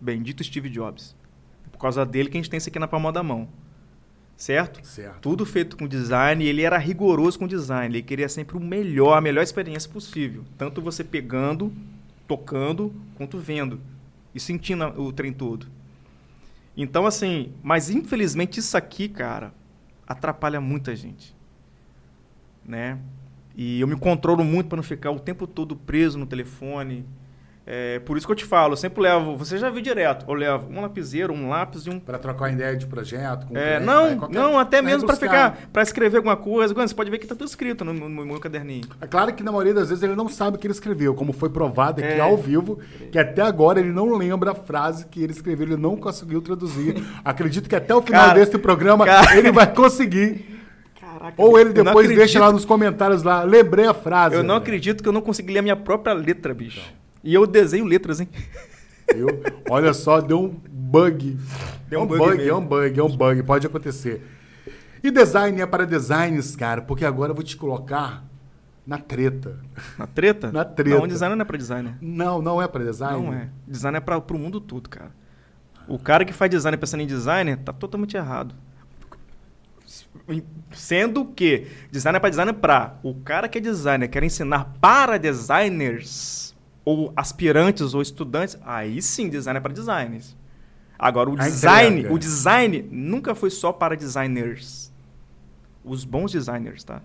Bendito 0.00 0.42
Steve 0.42 0.70
Jobs. 0.70 1.14
Por 1.70 1.78
causa 1.78 2.06
dele 2.06 2.30
que 2.30 2.38
a 2.38 2.40
gente 2.40 2.48
tem 2.48 2.56
isso 2.56 2.70
aqui 2.70 2.78
na 2.78 2.88
palma 2.88 3.12
da 3.12 3.22
mão. 3.22 3.46
Certo? 4.38 4.86
Certo. 4.86 5.20
Tudo 5.20 5.44
feito 5.44 5.76
com 5.76 5.86
design, 5.86 6.46
ele 6.46 6.62
era 6.62 6.78
rigoroso 6.78 7.38
com 7.38 7.46
design, 7.46 7.94
ele 7.94 8.02
queria 8.02 8.28
sempre 8.28 8.56
o 8.56 8.60
melhor, 8.60 9.18
a 9.18 9.20
melhor 9.20 9.42
experiência 9.42 9.90
possível. 9.90 10.44
Tanto 10.56 10.80
você 10.80 11.04
pegando, 11.04 11.72
tocando, 12.26 12.94
quanto 13.16 13.36
vendo. 13.36 13.80
E 14.34 14.40
sentindo 14.40 14.84
o 15.00 15.12
trem 15.12 15.32
todo. 15.32 15.66
Então, 16.80 17.06
assim, 17.06 17.52
mas 17.60 17.90
infelizmente 17.90 18.60
isso 18.60 18.76
aqui, 18.76 19.08
cara, 19.08 19.52
atrapalha 20.06 20.60
muita 20.60 20.94
gente. 20.94 21.34
Né? 22.64 23.00
E 23.56 23.80
eu 23.80 23.88
me 23.88 23.96
controlo 23.96 24.44
muito 24.44 24.68
para 24.68 24.76
não 24.76 24.82
ficar 24.84 25.10
o 25.10 25.18
tempo 25.18 25.44
todo 25.44 25.74
preso 25.74 26.16
no 26.16 26.24
telefone, 26.24 27.04
é, 27.70 27.98
por 27.98 28.16
isso 28.16 28.26
que 28.26 28.32
eu 28.32 28.36
te 28.36 28.46
falo, 28.46 28.72
eu 28.72 28.76
sempre 28.78 29.02
levo, 29.02 29.36
você 29.36 29.58
já 29.58 29.68
viu 29.68 29.82
direto, 29.82 30.24
eu 30.26 30.32
levo 30.32 30.72
um 30.72 30.80
lapiseiro, 30.80 31.34
um 31.34 31.50
lápis 31.50 31.82
e 31.82 31.90
um... 31.90 32.00
Para 32.00 32.16
trocar 32.16 32.50
ideia 32.50 32.74
de 32.74 32.86
projeto? 32.86 33.46
Com 33.46 33.58
é, 33.58 33.78
não, 33.78 34.16
qualquer... 34.16 34.34
não, 34.34 34.58
até 34.58 34.80
mesmo 34.80 35.06
para 35.06 35.16
ficar, 35.16 35.68
para 35.70 35.82
escrever 35.82 36.16
alguma 36.16 36.34
coisa. 36.34 36.72
Você 36.72 36.94
pode 36.94 37.10
ver 37.10 37.18
que 37.18 37.26
está 37.26 37.34
tudo 37.34 37.46
escrito 37.46 37.84
no, 37.84 37.92
no, 37.92 38.08
no, 38.08 38.24
meu 38.24 38.40
caderninho. 38.40 38.88
É 39.02 39.06
claro 39.06 39.34
que 39.34 39.42
na 39.42 39.52
maioria 39.52 39.74
das 39.74 39.90
vezes 39.90 40.02
ele 40.02 40.14
não 40.14 40.30
sabe 40.30 40.56
o 40.56 40.58
que 40.58 40.66
ele 40.66 40.72
escreveu, 40.72 41.14
como 41.14 41.30
foi 41.30 41.50
provado 41.50 42.00
aqui 42.02 42.14
é. 42.14 42.20
ao 42.20 42.38
vivo, 42.38 42.78
que 43.12 43.18
até 43.18 43.42
agora 43.42 43.78
ele 43.78 43.92
não 43.92 44.16
lembra 44.16 44.52
a 44.52 44.54
frase 44.54 45.04
que 45.04 45.22
ele 45.22 45.32
escreveu, 45.32 45.66
ele 45.66 45.76
não 45.76 45.94
conseguiu 45.94 46.40
traduzir. 46.40 47.04
Acredito 47.22 47.68
que 47.68 47.76
até 47.76 47.94
o 47.94 48.00
final 48.00 48.28
cara, 48.28 48.38
desse 48.38 48.56
programa 48.56 49.04
cara... 49.04 49.36
ele 49.36 49.52
vai 49.52 49.70
conseguir. 49.70 50.58
Caraca, 50.98 51.34
Ou 51.36 51.58
ele 51.58 51.74
depois 51.74 52.08
deixa 52.08 52.40
lá 52.40 52.50
nos 52.50 52.64
comentários 52.64 53.22
lá, 53.22 53.42
lembrei 53.42 53.86
a 53.86 53.92
frase. 53.92 54.36
Eu 54.36 54.42
não 54.42 54.56
acredito 54.56 55.02
que 55.02 55.08
eu 55.08 55.12
não 55.12 55.20
consegui 55.20 55.52
ler 55.52 55.58
a 55.58 55.62
minha 55.62 55.76
própria 55.76 56.14
letra, 56.14 56.54
bicho. 56.54 56.80
Então. 56.80 56.97
E 57.22 57.34
eu 57.34 57.46
desenho 57.46 57.84
letras, 57.84 58.20
hein? 58.20 58.28
Eu, 59.08 59.42
olha 59.70 59.92
só, 59.92 60.20
deu 60.20 60.40
um 60.40 60.48
bug. 60.48 61.38
Deu 61.88 62.00
um, 62.00 62.02
é 62.02 62.04
um 62.04 62.08
bug, 62.08 62.18
bug 62.18 62.48
é 62.48 62.54
um 62.54 62.66
bug, 62.66 63.00
é 63.00 63.02
um 63.02 63.16
bug, 63.16 63.42
pode 63.42 63.66
acontecer. 63.66 64.22
E 65.02 65.10
design 65.10 65.60
é 65.60 65.66
para 65.66 65.86
designs, 65.86 66.56
cara, 66.56 66.82
porque 66.82 67.04
agora 67.04 67.30
eu 67.30 67.34
vou 67.34 67.44
te 67.44 67.56
colocar 67.56 68.24
na 68.86 68.98
treta. 68.98 69.58
Na 69.98 70.06
treta? 70.06 70.52
na 70.52 70.64
treta. 70.64 70.98
Não, 70.98 71.06
design 71.06 71.34
não 71.34 71.42
é 71.42 71.44
para 71.44 71.56
designer. 71.56 71.94
Não, 72.00 72.42
não 72.42 72.60
é 72.60 72.66
para 72.66 72.84
design. 72.84 73.22
Não 73.22 73.32
é. 73.32 73.48
Design 73.66 73.96
é 73.96 74.00
para 74.00 74.18
o 74.18 74.38
mundo 74.38 74.60
todo, 74.60 74.88
cara. 74.88 75.12
O 75.86 75.98
cara 75.98 76.24
que 76.24 76.32
faz 76.32 76.50
design 76.50 76.76
pensando 76.76 77.02
em 77.02 77.06
designer 77.06 77.56
tá 77.58 77.72
totalmente 77.72 78.16
errado. 78.16 78.54
Sendo 80.72 81.24
que 81.24 81.66
design 81.90 82.16
é 82.16 82.20
para 82.20 82.30
designer 82.30 82.52
para 82.54 82.98
o 83.02 83.14
cara 83.14 83.48
que 83.48 83.56
é 83.56 83.60
designer 83.60 84.08
quer 84.08 84.22
ensinar 84.22 84.74
para 84.80 85.18
designers 85.18 86.47
ou 86.88 87.12
aspirantes 87.14 87.92
ou 87.92 88.00
estudantes, 88.00 88.56
aí 88.64 89.02
sim, 89.02 89.28
design 89.28 89.58
é 89.58 89.60
para 89.60 89.74
designers. 89.74 90.34
Agora, 90.98 91.28
o 91.28 91.36
design, 91.36 92.06
o 92.06 92.18
design 92.18 92.88
nunca 92.90 93.34
foi 93.34 93.50
só 93.50 93.70
para 93.70 93.94
designers. 93.94 94.90
Os 95.84 96.02
bons 96.06 96.32
designers, 96.32 96.82
tá? 96.82 97.02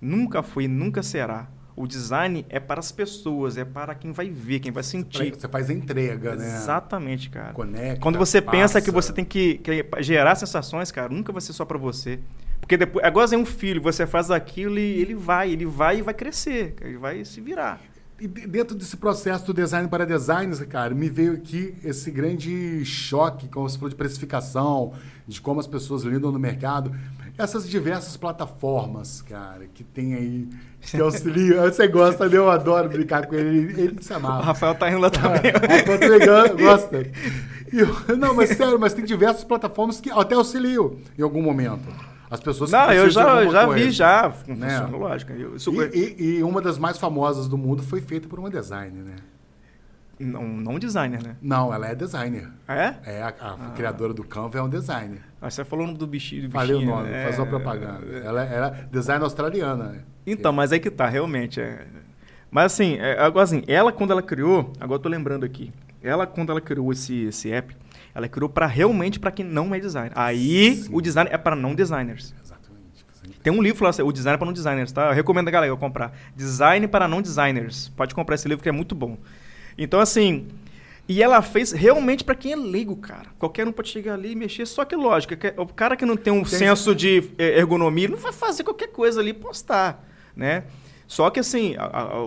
Nunca 0.00 0.42
foi, 0.42 0.66
nunca 0.66 1.02
será. 1.02 1.48
O 1.76 1.86
design 1.86 2.46
é 2.48 2.58
para 2.58 2.80
as 2.80 2.90
pessoas, 2.90 3.58
é 3.58 3.64
para 3.64 3.94
quem 3.94 4.10
vai 4.10 4.30
ver, 4.30 4.58
quem 4.60 4.72
vai 4.72 4.82
sentir. 4.82 5.34
Você 5.34 5.48
faz 5.48 5.68
a 5.68 5.74
entrega, 5.74 6.34
né? 6.34 6.56
Exatamente, 6.56 7.28
cara. 7.28 7.52
Conecta, 7.52 8.00
Quando 8.00 8.18
você 8.18 8.40
passa. 8.40 8.56
pensa 8.56 8.80
que 8.80 8.90
você 8.90 9.12
tem 9.12 9.24
que, 9.24 9.58
que, 9.58 9.84
gerar 10.00 10.34
sensações, 10.34 10.90
cara, 10.90 11.10
nunca 11.10 11.30
vai 11.30 11.42
ser 11.42 11.52
só 11.52 11.66
para 11.66 11.76
você. 11.76 12.20
Porque 12.58 12.78
depois, 12.78 13.04
agora 13.04 13.34
é 13.34 13.36
um 13.36 13.44
filho, 13.44 13.82
você 13.82 14.06
faz 14.06 14.30
aquilo 14.30 14.78
e 14.78 15.00
ele 15.02 15.14
vai, 15.14 15.50
ele 15.52 15.66
vai 15.66 15.98
e 15.98 16.02
vai 16.02 16.14
crescer, 16.14 16.74
ele 16.80 16.96
vai 16.96 17.22
se 17.22 17.38
virar. 17.42 17.80
E 18.20 18.28
dentro 18.28 18.76
desse 18.76 18.98
processo 18.98 19.46
do 19.46 19.54
design 19.54 19.88
para 19.88 20.04
designers, 20.04 20.60
cara, 20.64 20.94
me 20.94 21.08
veio 21.08 21.32
aqui 21.32 21.74
esse 21.82 22.10
grande 22.10 22.84
choque, 22.84 23.48
como 23.48 23.66
você 23.66 23.78
falou, 23.78 23.88
de 23.88 23.96
precificação, 23.96 24.92
de 25.26 25.40
como 25.40 25.58
as 25.58 25.66
pessoas 25.66 26.02
lidam 26.02 26.30
no 26.30 26.38
mercado. 26.38 26.94
Essas 27.38 27.66
diversas 27.66 28.18
plataformas, 28.18 29.22
cara, 29.22 29.66
que 29.72 29.82
tem 29.82 30.12
aí, 30.12 30.48
que 30.82 31.00
auxiliam. 31.00 31.62
Você 31.72 31.88
gosta, 31.88 32.28
né? 32.28 32.36
eu 32.36 32.50
adoro 32.50 32.90
brincar 32.90 33.26
com 33.26 33.34
ele, 33.34 33.80
ele, 33.80 34.02
se 34.02 34.12
amava. 34.12 34.40
O 34.40 34.44
Rafael 34.44 34.74
tá 34.74 34.90
indo 34.90 34.98
lá 34.98 35.08
também. 35.08 35.50
o 35.50 35.78
Rafael 35.78 35.98
tá 35.98 36.06
legal, 36.06 36.56
gosta. 36.58 37.10
Eu, 37.72 38.16
não, 38.18 38.34
mas 38.34 38.50
sério, 38.50 38.78
mas 38.78 38.92
tem 38.92 39.06
diversas 39.06 39.44
plataformas 39.44 39.98
que 39.98 40.10
até 40.10 40.34
auxiliam 40.34 40.96
em 41.18 41.22
algum 41.22 41.40
momento. 41.40 41.88
As 42.30 42.38
pessoas 42.38 42.70
Não, 42.70 42.92
eu 42.92 43.10
já, 43.10 43.44
já 43.50 43.66
vi, 43.66 43.90
já. 43.90 44.28
Né? 44.46 44.70
Funciona, 44.70 44.96
lógico. 44.96 45.32
Eu, 45.32 45.56
e, 45.92 45.98
e, 45.98 46.38
e, 46.38 46.42
uma 46.44 46.62
das 46.62 46.78
mais 46.78 46.96
famosas 46.96 47.48
do 47.48 47.58
mundo 47.58 47.82
foi 47.82 48.00
feita 48.00 48.28
por 48.28 48.38
uma 48.38 48.48
designer, 48.48 49.02
né? 49.02 49.16
Não, 50.20 50.46
não 50.46 50.78
designer, 50.78 51.20
né? 51.22 51.36
Não, 51.40 51.72
ela 51.74 51.88
é 51.88 51.94
designer. 51.94 52.48
É? 52.68 52.94
É, 53.04 53.22
a, 53.22 53.28
a 53.28 53.52
ah. 53.52 53.72
criadora 53.74 54.12
do 54.12 54.22
Canva 54.22 54.58
é 54.58 54.62
um 54.62 54.68
designer. 54.68 55.22
Ah, 55.40 55.50
você 55.50 55.64
falou 55.64 55.92
do 55.92 56.06
bichinho. 56.06 56.42
Do 56.42 56.50
Falei 56.50 56.76
o 56.76 56.84
nome, 56.84 57.08
é... 57.10 57.24
faz 57.24 57.38
uma 57.38 57.46
propaganda. 57.46 58.06
Ela, 58.06 58.44
ela 58.44 58.66
é 58.68 58.84
designer 58.92 59.24
australiana. 59.24 60.04
Então, 60.26 60.52
mas 60.52 60.72
aí 60.72 60.78
que 60.78 60.90
tá, 60.90 61.08
realmente. 61.08 61.60
É... 61.60 61.86
Mas 62.50 62.74
assim, 62.74 62.96
é, 62.98 63.18
agora 63.18 63.44
assim, 63.44 63.64
ela 63.66 63.90
quando 63.90 64.10
ela 64.10 64.22
criou, 64.22 64.72
agora 64.78 64.98
eu 64.98 65.02
tô 65.02 65.08
lembrando 65.08 65.44
aqui, 65.44 65.72
ela 66.02 66.26
quando 66.26 66.50
ela 66.50 66.60
criou 66.60 66.92
esse, 66.92 67.24
esse 67.24 67.50
app, 67.50 67.74
ela 68.14 68.28
criou 68.28 68.48
para 68.48 68.66
realmente 68.66 69.18
para 69.18 69.30
quem 69.30 69.44
não 69.44 69.74
é 69.74 69.80
designer. 69.80 70.12
Aí 70.14 70.76
Sim. 70.76 70.90
o 70.92 71.00
design 71.00 71.30
é 71.32 71.38
para 71.38 71.54
não 71.54 71.74
designers. 71.74 72.34
Exatamente. 72.42 73.40
Tem 73.42 73.52
um 73.52 73.62
livro 73.62 73.84
lá, 73.84 73.90
o 74.04 74.12
design 74.12 74.34
é 74.34 74.38
para 74.38 74.46
não 74.46 74.52
designers, 74.52 74.92
tá? 74.92 75.08
Eu 75.08 75.14
recomendo 75.14 75.48
a 75.48 75.50
galera 75.50 75.76
comprar. 75.76 76.12
Design 76.34 76.86
para 76.88 77.06
não 77.06 77.22
designers. 77.22 77.88
Pode 77.90 78.14
comprar 78.14 78.34
esse 78.34 78.48
livro 78.48 78.62
que 78.62 78.68
é 78.68 78.72
muito 78.72 78.94
bom. 78.94 79.16
Então 79.78 80.00
assim, 80.00 80.48
e 81.08 81.22
ela 81.22 81.42
fez 81.42 81.72
realmente 81.72 82.22
para 82.22 82.36
quem 82.36 82.52
é 82.52 82.56
leigo, 82.56 82.96
cara. 82.96 83.30
Qualquer 83.38 83.66
um 83.66 83.72
pode 83.72 83.88
chegar 83.88 84.14
ali 84.14 84.30
e 84.30 84.36
mexer, 84.36 84.64
só 84.66 84.84
que 84.84 84.94
lógica, 84.94 85.36
o 85.56 85.66
cara 85.66 85.96
que 85.96 86.06
não 86.06 86.16
tem 86.16 86.32
um 86.32 86.44
tem 86.44 86.58
senso 86.58 86.94
de 86.94 87.30
ergonomia 87.36 88.08
não 88.08 88.16
vai 88.16 88.32
fazer 88.32 88.62
qualquer 88.62 88.88
coisa 88.88 89.20
ali 89.20 89.30
e 89.30 89.34
postar, 89.34 90.06
né? 90.36 90.64
Só 91.10 91.28
que 91.28 91.40
assim, 91.40 91.74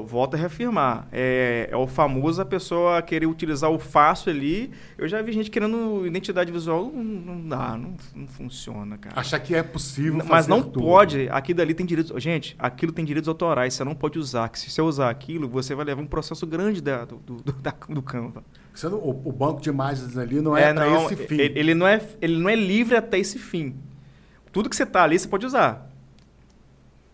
volta 0.06 0.36
a 0.36 0.40
reafirmar, 0.42 1.08
é, 1.10 1.70
é, 1.72 1.78
o 1.78 1.88
famoso 1.88 2.42
a 2.42 2.46
pessoa 2.46 3.02
querer 3.02 3.26
utilizar 3.28 3.72
o 3.72 3.80
fácil 3.80 4.30
ali. 4.30 4.72
Eu 4.98 5.08
já 5.08 5.22
vi 5.22 5.32
gente 5.32 5.50
querendo 5.50 6.06
identidade 6.06 6.52
visual, 6.52 6.92
não, 6.94 7.02
não 7.02 7.48
dá, 7.48 7.78
não, 7.78 7.96
não, 8.14 8.28
funciona, 8.28 8.98
cara. 8.98 9.18
Achar 9.18 9.40
que 9.40 9.56
é 9.56 9.64
possível 9.64 10.22
Mas 10.28 10.48
não 10.48 10.62
tudo. 10.62 10.82
pode, 10.82 11.30
aquilo 11.32 11.62
ali 11.62 11.74
tem 11.74 11.86
direitos... 11.86 12.22
Gente, 12.22 12.58
aquilo 12.60 12.92
tem 12.92 13.06
direitos 13.06 13.30
autorais, 13.30 13.74
você 13.74 13.86
não 13.86 13.96
pode 13.96 14.20
usar. 14.20 14.50
Que 14.50 14.60
se 14.60 14.70
você 14.70 14.82
usar 14.82 15.10
aquilo, 15.10 15.48
você 15.48 15.74
vai 15.74 15.86
levar 15.86 16.02
um 16.02 16.06
processo 16.06 16.46
grande 16.46 16.82
da, 16.82 17.06
do, 17.06 17.16
do, 17.16 17.54
da, 17.54 17.74
do 17.88 18.02
Canva. 18.02 18.44
Não, 18.84 18.96
o, 18.96 19.22
o, 19.30 19.32
banco 19.32 19.62
de 19.62 19.70
imagens 19.70 20.18
ali 20.18 20.42
não 20.42 20.58
é, 20.58 20.64
é 20.64 20.74
para 20.74 21.06
esse 21.06 21.16
fim. 21.16 21.36
Ele, 21.36 21.58
ele, 21.58 21.74
não 21.74 21.88
é, 21.88 22.02
ele 22.22 22.38
não 22.38 22.50
é 22.50 22.56
livre 22.56 22.98
até 22.98 23.18
esse 23.18 23.40
fim. 23.40 23.78
Tudo 24.52 24.70
que 24.70 24.76
você 24.76 24.86
tá 24.86 25.04
ali, 25.04 25.18
você 25.18 25.30
pode 25.30 25.46
usar. 25.46 25.90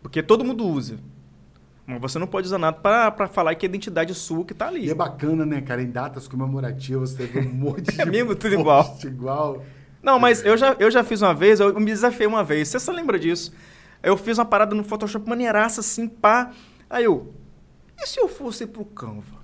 Porque 0.02 0.24
todo 0.24 0.44
mundo 0.44 0.66
usa. 0.66 0.98
Mas 1.90 2.00
você 2.00 2.20
não 2.20 2.28
pode 2.28 2.46
usar 2.46 2.60
nada 2.60 2.78
para 2.78 3.28
falar 3.28 3.56
que 3.56 3.66
é 3.66 3.68
a 3.68 3.70
identidade 3.72 4.14
sua 4.14 4.46
que 4.46 4.54
está 4.54 4.68
ali. 4.68 4.86
E 4.86 4.92
é 4.92 4.94
bacana, 4.94 5.44
né, 5.44 5.60
cara? 5.60 5.82
Em 5.82 5.90
datas 5.90 6.28
comemorativas 6.28 7.16
teve 7.16 7.40
um 7.40 7.52
monte 7.52 7.82
de. 7.92 8.00
é 8.00 8.06
mesmo 8.06 8.36
tudo 8.36 8.54
igual. 8.54 8.96
igual. 9.04 9.66
Não, 10.04 10.20
mas 10.20 10.46
eu 10.46 10.56
já, 10.56 10.76
eu 10.80 10.92
já 10.92 11.04
fiz 11.04 11.24
uma 11.24 11.34
vez, 11.34 11.60
eu 11.60 11.78
me 11.80 11.88
desafiei 11.88 12.28
uma 12.28 12.44
vez. 12.44 12.68
Você 12.68 12.80
se 12.80 12.92
lembra 12.92 13.18
disso? 13.18 13.52
Eu 14.04 14.16
fiz 14.16 14.38
uma 14.38 14.46
parada 14.46 14.76
no 14.76 14.84
Photoshop 14.84 15.28
maneiraça, 15.28 15.82
assim, 15.82 16.08
pá. 16.08 16.52
Aí 16.88 17.06
eu. 17.06 17.34
E 18.00 18.06
se 18.06 18.20
eu 18.20 18.28
fosse 18.28 18.68
pro 18.68 18.86
Canva? 18.86 19.39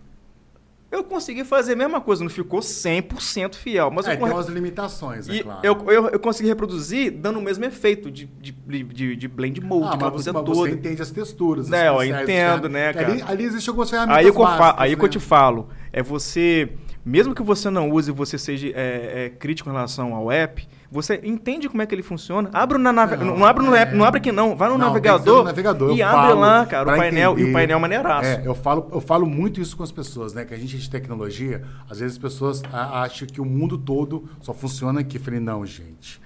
Eu 0.96 1.04
consegui 1.04 1.44
fazer 1.44 1.74
a 1.74 1.76
mesma 1.76 2.00
coisa, 2.02 2.24
não 2.24 2.30
ficou 2.30 2.60
100% 2.60 3.56
fiel. 3.56 3.92
Mas 3.92 4.08
é, 4.08 4.14
eu 4.14 4.18
tem 4.18 4.30
umas 4.30 4.48
limitações, 4.48 5.28
é 5.30 5.44
claro. 5.44 5.60
Eu, 5.62 5.92
eu, 5.92 6.10
eu, 6.10 6.20
consegui 6.20 6.50
reproduzir 6.50 7.12
dando 7.12 7.40
o 7.40 7.42
mesmo 7.42 7.66
efeito 7.66 8.10
de, 8.10 8.26
de, 8.26 8.52
de, 8.52 9.16
de 9.16 9.28
blend 9.28 9.60
mode, 9.62 9.96
ah, 9.96 9.98
mas 9.98 10.14
você, 10.14 10.32
mas 10.32 10.44
você 10.44 10.72
entende 10.72 11.02
as 11.02 11.12
texturas. 11.12 11.72
É, 11.72 11.90
eu 11.90 12.04
entendo, 12.04 12.70
né, 12.70 12.94
cara? 12.94 13.12
Ali, 13.12 13.24
ali 13.28 13.44
existe 13.44 13.70
algumas 13.70 13.90
ferramentas 13.90 14.18
Aí, 14.18 14.32
básicas, 14.32 14.58
falo, 14.58 14.76
aí 14.80 14.92
né? 14.92 14.96
que 14.96 15.06
eu 15.06 15.10
te 15.10 15.20
falo, 15.20 15.70
é 15.92 16.02
você, 16.02 16.70
mesmo 17.04 17.36
que 17.36 17.44
você 17.44 17.70
não 17.70 17.90
use, 17.92 18.12
você 18.12 18.38
seja 18.38 18.68
é, 18.70 19.26
é, 19.26 19.30
crítico 19.30 19.70
em 19.70 19.74
relação 19.74 20.16
ao 20.16 20.32
app, 20.32 20.68
você 20.96 21.20
entende 21.26 21.68
como 21.68 21.82
é 21.82 21.86
que 21.86 21.94
ele 21.94 22.02
funciona? 22.02 22.50
Abre 22.54 22.78
na 22.78 22.94
nave... 22.94 23.18
não, 23.18 23.38
não, 23.38 23.46
abre 23.46 23.66
no 23.66 23.76
app, 23.76 23.94
não 23.94 24.06
abre 24.06 24.20
aqui 24.20 24.32
não. 24.32 24.56
Vai 24.56 24.70
no 24.70 24.78
não, 24.78 24.88
navegador, 24.88 25.40
no 25.40 25.44
navegador 25.44 25.94
e 25.94 26.02
abre 26.02 26.34
lá, 26.34 26.66
cara, 26.66 26.94
o 26.94 26.98
painel. 26.98 27.34
Entender. 27.34 27.48
E 27.48 27.50
o 27.50 27.54
painel 27.54 27.80
maneiraço. 27.82 28.30
É, 28.30 28.42
eu 28.46 28.56
falo, 28.56 28.88
eu 28.94 29.02
falo 29.02 29.26
muito 29.26 29.60
isso 29.60 29.76
com 29.76 29.84
as 29.84 29.92
pessoas, 29.92 30.34
né? 30.34 30.46
Que 30.46 30.54
a 30.54 30.58
gente 30.58 30.78
é 30.78 30.80
de 30.80 30.90
tecnologia, 30.90 31.64
às 31.90 32.00
vezes 32.00 32.16
as 32.16 32.22
pessoas 32.22 32.64
acham 32.72 33.28
que 33.28 33.42
o 33.42 33.46
mundo 33.46 33.78
todo 33.78 34.30
só 34.40 34.54
funciona 34.54 35.02
aqui. 35.02 35.18
Eu 35.18 35.22
falei, 35.22 35.42
não, 35.42 35.66
gente. 35.66 36.22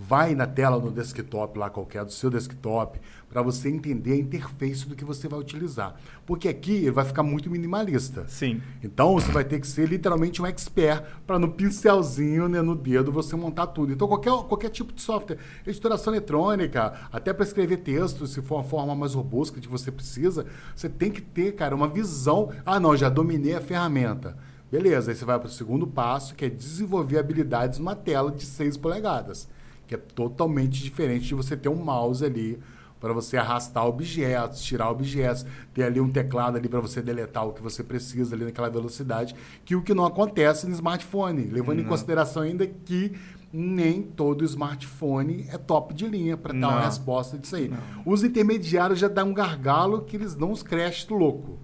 Vai 0.00 0.32
na 0.32 0.46
tela 0.46 0.78
no 0.78 0.92
desktop 0.92 1.58
lá 1.58 1.68
qualquer, 1.68 2.04
do 2.04 2.12
seu 2.12 2.30
desktop, 2.30 3.00
para 3.28 3.42
você 3.42 3.68
entender 3.68 4.12
a 4.12 4.16
interface 4.16 4.86
do 4.86 4.94
que 4.94 5.04
você 5.04 5.26
vai 5.26 5.40
utilizar. 5.40 5.96
Porque 6.24 6.48
aqui 6.48 6.76
ele 6.76 6.92
vai 6.92 7.04
ficar 7.04 7.24
muito 7.24 7.50
minimalista. 7.50 8.24
Sim. 8.28 8.62
Então 8.80 9.14
você 9.14 9.32
vai 9.32 9.44
ter 9.44 9.58
que 9.58 9.66
ser 9.66 9.88
literalmente 9.88 10.40
um 10.40 10.46
expert 10.46 11.02
para 11.26 11.36
no 11.36 11.50
pincelzinho, 11.50 12.48
né, 12.48 12.62
no 12.62 12.76
dedo, 12.76 13.10
você 13.10 13.34
montar 13.34 13.66
tudo. 13.66 13.92
Então 13.92 14.06
qualquer, 14.06 14.30
qualquer 14.44 14.70
tipo 14.70 14.92
de 14.92 15.02
software, 15.02 15.38
editoração 15.66 16.14
eletrônica, 16.14 16.94
até 17.10 17.32
para 17.32 17.44
escrever 17.44 17.78
texto, 17.78 18.24
se 18.26 18.40
for 18.40 18.56
uma 18.58 18.64
forma 18.64 18.94
mais 18.94 19.14
robusta 19.14 19.60
que 19.60 19.66
você 19.66 19.90
precisa, 19.90 20.46
você 20.76 20.88
tem 20.88 21.10
que 21.10 21.20
ter, 21.20 21.56
cara, 21.56 21.74
uma 21.74 21.88
visão. 21.88 22.52
Ah, 22.64 22.78
não, 22.78 22.96
já 22.96 23.08
dominei 23.08 23.56
a 23.56 23.60
ferramenta. 23.60 24.36
Beleza, 24.70 25.10
aí 25.10 25.16
você 25.16 25.24
vai 25.24 25.38
para 25.38 25.48
o 25.48 25.50
segundo 25.50 25.86
passo, 25.86 26.34
que 26.34 26.44
é 26.44 26.48
desenvolver 26.50 27.18
habilidades 27.18 27.78
numa 27.78 27.96
tela 27.96 28.30
de 28.30 28.44
6 28.44 28.76
polegadas, 28.76 29.48
que 29.88 29.94
é 29.94 29.98
totalmente 29.98 30.80
diferente 30.82 31.26
de 31.26 31.34
você 31.34 31.56
ter 31.56 31.68
um 31.68 31.82
mouse 31.82 32.24
ali 32.24 32.60
para 33.00 33.12
você 33.12 33.36
arrastar 33.36 33.86
objetos, 33.86 34.62
tirar 34.62 34.90
objetos, 34.90 35.46
ter 35.72 35.84
ali 35.84 36.00
um 36.00 36.10
teclado 36.10 36.56
ali 36.56 36.68
para 36.68 36.80
você 36.80 37.00
deletar 37.00 37.46
o 37.46 37.52
que 37.52 37.62
você 37.62 37.82
precisa 37.82 38.34
ali 38.34 38.44
naquela 38.44 38.68
velocidade, 38.68 39.34
que 39.64 39.74
o 39.74 39.82
que 39.82 39.94
não 39.94 40.04
acontece 40.04 40.66
no 40.66 40.74
smartphone, 40.74 41.44
levando 41.44 41.80
em 41.80 41.84
consideração 41.84 42.42
ainda 42.42 42.66
que 42.66 43.12
nem 43.52 44.02
todo 44.02 44.44
smartphone 44.44 45.46
é 45.48 45.56
top 45.56 45.94
de 45.94 46.06
linha 46.06 46.36
para 46.36 46.52
dar 46.52 46.68
uma 46.68 46.84
resposta 46.84 47.38
disso 47.38 47.56
aí. 47.56 47.68
Não. 47.68 47.78
Os 48.04 48.22
intermediários 48.22 48.98
já 48.98 49.08
dão 49.08 49.30
um 49.30 49.34
gargalo 49.34 50.02
que 50.02 50.16
eles 50.16 50.34
dão 50.34 50.50
uns 50.50 50.62
crash 50.62 51.06
louco. 51.08 51.58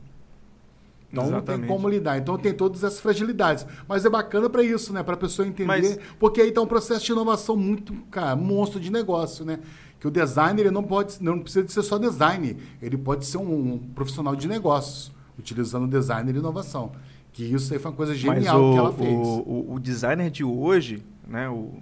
Então 1.14 1.28
Exatamente. 1.28 1.60
não 1.60 1.68
tem 1.68 1.76
como 1.76 1.88
lidar. 1.88 2.18
Então 2.18 2.36
tem 2.36 2.52
todas 2.52 2.82
essas 2.82 3.00
fragilidades. 3.00 3.64
Mas 3.88 4.04
é 4.04 4.10
bacana 4.10 4.50
para 4.50 4.62
isso, 4.62 4.92
né? 4.92 5.02
Para 5.02 5.14
a 5.14 5.16
pessoa 5.16 5.46
entender. 5.46 5.66
Mas... 5.66 5.98
Porque 6.18 6.40
aí 6.40 6.48
está 6.48 6.60
um 6.60 6.66
processo 6.66 7.04
de 7.06 7.12
inovação 7.12 7.56
muito, 7.56 7.92
cara, 8.10 8.34
monstro 8.34 8.80
de 8.80 8.90
negócio, 8.90 9.44
né? 9.44 9.60
que 10.00 10.08
o 10.08 10.10
designer 10.10 10.66
ele 10.66 10.70
não 10.70 10.82
pode, 10.82 11.16
não 11.22 11.40
precisa 11.40 11.64
de 11.64 11.72
ser 11.72 11.82
só 11.82 11.96
design, 11.96 12.58
ele 12.82 12.98
pode 12.98 13.24
ser 13.24 13.38
um, 13.38 13.72
um 13.72 13.78
profissional 13.78 14.36
de 14.36 14.46
negócios, 14.46 15.10
utilizando 15.38 15.86
designer 15.86 16.34
e 16.34 16.38
inovação. 16.38 16.92
Que 17.32 17.42
isso 17.42 17.72
aí 17.72 17.78
foi 17.78 17.90
uma 17.90 17.96
coisa 17.96 18.14
genial 18.14 18.62
o, 18.62 18.72
que 18.72 18.78
ela 18.78 18.92
fez. 18.92 19.10
O, 19.10 19.40
o, 19.40 19.74
o, 19.76 19.80
designer 19.80 20.30
de 20.30 20.44
hoje, 20.44 21.02
né, 21.26 21.48
o, 21.48 21.72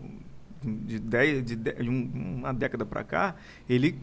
de, 0.62 1.00
dez, 1.00 1.44
de, 1.44 1.56
de 1.56 1.88
uma 1.88 2.54
década 2.54 2.86
para 2.86 3.02
cá, 3.02 3.34
ele 3.68 3.98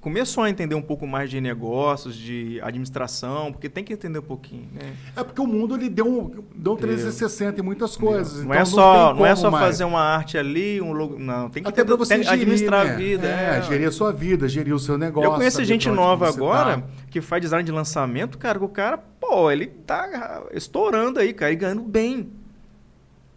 começou 0.00 0.44
a 0.44 0.50
entender 0.50 0.74
um 0.74 0.82
pouco 0.82 1.06
mais 1.06 1.28
de 1.28 1.40
negócios, 1.40 2.14
de 2.14 2.60
administração, 2.62 3.52
porque 3.52 3.68
tem 3.68 3.82
que 3.82 3.92
entender 3.92 4.20
um 4.20 4.22
pouquinho, 4.22 4.68
né? 4.72 4.94
É 5.16 5.24
porque 5.24 5.40
o 5.40 5.46
mundo 5.46 5.74
ele 5.74 5.88
deu 5.88 6.06
um, 6.06 6.44
deu 6.54 6.74
um 6.74 6.76
360 6.76 7.60
em 7.60 7.64
muitas 7.64 7.96
coisas. 7.96 8.44
Não, 8.44 8.44
então 8.44 8.54
é 8.54 8.64
só, 8.64 9.08
não, 9.12 9.20
não 9.20 9.26
é 9.26 9.34
só 9.34 9.50
fazer 9.50 9.84
uma 9.84 10.00
arte 10.00 10.38
ali, 10.38 10.80
um 10.80 10.92
logo, 10.92 11.18
não, 11.18 11.50
tem 11.50 11.62
que 11.62 11.68
Até 11.68 11.84
para 11.84 11.96
você 11.96 12.16
gerir, 12.16 12.30
administrar 12.30 12.84
né? 12.86 12.92
a 12.92 12.96
vida, 12.96 13.26
é, 13.26 13.58
é, 13.58 13.62
gerir 13.62 13.88
a 13.88 13.92
sua 13.92 14.12
vida, 14.12 14.48
gerir 14.48 14.74
o 14.74 14.78
seu 14.78 14.96
negócio. 14.96 15.30
Eu 15.30 15.34
conheço 15.34 15.64
gente 15.64 15.90
nova 15.90 16.28
agora 16.28 16.78
tá. 16.78 16.86
que 17.10 17.20
faz 17.20 17.42
design 17.42 17.64
de 17.64 17.72
lançamento, 17.72 18.38
cara, 18.38 18.62
o 18.62 18.68
cara, 18.68 18.98
pô, 18.98 19.50
ele 19.50 19.66
tá 19.66 20.44
estourando 20.52 21.18
aí, 21.18 21.32
cara, 21.32 21.52
e 21.52 21.56
ganhando 21.56 21.82
bem. 21.82 22.30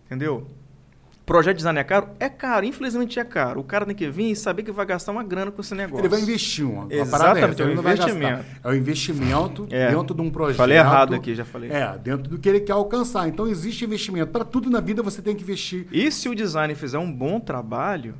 Entendeu? 0.06 0.48
Projeto 1.32 1.54
de 1.54 1.60
design 1.60 1.80
é 1.80 1.84
caro? 1.86 2.10
É 2.20 2.28
caro, 2.28 2.66
infelizmente 2.66 3.18
é 3.18 3.24
caro. 3.24 3.62
O 3.62 3.64
cara 3.64 3.86
tem 3.86 3.96
que 3.96 4.10
vir 4.10 4.32
e 4.32 4.36
saber 4.36 4.64
que 4.64 4.72
vai 4.74 4.86
gastar 4.86 5.14
uma 5.14 5.24
grana 5.24 5.50
com 5.50 5.62
esse 5.62 5.74
negócio. 5.74 6.02
Ele 6.02 6.10
vai 6.10 6.20
investir 6.20 6.70
uma, 6.70 6.84
uma 6.84 6.94
Exatamente, 6.94 7.62
é, 7.62 7.66
um 7.66 7.72
investimento. 7.72 8.46
É 8.62 8.68
um 8.68 8.74
investimento 8.74 9.68
é. 9.72 9.92
dentro 9.92 10.14
de 10.14 10.22
um 10.22 10.30
projeto. 10.30 10.58
Falei 10.58 10.78
errado 10.78 11.16
aqui, 11.16 11.34
já 11.34 11.46
falei. 11.46 11.72
É, 11.72 11.98
dentro 11.98 12.30
do 12.30 12.38
que 12.38 12.50
ele 12.50 12.60
quer 12.60 12.74
alcançar. 12.74 13.30
Então 13.30 13.48
existe 13.48 13.86
investimento. 13.86 14.30
Para 14.30 14.44
tudo 14.44 14.70
na 14.70 14.82
vida 14.82 15.02
você 15.02 15.22
tem 15.22 15.34
que 15.34 15.42
investir. 15.44 15.88
E 15.90 16.12
se 16.12 16.28
o 16.28 16.36
design 16.36 16.76
fizer 16.76 16.98
um 16.98 17.10
bom 17.10 17.40
trabalho, 17.40 18.14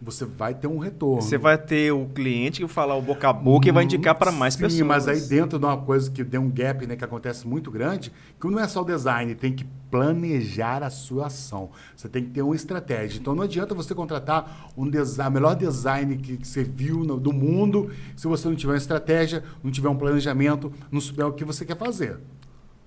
você 0.00 0.24
vai 0.24 0.54
ter 0.54 0.68
um 0.68 0.78
retorno. 0.78 1.20
Você 1.20 1.36
vai 1.36 1.58
ter 1.58 1.92
o 1.92 2.06
cliente 2.06 2.60
que 2.60 2.66
vai 2.66 2.72
falar 2.72 2.94
o 2.94 3.02
boca 3.02 3.28
a 3.28 3.32
boca 3.32 3.68
e 3.68 3.72
vai 3.72 3.84
indicar 3.84 4.14
para 4.14 4.30
mais 4.30 4.54
Sim, 4.54 4.60
pessoas. 4.60 4.86
mas 4.86 5.08
aí 5.08 5.20
dentro 5.20 5.58
de 5.58 5.64
uma 5.64 5.76
coisa 5.76 6.10
que 6.10 6.22
deu 6.22 6.40
um 6.40 6.50
gap, 6.50 6.86
né, 6.86 6.94
que 6.94 7.04
acontece 7.04 7.46
muito 7.46 7.70
grande, 7.70 8.12
que 8.40 8.46
não 8.46 8.60
é 8.60 8.68
só 8.68 8.82
o 8.82 8.84
design, 8.84 9.34
tem 9.34 9.52
que 9.52 9.66
planejar 9.90 10.82
a 10.84 10.90
sua 10.90 11.26
ação. 11.26 11.70
Você 11.96 12.08
tem 12.08 12.24
que 12.24 12.30
ter 12.30 12.42
uma 12.42 12.54
estratégia. 12.54 13.18
Então 13.18 13.34
não 13.34 13.42
adianta 13.42 13.74
você 13.74 13.94
contratar 13.94 14.70
um 14.76 14.88
design, 14.88 15.34
melhor 15.34 15.56
design 15.56 16.16
que, 16.16 16.36
que 16.36 16.46
você 16.46 16.62
viu 16.62 17.04
no, 17.04 17.18
do 17.18 17.32
mundo, 17.32 17.90
se 18.16 18.26
você 18.28 18.48
não 18.48 18.54
tiver 18.54 18.72
uma 18.72 18.78
estratégia, 18.78 19.42
não 19.64 19.70
tiver 19.70 19.88
um 19.88 19.96
planejamento, 19.96 20.72
não 20.92 21.00
souber 21.00 21.26
o 21.26 21.32
que 21.32 21.44
você 21.44 21.64
quer 21.64 21.76
fazer. 21.76 22.18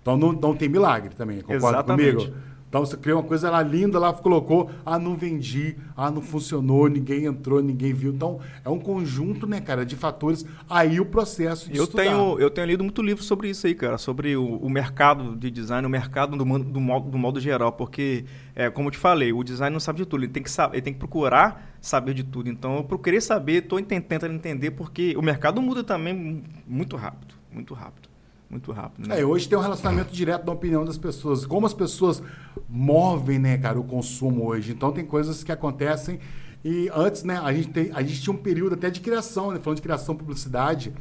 Então 0.02 0.18
não, 0.18 0.32
não 0.32 0.56
tem 0.56 0.70
milagre 0.70 1.14
também, 1.14 1.42
concorda 1.42 1.78
Exatamente. 1.78 2.26
comigo? 2.26 2.51
Então 2.72 2.86
você 2.86 2.96
criou 2.96 3.20
uma 3.20 3.28
coisa 3.28 3.50
lá 3.50 3.62
linda, 3.62 4.00
lá 4.00 4.14
colocou, 4.14 4.72
ah, 4.86 4.98
não 4.98 5.14
vendi, 5.14 5.76
ah, 5.94 6.10
não 6.10 6.22
funcionou, 6.22 6.88
ninguém 6.88 7.26
entrou, 7.26 7.62
ninguém 7.62 7.92
viu. 7.92 8.14
Então 8.14 8.40
é 8.64 8.70
um 8.70 8.80
conjunto, 8.80 9.46
né, 9.46 9.60
cara, 9.60 9.86
de 9.86 9.98
fatores. 9.98 10.46
Aí 10.70 10.98
o 10.98 11.06
processo 11.06 11.70
de 11.70 11.78
eu 11.78 11.84
estudar. 11.84 12.04
Tenho, 12.04 12.40
eu 12.40 12.50
tenho 12.50 12.68
lido 12.68 12.82
muito 12.82 13.02
livro 13.02 13.22
sobre 13.22 13.50
isso 13.50 13.68
aí, 13.68 13.76
cara, 13.76 13.98
sobre 13.98 14.38
o, 14.38 14.56
o 14.56 14.70
mercado 14.70 15.36
de 15.36 15.52
design, 15.52 15.86
o 15.86 15.90
mercado 15.90 16.38
do, 16.38 16.46
do, 16.46 16.80
modo, 16.80 17.10
do 17.10 17.18
modo 17.18 17.42
geral, 17.42 17.74
porque, 17.74 18.24
é, 18.56 18.70
como 18.70 18.88
eu 18.88 18.92
te 18.94 18.98
falei, 18.98 19.34
o 19.34 19.44
design 19.44 19.74
não 19.74 19.82
sabe 19.82 19.98
de 19.98 20.06
tudo, 20.06 20.24
ele 20.24 20.32
tem 20.32 20.42
que, 20.42 20.50
saber, 20.50 20.78
ele 20.78 20.82
tem 20.82 20.94
que 20.94 21.00
procurar 21.00 21.76
saber 21.82 22.14
de 22.14 22.24
tudo. 22.24 22.50
Então 22.50 22.78
eu 22.78 22.86
procurei 22.86 23.20
saber, 23.20 23.64
estou 23.64 23.82
tentando 23.82 24.34
entender, 24.34 24.72
porque 24.72 25.14
o 25.18 25.22
mercado 25.22 25.62
muda 25.62 25.84
também 25.84 26.42
muito 26.66 26.96
rápido, 26.96 27.36
muito 27.52 27.74
rápido 27.74 28.11
muito 28.52 28.72
rápido. 28.72 29.08
Né? 29.08 29.22
É, 29.22 29.26
hoje 29.26 29.48
tem 29.48 29.58
um 29.58 29.62
relacionamento 29.62 30.14
direto 30.14 30.46
da 30.46 30.52
opinião 30.52 30.84
das 30.84 30.98
pessoas. 30.98 31.46
Como 31.46 31.66
as 31.66 31.74
pessoas 31.74 32.22
movem, 32.70 33.40
né, 33.40 33.58
cara, 33.58 33.80
o 33.80 33.84
consumo 33.84 34.46
hoje. 34.46 34.74
Então 34.74 34.92
tem 34.92 35.06
coisas 35.06 35.44
que 35.44 35.52
acontecem. 35.52 36.20
E 36.64 36.92
antes, 36.94 37.24
né, 37.24 37.40
a 37.42 37.52
gente, 37.54 37.70
tem, 37.70 37.92
a 37.94 38.02
gente 38.04 38.22
tinha 38.22 38.34
um 38.34 38.38
período 38.38 38.76
até 38.76 38.90
de 38.90 39.00
criação, 39.00 39.52
né, 39.52 39.60
falando 39.60 39.78
de 39.78 39.82
criação 39.82 40.16
publicidade, 40.16 40.94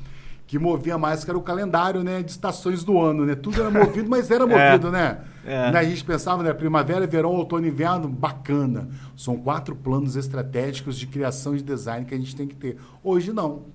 que 0.47 0.59
movia 0.59 0.97
mais, 0.97 1.23
que 1.23 1.31
era 1.31 1.39
o 1.39 1.43
calendário, 1.43 2.03
né, 2.03 2.23
de 2.23 2.31
estações 2.31 2.83
do 2.83 2.99
ano, 2.99 3.27
né? 3.27 3.37
Tudo 3.37 3.61
era 3.61 3.71
movido, 3.71 4.09
mas 4.09 4.31
era 4.31 4.43
é. 4.51 4.71
movido, 4.71 4.89
é, 4.89 4.91
né? 4.91 5.19
É. 5.45 5.57
A 5.69 5.85
gente 5.85 6.05
pensava, 6.05 6.43
né, 6.43 6.53
primavera, 6.53 7.07
verão, 7.07 7.31
outono, 7.31 7.67
inverno, 7.67 8.09
bacana. 8.09 8.89
São 9.17 9.37
quatro 9.37 9.77
planos 9.77 10.17
estratégicos 10.17 10.99
de 10.99 11.07
criação 11.07 11.55
e 11.55 11.63
design 11.63 12.05
que 12.05 12.15
a 12.15 12.19
gente 12.19 12.35
tem 12.35 12.49
que 12.49 12.57
ter. 12.57 12.79
Hoje 13.03 13.33
não. 13.33 13.67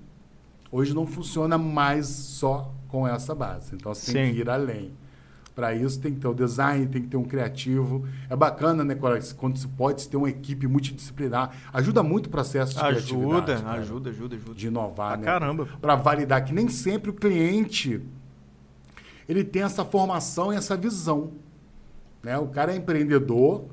Hoje 0.71 0.93
não 0.93 1.05
funciona 1.05 1.57
mais 1.57 2.07
só 2.07 2.74
com 2.87 3.07
essa 3.07 3.33
base. 3.33 3.75
Então 3.75 3.93
você 3.93 4.07
Sim. 4.07 4.13
tem 4.13 4.33
que 4.33 4.39
ir 4.41 4.49
além. 4.49 4.91
Para 5.55 5.73
isso 5.73 6.01
tem 6.01 6.13
que 6.13 6.19
ter 6.19 6.27
o 6.27 6.33
design, 6.33 6.85
tem 6.87 7.01
que 7.01 7.07
ter 7.07 7.15
um 7.15 7.23
criativo. 7.23 8.05
É 8.29 8.35
bacana, 8.35 8.83
né, 8.83 8.93
quando 9.37 9.57
se 9.57 9.67
pode 9.69 10.07
ter 10.09 10.17
uma 10.17 10.29
equipe 10.29 10.67
multidisciplinar. 10.67 11.55
Ajuda 11.71 12.03
muito 12.03 12.27
o 12.27 12.29
processo 12.29 12.73
de 12.73 12.79
ajuda, 12.81 12.97
criatividade. 12.97 13.51
Ajuda, 13.51 13.79
ajuda, 13.79 14.09
ajuda, 14.09 14.35
ajuda. 14.35 14.53
De 14.53 14.67
inovar, 14.67 15.13
ah, 15.13 15.17
né? 15.17 15.23
Caramba. 15.23 15.67
Para 15.79 15.95
validar 15.95 16.43
que 16.43 16.53
nem 16.53 16.67
sempre 16.67 17.09
o 17.09 17.13
cliente 17.13 18.01
ele 19.27 19.43
tem 19.43 19.63
essa 19.63 19.83
formação 19.83 20.53
e 20.53 20.55
essa 20.55 20.77
visão. 20.77 21.31
Né? 22.21 22.37
O 22.37 22.47
cara 22.47 22.73
é 22.73 22.75
empreendedor, 22.75 23.65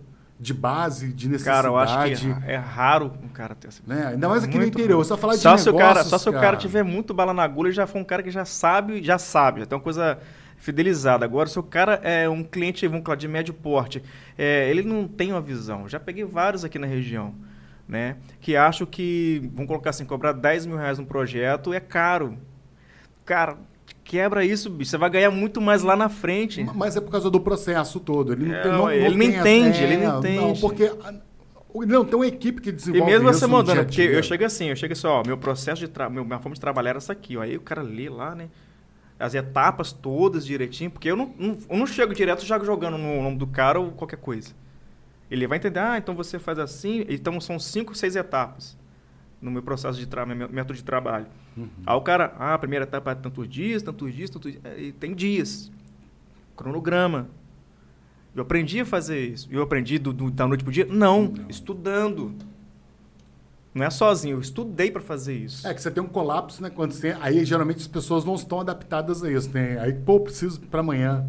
de 0.42 0.52
base, 0.52 1.12
de 1.12 1.28
necessidade. 1.28 1.62
Cara, 1.62 1.68
eu 1.68 1.78
acho 1.78 2.20
que 2.20 2.26
é, 2.44 2.54
é 2.54 2.56
raro 2.56 3.12
um 3.22 3.28
cara 3.28 3.54
ter 3.54 3.68
essa 3.68 3.80
né? 3.86 4.08
Ainda 4.08 4.28
mais 4.28 4.42
aqui 4.42 4.56
muito 4.56 4.74
no 4.74 4.80
interior. 4.80 5.04
Só 5.04 5.16
falar 5.16 5.34
de 5.34 5.38
só 5.38 5.56
se 5.56 5.70
o 5.70 5.76
cara 5.76 6.02
Só 6.02 6.18
se 6.18 6.28
o 6.28 6.32
cara 6.32 6.56
tiver 6.56 6.82
muito 6.82 7.14
bala 7.14 7.32
na 7.32 7.44
agulha, 7.44 7.70
já 7.70 7.86
foi 7.86 8.00
um 8.00 8.04
cara 8.04 8.24
que 8.24 8.30
já 8.30 8.44
sabe, 8.44 9.00
já 9.04 9.18
sabe, 9.18 9.60
já 9.60 9.66
tem 9.66 9.78
uma 9.78 9.82
coisa 9.84 10.18
fidelizada. 10.56 11.24
Agora, 11.24 11.48
se 11.48 11.56
o 11.60 11.62
cara 11.62 12.00
é 12.02 12.28
um 12.28 12.42
cliente, 12.42 12.84
vamos 12.88 13.04
falar, 13.04 13.16
de 13.16 13.28
médio 13.28 13.54
porte, 13.54 14.02
é, 14.36 14.68
ele 14.68 14.82
não 14.82 15.06
tem 15.06 15.30
uma 15.30 15.40
visão. 15.40 15.88
Já 15.88 16.00
peguei 16.00 16.24
vários 16.24 16.64
aqui 16.64 16.76
na 16.76 16.88
região, 16.88 17.32
né? 17.86 18.16
Que 18.40 18.56
acham 18.56 18.84
que, 18.84 19.48
vamos 19.54 19.68
colocar 19.68 19.90
assim, 19.90 20.04
cobrar 20.04 20.32
10 20.32 20.66
mil 20.66 20.76
reais 20.76 20.98
um 20.98 21.04
projeto 21.04 21.72
é 21.72 21.78
caro. 21.78 22.36
Cara, 23.24 23.58
quebra 24.04 24.44
isso, 24.44 24.68
bicho. 24.68 24.90
Você 24.90 24.98
vai 24.98 25.08
ganhar 25.08 25.30
muito 25.30 25.60
mais 25.60 25.82
lá 25.82 25.96
na 25.96 26.08
frente. 26.08 26.62
Mas 26.74 26.96
é 26.96 27.00
por 27.00 27.10
causa 27.10 27.30
do 27.30 27.40
processo 27.40 27.98
todo. 27.98 28.32
Ele 28.32 28.46
não, 28.46 28.54
é, 28.54 28.68
não, 28.70 28.90
ele 28.90 29.16
não 29.16 29.24
entende, 29.24 29.82
ele 29.82 29.96
não 29.96 30.18
entende. 30.18 30.36
Não, 30.36 30.56
porque 30.56 30.92
não, 31.86 32.04
tem 32.04 32.14
uma 32.14 32.26
equipe 32.26 32.60
que 32.60 32.70
desenvolve 32.70 33.10
E 33.10 33.14
mesmo 33.14 33.32
você 33.32 33.46
mandando, 33.46 33.84
porque 33.84 34.02
eu 34.02 34.22
chego 34.22 34.44
assim, 34.44 34.66
eu 34.66 34.76
chego 34.76 34.92
assim, 34.92 35.06
ó, 35.06 35.22
meu 35.24 35.38
processo 35.38 35.80
de 35.80 35.88
trabalho, 35.88 36.24
minha 36.24 36.38
forma 36.38 36.54
de 36.54 36.60
trabalhar 36.60 36.90
era 36.90 36.98
essa 36.98 37.12
aqui, 37.12 37.36
ó. 37.36 37.40
Aí 37.40 37.56
o 37.56 37.60
cara 37.60 37.80
lê 37.80 38.10
lá, 38.10 38.34
né? 38.34 38.48
As 39.18 39.34
etapas 39.34 39.92
todas 39.92 40.44
direitinho, 40.44 40.90
porque 40.90 41.10
eu 41.10 41.16
não, 41.16 41.32
não, 41.38 41.56
eu 41.70 41.76
não 41.78 41.86
chego 41.86 42.12
direto 42.12 42.44
já 42.44 42.58
jogando 42.58 42.98
no 42.98 43.22
nome 43.22 43.38
do 43.38 43.46
cara 43.46 43.80
ou 43.80 43.92
qualquer 43.92 44.18
coisa. 44.18 44.50
Ele 45.30 45.46
vai 45.46 45.56
entender, 45.56 45.80
ah, 45.80 45.96
então 45.96 46.14
você 46.14 46.38
faz 46.38 46.58
assim, 46.58 47.06
então 47.08 47.40
são 47.40 47.58
cinco, 47.58 47.94
seis 47.94 48.16
etapas 48.16 48.76
no 49.42 49.50
meu 49.50 49.62
processo 49.62 49.98
de 49.98 50.06
trabalho, 50.06 50.48
método 50.50 50.74
de 50.74 50.84
trabalho. 50.84 51.26
Uhum. 51.56 51.68
Aí 51.84 51.96
o 51.96 52.00
cara, 52.00 52.32
ah, 52.38 52.54
a 52.54 52.58
primeira 52.58 52.84
etapa 52.84 53.10
é 53.10 53.14
tantos 53.16 53.48
dias, 53.48 53.82
tantos 53.82 54.14
dias, 54.14 54.30
tantos 54.30 54.52
dias. 54.52 54.62
E 54.78 54.92
tem 54.92 55.14
dias. 55.14 55.70
Cronograma. 56.56 57.28
Eu 58.34 58.42
aprendi 58.42 58.80
a 58.80 58.86
fazer 58.86 59.20
isso. 59.26 59.48
Eu 59.50 59.62
aprendi 59.62 59.98
do, 59.98 60.12
do, 60.12 60.30
da 60.30 60.46
noite 60.46 60.62
pro 60.62 60.72
dia? 60.72 60.86
Não, 60.86 61.24
Não, 61.24 61.50
estudando. 61.50 62.32
Não 63.74 63.84
é 63.84 63.90
sozinho, 63.90 64.36
eu 64.36 64.40
estudei 64.40 64.90
para 64.90 65.00
fazer 65.00 65.34
isso. 65.34 65.66
É 65.66 65.72
que 65.72 65.80
você 65.80 65.90
tem 65.90 66.02
um 66.02 66.06
colapso, 66.06 66.62
né? 66.62 66.68
Quando 66.68 66.92
você, 66.92 67.16
aí 67.20 67.42
geralmente 67.44 67.78
as 67.78 67.86
pessoas 67.86 68.24
não 68.24 68.34
estão 68.34 68.60
adaptadas 68.60 69.24
a 69.24 69.32
isso, 69.32 69.50
né? 69.50 69.78
Aí, 69.80 69.94
pô, 69.94 70.20
preciso 70.20 70.60
para 70.60 70.80
amanhã. 70.80 71.26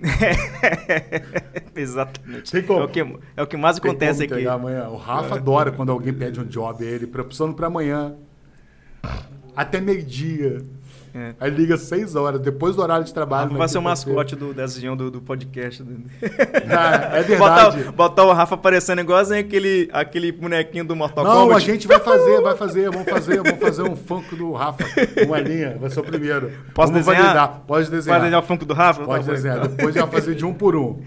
Exatamente. 1.74 2.56
É 2.56 2.60
o, 2.60 2.88
que, 2.88 3.00
é 3.36 3.42
o 3.42 3.46
que 3.46 3.56
mais 3.56 3.78
acontece 3.78 4.24
aqui. 4.24 4.46
Amanhã. 4.46 4.88
O 4.88 4.96
Rafa 4.96 5.34
adora 5.36 5.72
quando 5.72 5.90
alguém 5.90 6.12
pede 6.12 6.40
um 6.40 6.44
job 6.44 6.84
a 6.84 6.88
ele, 6.88 7.06
precisando 7.06 7.54
para 7.54 7.66
amanhã. 7.66 8.14
Até 9.56 9.80
meio-dia. 9.80 10.64
É. 11.18 11.34
Aí 11.40 11.50
liga 11.50 11.76
seis 11.76 12.14
horas, 12.14 12.40
depois 12.40 12.76
do 12.76 12.82
horário 12.82 13.04
de 13.04 13.12
trabalho. 13.12 13.56
Vai 13.56 13.68
ser 13.68 13.78
o 13.78 13.82
mascote 13.82 14.36
do 14.36 14.54
desenho 14.54 14.94
do, 14.94 15.10
do 15.10 15.20
podcast. 15.20 15.82
Ah, 16.70 17.18
é 17.18 17.22
verdade. 17.24 17.78
Botar, 17.78 17.92
botar, 17.92 18.24
o 18.24 18.32
Rafa 18.32 18.54
aparecendo 18.54 19.00
igualzinho 19.00 19.40
aquele, 19.40 19.88
aquele 19.92 20.30
bonequinho 20.30 20.84
do 20.84 20.94
Mortal 20.94 21.24
Não, 21.24 21.32
Kombat. 21.32 21.48
Não, 21.48 21.56
a 21.56 21.60
gente 21.60 21.88
vai 21.88 21.98
fazer, 21.98 22.40
vai 22.40 22.56
fazer, 22.56 22.90
vamos 22.90 23.08
fazer, 23.08 23.42
vamos 23.42 23.58
fazer 23.58 23.82
um 23.82 23.96
funk 23.96 24.36
do 24.36 24.52
Rafa. 24.52 24.84
Uma 25.26 25.40
linha, 25.40 25.76
vai 25.80 25.90
ser 25.90 26.00
o 26.00 26.04
primeiro. 26.04 26.52
Posso 26.74 26.92
vamos 26.92 27.06
desenhar? 27.06 27.34
Validar. 27.34 27.62
Pode 27.66 27.90
desenhar. 27.90 28.18
Pode 28.18 28.24
desenhar 28.24 28.42
o 28.42 28.46
funk 28.46 28.64
do 28.64 28.74
Rafa? 28.74 29.04
Pode 29.04 29.24
tá 29.24 29.32
desenhar. 29.32 29.68
Depois 29.68 29.94
já 29.94 30.06
fazer 30.06 30.34
de 30.34 30.44
um 30.44 30.52
por 30.52 30.76
um. 30.76 31.02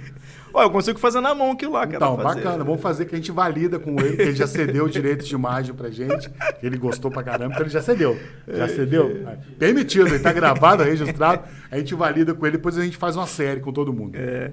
Olha, 0.53 0.65
eu 0.65 0.71
consigo 0.71 0.99
fazer 0.99 1.21
na 1.21 1.33
mão 1.33 1.51
aquilo 1.51 1.73
lá, 1.73 1.87
cara. 1.87 1.97
Então, 1.97 2.17
bacana. 2.17 2.63
Vamos 2.63 2.81
fazer 2.81 3.05
que 3.05 3.15
a 3.15 3.17
gente 3.17 3.31
valida 3.31 3.79
com 3.79 3.91
ele, 3.99 4.15
que 4.15 4.21
ele 4.23 4.35
já 4.35 4.47
cedeu 4.47 4.85
o 4.85 4.89
direito 4.89 5.23
de 5.23 5.33
imagem 5.33 5.73
pra 5.73 5.89
gente. 5.89 6.29
Ele 6.61 6.77
gostou 6.77 7.09
pra 7.09 7.23
caramba, 7.23 7.53
então 7.53 7.61
ele 7.61 7.69
já 7.69 7.81
cedeu. 7.81 8.19
Já 8.47 8.67
cedeu. 8.67 9.25
Permitido, 9.57 10.07
ele 10.07 10.19
tá 10.19 10.31
gravado, 10.33 10.83
registrado. 10.83 11.43
A 11.69 11.77
gente 11.77 11.95
valida 11.95 12.33
com 12.33 12.45
ele, 12.45 12.57
depois 12.57 12.77
a 12.77 12.83
gente 12.83 12.97
faz 12.97 13.15
uma 13.15 13.27
série 13.27 13.59
com 13.61 13.71
todo 13.71 13.93
mundo. 13.93 14.15
É. 14.15 14.51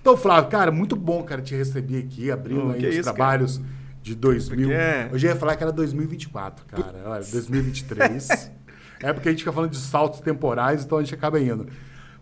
Então, 0.00 0.16
Flávio, 0.16 0.50
cara, 0.50 0.70
muito 0.70 0.96
bom, 0.96 1.22
cara, 1.22 1.42
te 1.42 1.54
receber 1.54 1.98
aqui, 1.98 2.30
abrindo 2.30 2.68
oh, 2.68 2.72
aí 2.72 2.86
os 2.86 2.94
isso, 2.94 3.02
trabalhos 3.02 3.58
cara? 3.58 3.68
de 4.02 4.14
2000. 4.14 4.72
É. 4.72 5.10
Hoje 5.12 5.26
eu 5.26 5.32
ia 5.32 5.36
falar 5.36 5.56
que 5.56 5.62
era 5.62 5.72
2024, 5.72 6.64
cara. 6.66 7.02
Olha, 7.04 7.22
2023. 7.22 8.50
é 9.02 9.12
porque 9.12 9.28
a 9.28 9.32
gente 9.32 9.40
fica 9.40 9.52
falando 9.52 9.70
de 9.70 9.78
saltos 9.78 10.20
temporais, 10.20 10.84
então 10.84 10.96
a 10.96 11.02
gente 11.02 11.14
acaba 11.14 11.38
indo. 11.38 11.66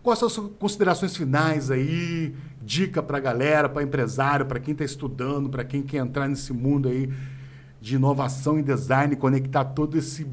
Quais 0.01 0.17
são 0.19 0.27
as 0.27 0.33
suas 0.33 0.51
considerações 0.57 1.15
finais 1.15 1.69
aí? 1.69 2.35
Dica 2.61 3.03
para 3.03 3.17
a 3.17 3.21
galera, 3.21 3.67
para 3.67 3.83
empresário, 3.83 4.45
para 4.45 4.59
quem 4.59 4.71
está 4.71 4.85
estudando, 4.85 5.49
para 5.49 5.63
quem 5.63 5.81
quer 5.83 5.97
entrar 5.97 6.27
nesse 6.27 6.53
mundo 6.53 6.87
aí 6.87 7.11
de 7.81 7.95
inovação 7.95 8.59
e 8.59 8.63
design, 8.63 9.15
conectar 9.15 9.65
todo 9.65 9.97
esse 9.97 10.27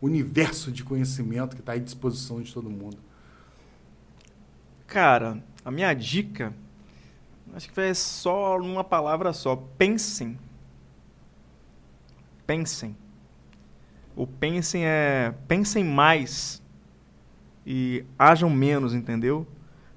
universo 0.00 0.72
de 0.72 0.82
conhecimento 0.82 1.54
que 1.54 1.62
está 1.62 1.72
à 1.72 1.78
disposição 1.78 2.40
de 2.40 2.52
todo 2.52 2.70
mundo. 2.70 2.98
Cara, 4.86 5.42
a 5.64 5.70
minha 5.70 5.92
dica, 5.94 6.54
acho 7.54 7.68
que 7.68 7.74
vai 7.74 7.94
só 7.94 8.58
numa 8.58 8.84
palavra 8.84 9.32
só: 9.32 9.56
pensem. 9.56 10.38
Pensem. 12.46 12.96
O 14.16 14.26
pensem 14.26 14.84
é 14.84 15.32
pensem 15.46 15.84
mais 15.84 16.60
e 17.72 18.04
hajam 18.18 18.50
menos, 18.50 18.94
entendeu? 18.94 19.46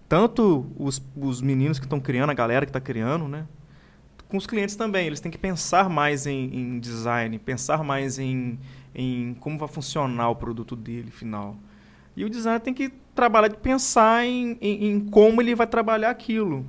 Tanto 0.07 0.71
os, 0.77 1.01
os 1.15 1.41
meninos 1.41 1.79
que 1.79 1.87
estão 1.87 1.99
criando, 1.99 2.29
a 2.29 2.33
galera 2.35 2.67
que 2.67 2.69
está 2.69 2.79
criando, 2.79 3.27
né? 3.27 3.47
Com 4.29 4.37
os 4.37 4.45
clientes 4.45 4.75
também, 4.75 5.07
eles 5.07 5.19
têm 5.19 5.31
que 5.31 5.39
pensar 5.39 5.89
mais 5.89 6.27
em, 6.27 6.55
em 6.55 6.79
design, 6.79 7.39
pensar 7.39 7.83
mais 7.83 8.19
em, 8.19 8.59
em 8.93 9.33
como 9.39 9.57
vai 9.57 9.67
funcionar 9.67 10.29
o 10.29 10.35
produto 10.35 10.75
dele 10.75 11.09
final. 11.09 11.55
E 12.15 12.23
o 12.23 12.29
designer 12.29 12.59
tem 12.59 12.75
que 12.75 12.93
trabalhar 13.15 13.47
de 13.47 13.57
pensar 13.57 14.23
em, 14.23 14.55
em, 14.61 14.89
em, 14.89 14.99
como 15.09 15.41
ele 15.41 15.55
vai 15.55 15.65
trabalhar 15.65 16.11
aquilo. 16.11 16.63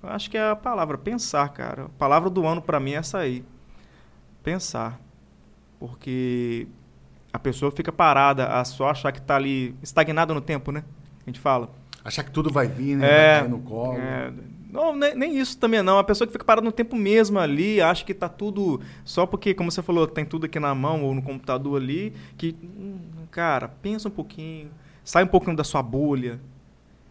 Eu 0.00 0.08
acho 0.10 0.30
que 0.30 0.38
é 0.38 0.50
a 0.50 0.54
palavra, 0.54 0.96
pensar, 0.96 1.48
cara. 1.48 1.86
A 1.86 1.98
palavra 1.98 2.30
do 2.30 2.46
ano 2.46 2.62
para 2.62 2.78
mim 2.78 2.92
é 2.92 2.98
essa 2.98 3.18
aí. 3.18 3.44
Pensar. 4.40 5.00
Porque 5.80 6.68
a 7.34 7.38
pessoa 7.40 7.72
fica 7.72 7.90
parada 7.90 8.46
a 8.46 8.64
só 8.64 8.90
achar 8.90 9.10
que 9.10 9.18
está 9.18 9.34
ali 9.34 9.74
estagnada 9.82 10.32
no 10.32 10.40
tempo, 10.40 10.70
né? 10.70 10.84
A 11.26 11.28
gente 11.28 11.40
fala. 11.40 11.68
Achar 12.04 12.22
que 12.22 12.30
tudo 12.30 12.48
vai 12.48 12.68
vir, 12.68 12.96
né? 12.96 13.06
É, 13.08 13.32
vai 13.32 13.40
cair 13.40 13.50
no 13.50 13.58
colo. 13.58 13.98
É, 13.98 14.32
não, 14.70 14.94
nem, 14.94 15.16
nem, 15.16 15.36
isso 15.36 15.58
também 15.58 15.82
não. 15.82 15.98
A 15.98 16.04
pessoa 16.04 16.28
que 16.28 16.32
fica 16.32 16.44
parada 16.44 16.64
no 16.64 16.70
tempo 16.70 16.94
mesmo 16.94 17.40
ali, 17.40 17.80
acha 17.80 18.04
que 18.04 18.12
está 18.12 18.28
tudo. 18.28 18.80
Só 19.04 19.26
porque, 19.26 19.52
como 19.52 19.68
você 19.68 19.82
falou, 19.82 20.06
tem 20.06 20.24
tudo 20.24 20.46
aqui 20.46 20.60
na 20.60 20.72
mão 20.76 21.02
ou 21.02 21.12
no 21.12 21.22
computador 21.22 21.82
ali, 21.82 22.14
que. 22.38 22.54
Hum, 22.62 23.00
cara, 23.32 23.66
pensa 23.66 24.06
um 24.06 24.12
pouquinho. 24.12 24.70
Sai 25.04 25.24
um 25.24 25.28
pouquinho 25.28 25.56
da 25.56 25.64
sua 25.64 25.82
bolha. 25.82 26.38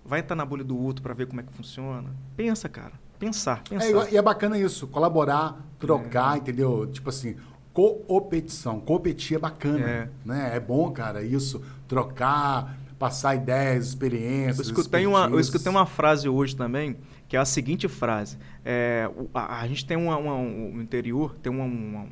Vai 0.06 0.22
estar 0.22 0.36
na 0.36 0.46
bolha 0.46 0.64
do 0.64 0.82
outro 0.82 1.04
para 1.04 1.14
ver 1.14 1.26
como 1.26 1.42
é 1.42 1.44
que 1.44 1.52
funciona. 1.52 2.10
Pensa, 2.38 2.70
cara. 2.70 2.94
Pensar, 3.20 3.62
pensar. 3.64 4.08
É, 4.08 4.14
e 4.14 4.18
é 4.18 4.22
bacana 4.22 4.58
isso, 4.58 4.88
colaborar, 4.88 5.58
trocar, 5.80 6.36
é. 6.36 6.38
entendeu? 6.40 6.88
Tipo 6.88 7.10
assim, 7.10 7.36
competição. 7.74 8.80
Competir 8.80 9.38
é 9.38 9.40
bacana, 9.40 9.90
é. 9.90 10.10
né? 10.24 10.56
É 10.56 10.60
bom, 10.60 10.92
cara, 10.92 11.24
isso. 11.24 11.62
Trocar, 11.88 12.78
passar 13.00 13.36
ideias, 13.36 13.88
experiências. 13.88 14.60
Eu 14.60 14.74
escutei, 14.74 15.08
uma, 15.08 15.26
eu 15.26 15.40
escutei 15.40 15.70
uma 15.70 15.86
frase 15.86 16.30
hoje 16.30 16.56
também, 16.56 16.96
que 17.28 17.36
é 17.36 17.40
a 17.40 17.46
seguinte 17.46 17.88
frase. 17.88 18.38
É, 18.64 19.10
a, 19.34 19.62
a 19.62 19.68
gente 19.68 19.86
tem 19.86 19.98
uma, 19.98 20.16
uma, 20.16 20.36
um 20.36 20.82
interior, 20.82 21.36
tem 21.42 21.52
uma, 21.52 21.66
uma, 21.66 22.08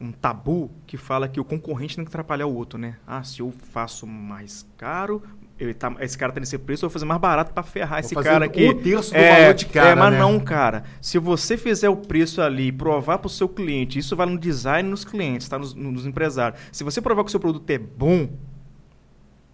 um 0.00 0.12
tabu 0.12 0.70
que 0.86 0.96
fala 0.96 1.28
que 1.28 1.40
o 1.40 1.44
concorrente 1.44 1.96
tem 1.96 2.04
que 2.04 2.08
atrapalhar 2.08 2.46
o 2.46 2.54
outro, 2.54 2.78
né? 2.78 2.96
Ah, 3.06 3.22
se 3.22 3.40
eu 3.40 3.52
faço 3.70 4.06
mais 4.06 4.66
caro, 4.76 5.22
ele 5.62 5.74
tá, 5.74 5.94
esse 6.00 6.16
cara 6.16 6.32
tá 6.32 6.40
nesse 6.40 6.58
preço, 6.58 6.84
eu 6.84 6.88
vou 6.88 6.92
fazer 6.92 7.04
mais 7.04 7.20
barato 7.20 7.52
para 7.52 7.62
ferrar 7.62 8.00
esse 8.00 8.14
cara 8.14 8.46
aqui. 8.46 8.68
Um 8.68 8.82
terço 8.82 9.12
do 9.12 9.16
é, 9.16 9.40
valor 9.40 9.54
de 9.54 9.66
cara. 9.66 9.88
É, 9.90 9.94
mas 9.94 10.12
né? 10.12 10.18
não, 10.18 10.40
cara. 10.40 10.84
Se 11.00 11.18
você 11.18 11.56
fizer 11.56 11.88
o 11.88 11.96
preço 11.96 12.40
ali 12.40 12.68
e 12.68 12.72
provar 12.72 13.18
para 13.18 13.26
o 13.26 13.30
seu 13.30 13.48
cliente, 13.48 13.98
isso 13.98 14.16
vale 14.16 14.32
no 14.32 14.38
design 14.38 14.88
nos 14.88 15.04
clientes, 15.04 15.48
tá? 15.48 15.58
Nos, 15.58 15.74
nos, 15.74 16.06
empresários. 16.06 16.60
Se 16.72 16.82
você 16.82 17.00
provar 17.00 17.22
que 17.22 17.28
o 17.28 17.30
seu 17.30 17.40
produto 17.40 17.68
é 17.70 17.78
bom, 17.78 18.28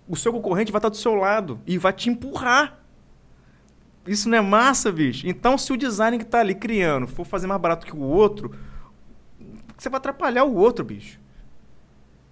o 0.09 0.17
seu 0.17 0.33
concorrente 0.33 0.73
vai 0.73 0.79
estar 0.79 0.89
do 0.89 0.97
seu 0.97 1.15
lado 1.15 1.61
e 1.67 1.77
vai 1.79 1.93
te 1.93 2.09
empurrar. 2.09 2.81
Isso 4.07 4.29
não 4.29 4.39
é 4.39 4.41
massa, 4.41 4.91
bicho? 4.91 5.27
Então, 5.27 5.59
se 5.59 5.73
o 5.73 5.77
design 5.77 6.17
que 6.17 6.25
está 6.25 6.41
ali 6.41 6.55
criando 6.55 7.07
for 7.07 7.25
fazer 7.25 7.47
mais 7.47 7.61
barato 7.61 7.87
que 7.87 7.95
o 7.95 8.01
outro, 8.01 8.53
você 9.77 9.89
vai 9.89 9.99
atrapalhar 9.99 10.45
o 10.45 10.55
outro, 10.55 10.85
bicho 10.85 11.21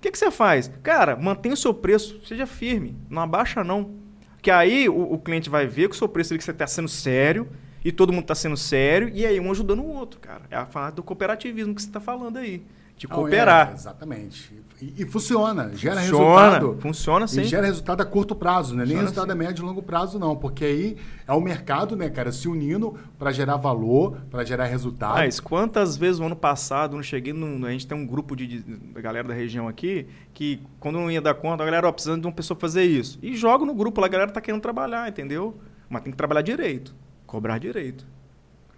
que, 0.01 0.11
que 0.11 0.19
você 0.19 0.31
faz? 0.31 0.71
Cara, 0.83 1.17
mantém 1.17 1.53
o 1.53 1.57
seu 1.57 1.73
preço, 1.75 2.21
seja 2.25 2.47
firme, 2.47 2.97
não 3.09 3.23
abaixa 3.23 3.65
não. 3.65 3.95
Que 4.43 4.51
aí 4.51 4.89
o, 4.89 5.15
o 5.15 5.19
cliente 5.19 5.51
vai 5.51 5.67
ver 5.67 5.89
que 5.89 5.95
o 5.95 5.99
seu 5.99 6.09
preço 6.09 6.33
ali 6.33 6.39
que 6.39 6.45
você 6.45 6.51
está 6.51 6.67
sendo 6.67 6.89
sério 6.89 7.49
e 7.85 7.91
todo 7.91 8.13
mundo 8.13 8.23
está 8.23 8.35
sendo 8.35 8.57
sério 8.57 9.11
e 9.13 9.27
aí 9.27 9.41
um 9.41 9.51
ajudando 9.51 9.81
o 9.81 9.89
outro, 9.89 10.21
cara. 10.21 10.43
É 10.51 10.57
a 10.57 10.67
fase 10.67 10.97
do 10.97 11.03
cooperativismo 11.03 11.75
que 11.75 11.83
você 11.83 11.89
está 11.89 12.01
falando 12.01 12.37
aí 12.37 12.65
de 12.97 13.07
cooperar. 13.07 13.71
é, 13.71 13.75
exatamente. 13.75 14.67
E, 14.81 15.03
e, 15.03 15.07
funciona, 15.07 15.71
gera 15.75 16.01
funciona, 16.01 16.01
resultado. 16.01 16.79
Funciona 16.81 17.27
sim. 17.27 17.41
E 17.41 17.45
gera 17.45 17.67
resultado 17.67 18.03
a 18.03 18.05
curto 18.05 18.35
prazo, 18.35 18.75
né? 18.75 18.85
Nem 18.85 18.99
resultado 18.99 19.27
sim. 19.27 19.33
a 19.33 19.35
médio 19.35 19.63
e 19.63 19.67
longo 19.67 19.83
prazo, 19.83 20.19
não. 20.19 20.37
Porque 20.37 20.65
aí 20.65 20.97
é 21.27 21.33
o 21.33 21.41
mercado, 21.41 21.97
né, 21.97 22.11
cara, 22.11 22.31
se 22.31 22.47
unindo 22.47 22.95
para 23.19 23.33
gerar 23.33 23.57
valor, 23.57 24.19
para 24.31 24.45
gerar 24.45 24.67
resultado. 24.67 25.15
Mas 25.15 25.41
quantas 25.41 25.97
vezes 25.97 26.19
no 26.19 26.27
ano 26.27 26.37
passado, 26.37 26.97
eu 26.97 27.03
cheguei 27.03 27.33
num, 27.33 27.65
a 27.65 27.71
gente 27.71 27.87
tem 27.87 27.97
um 27.97 28.07
grupo 28.07 28.37
de, 28.37 28.47
de, 28.47 28.79
galera 29.01 29.27
da 29.27 29.35
região 29.35 29.67
aqui, 29.67 30.07
que 30.35 30.61
quando 30.79 30.99
não 30.99 31.11
ia 31.11 31.23
dar 31.23 31.35
conta, 31.35 31.63
a 31.63 31.67
galera, 31.67 31.89
ó, 31.89 31.93
precisando 31.93 32.21
de 32.21 32.27
uma 32.27 32.35
pessoa 32.35 32.59
fazer 32.59 32.85
isso. 32.85 33.19
E 33.23 33.35
joga 33.35 33.65
no 33.65 33.75
grupo 33.75 34.01
lá, 34.01 34.07
a 34.07 34.11
galera 34.11 34.31
tá 34.31 34.43
querendo 34.43 34.61
trabalhar, 34.61 35.09
entendeu? 35.09 35.57
Mas 35.89 36.03
tem 36.03 36.11
que 36.11 36.19
trabalhar 36.19 36.43
direito, 36.43 36.95
cobrar 37.27 37.59
direito. 37.59 38.07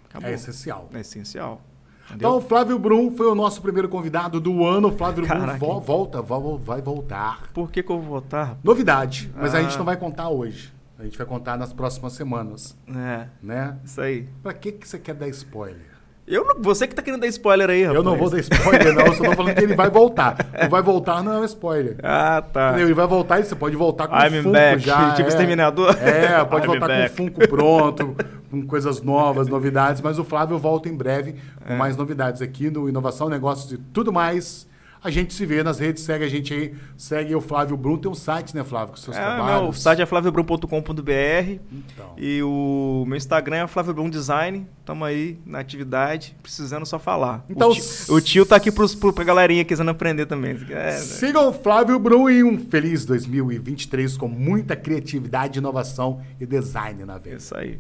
Acabou. 0.09 0.31
É 0.31 0.35
essencial. 0.35 0.89
É 0.93 1.01
essencial. 1.01 1.61
Entendeu? 2.09 2.31
Então, 2.37 2.41
Flávio 2.41 2.79
Brum 2.79 3.15
foi 3.17 3.27
o 3.27 3.35
nosso 3.35 3.61
primeiro 3.61 3.89
convidado 3.89 4.41
do 4.41 4.65
ano. 4.65 4.91
Flávio 4.91 5.27
Caraca. 5.27 5.59
Brum 5.59 5.59
vo 5.59 5.81
volta, 5.81 6.23
vo 6.23 6.59
vai 6.59 6.81
voltar. 6.81 7.49
Por 7.53 7.71
que, 7.71 7.83
que 7.83 7.91
eu 7.91 7.99
vou 8.01 8.09
voltar? 8.09 8.59
Novidade, 8.65 9.31
mas 9.37 9.55
ah. 9.55 9.59
a 9.59 9.63
gente 9.63 9.77
não 9.77 9.85
vai 9.85 9.97
contar 9.97 10.29
hoje. 10.29 10.73
A 10.99 11.05
gente 11.05 11.17
vai 11.17 11.27
contar 11.27 11.57
nas 11.57 11.73
próximas 11.73 12.15
semanas. 12.15 12.77
É. 12.89 13.29
Né? 13.41 13.77
Isso 13.85 14.01
aí. 14.01 14.29
Pra 14.43 14.53
que, 14.53 14.73
que 14.73 14.89
você 14.89 14.99
quer 14.99 15.15
dar 15.15 15.29
spoiler? 15.29 15.98
Eu 16.29 16.45
não, 16.45 16.63
você 16.63 16.87
que 16.87 16.95
tá 16.95 17.01
querendo 17.01 17.21
dar 17.21 17.27
spoiler 17.29 17.71
aí, 17.71 17.83
rapaz. 17.83 17.97
Eu 17.97 18.03
não 18.03 18.17
vou 18.17 18.29
dar 18.29 18.39
spoiler, 18.39 18.95
não. 18.95 19.07
Eu 19.07 19.15
só 19.15 19.25
tô 19.25 19.33
falando 19.35 19.55
que 19.55 19.65
ele 19.65 19.75
vai 19.75 19.89
voltar. 19.89 20.37
Não 20.61 20.69
vai 20.69 20.83
voltar 20.83 21.23
não 21.23 21.33
é 21.33 21.39
um 21.39 21.45
spoiler. 21.45 21.97
Ah, 22.03 22.43
tá. 22.53 22.79
Ele 22.79 22.93
vai 22.93 23.07
voltar 23.07 23.41
e 23.41 23.45
você 23.45 23.55
pode 23.55 23.75
voltar 23.77 24.09
com 24.09 24.15
I'm 24.15 24.41
o 24.41 24.43
Funko 24.43 24.53
back. 24.53 24.85
já. 24.85 25.13
Tipo 25.17 25.29
é. 25.29 25.29
Exterminador. 25.29 25.97
É, 26.01 26.45
pode 26.45 26.65
I'm 26.65 26.67
voltar 26.69 26.89
back. 26.89 27.17
com 27.17 27.23
o 27.23 27.27
Funko 27.27 27.49
pronto, 27.49 28.17
com 28.51 28.67
coisas 28.67 29.01
novas, 29.01 29.49
novidades. 29.49 30.03
Mas 30.03 30.19
o 30.19 30.25
Flávio 30.25 30.59
volta 30.59 30.89
em 30.89 30.95
breve 30.95 31.37
com 31.67 31.73
é. 31.73 31.77
mais 31.77 31.97
novidades 31.97 32.43
aqui 32.43 32.69
no 32.69 32.89
Inovação, 32.89 33.31
Negócios 33.31 33.73
e 33.73 33.79
tudo 33.79 34.13
mais. 34.13 34.68
A 35.03 35.11
gente 35.11 35.33
se 35.33 35.47
vê 35.47 35.63
nas 35.63 35.79
redes, 35.79 36.03
segue 36.03 36.25
a 36.25 36.29
gente 36.29 36.53
aí, 36.53 36.75
segue 36.97 37.35
o 37.35 37.41
Flávio 37.41 37.77
Brum, 37.77 37.97
tem 37.97 38.11
um 38.11 38.15
site, 38.15 38.55
né, 38.55 38.65
Flávio, 38.65 38.95
com 38.95 38.97
seus 38.97 39.17
é, 39.17 39.21
trabalhos. 39.21 39.61
Meu, 39.61 39.71
o 39.71 39.73
site 39.73 40.03
é 40.03 40.07
flaviobrum.com.br 40.07 41.61
então. 41.73 42.13
e 42.17 42.43
o 42.43 43.05
meu 43.07 43.17
Instagram 43.17 43.57
é 43.57 43.67
Flávio 43.67 43.95
Brum 43.95 44.11
Design. 44.11 44.67
Tamo 44.85 45.05
aí 45.05 45.39
na 45.47 45.61
atividade, 45.61 46.35
precisando 46.43 46.85
só 46.87 46.99
falar. 46.99 47.45
Então, 47.49 47.71
o, 47.71 47.75
tio, 47.75 48.15
o 48.15 48.21
tio 48.21 48.47
tá 48.47 48.57
aqui 48.57 48.73
pros, 48.73 48.95
pra 48.95 49.23
galerinha 49.23 49.65
querendo 49.65 49.91
aprender 49.91 50.27
também. 50.27 50.59
É? 50.71 50.93
Sigam 50.93 51.49
o 51.49 51.53
Flávio 51.53 51.99
Brum 51.99 52.29
e 52.29 52.43
um 52.43 52.59
feliz 52.59 53.05
2023 53.05 54.17
com 54.17 54.29
muita 54.29 54.75
criatividade, 54.75 55.59
inovação 55.59 56.23
e 56.41 56.47
design 56.47 57.05
na 57.05 57.19
vida. 57.19 57.37
Isso 57.37 57.57
aí. 57.57 57.79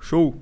Show! 0.00 0.34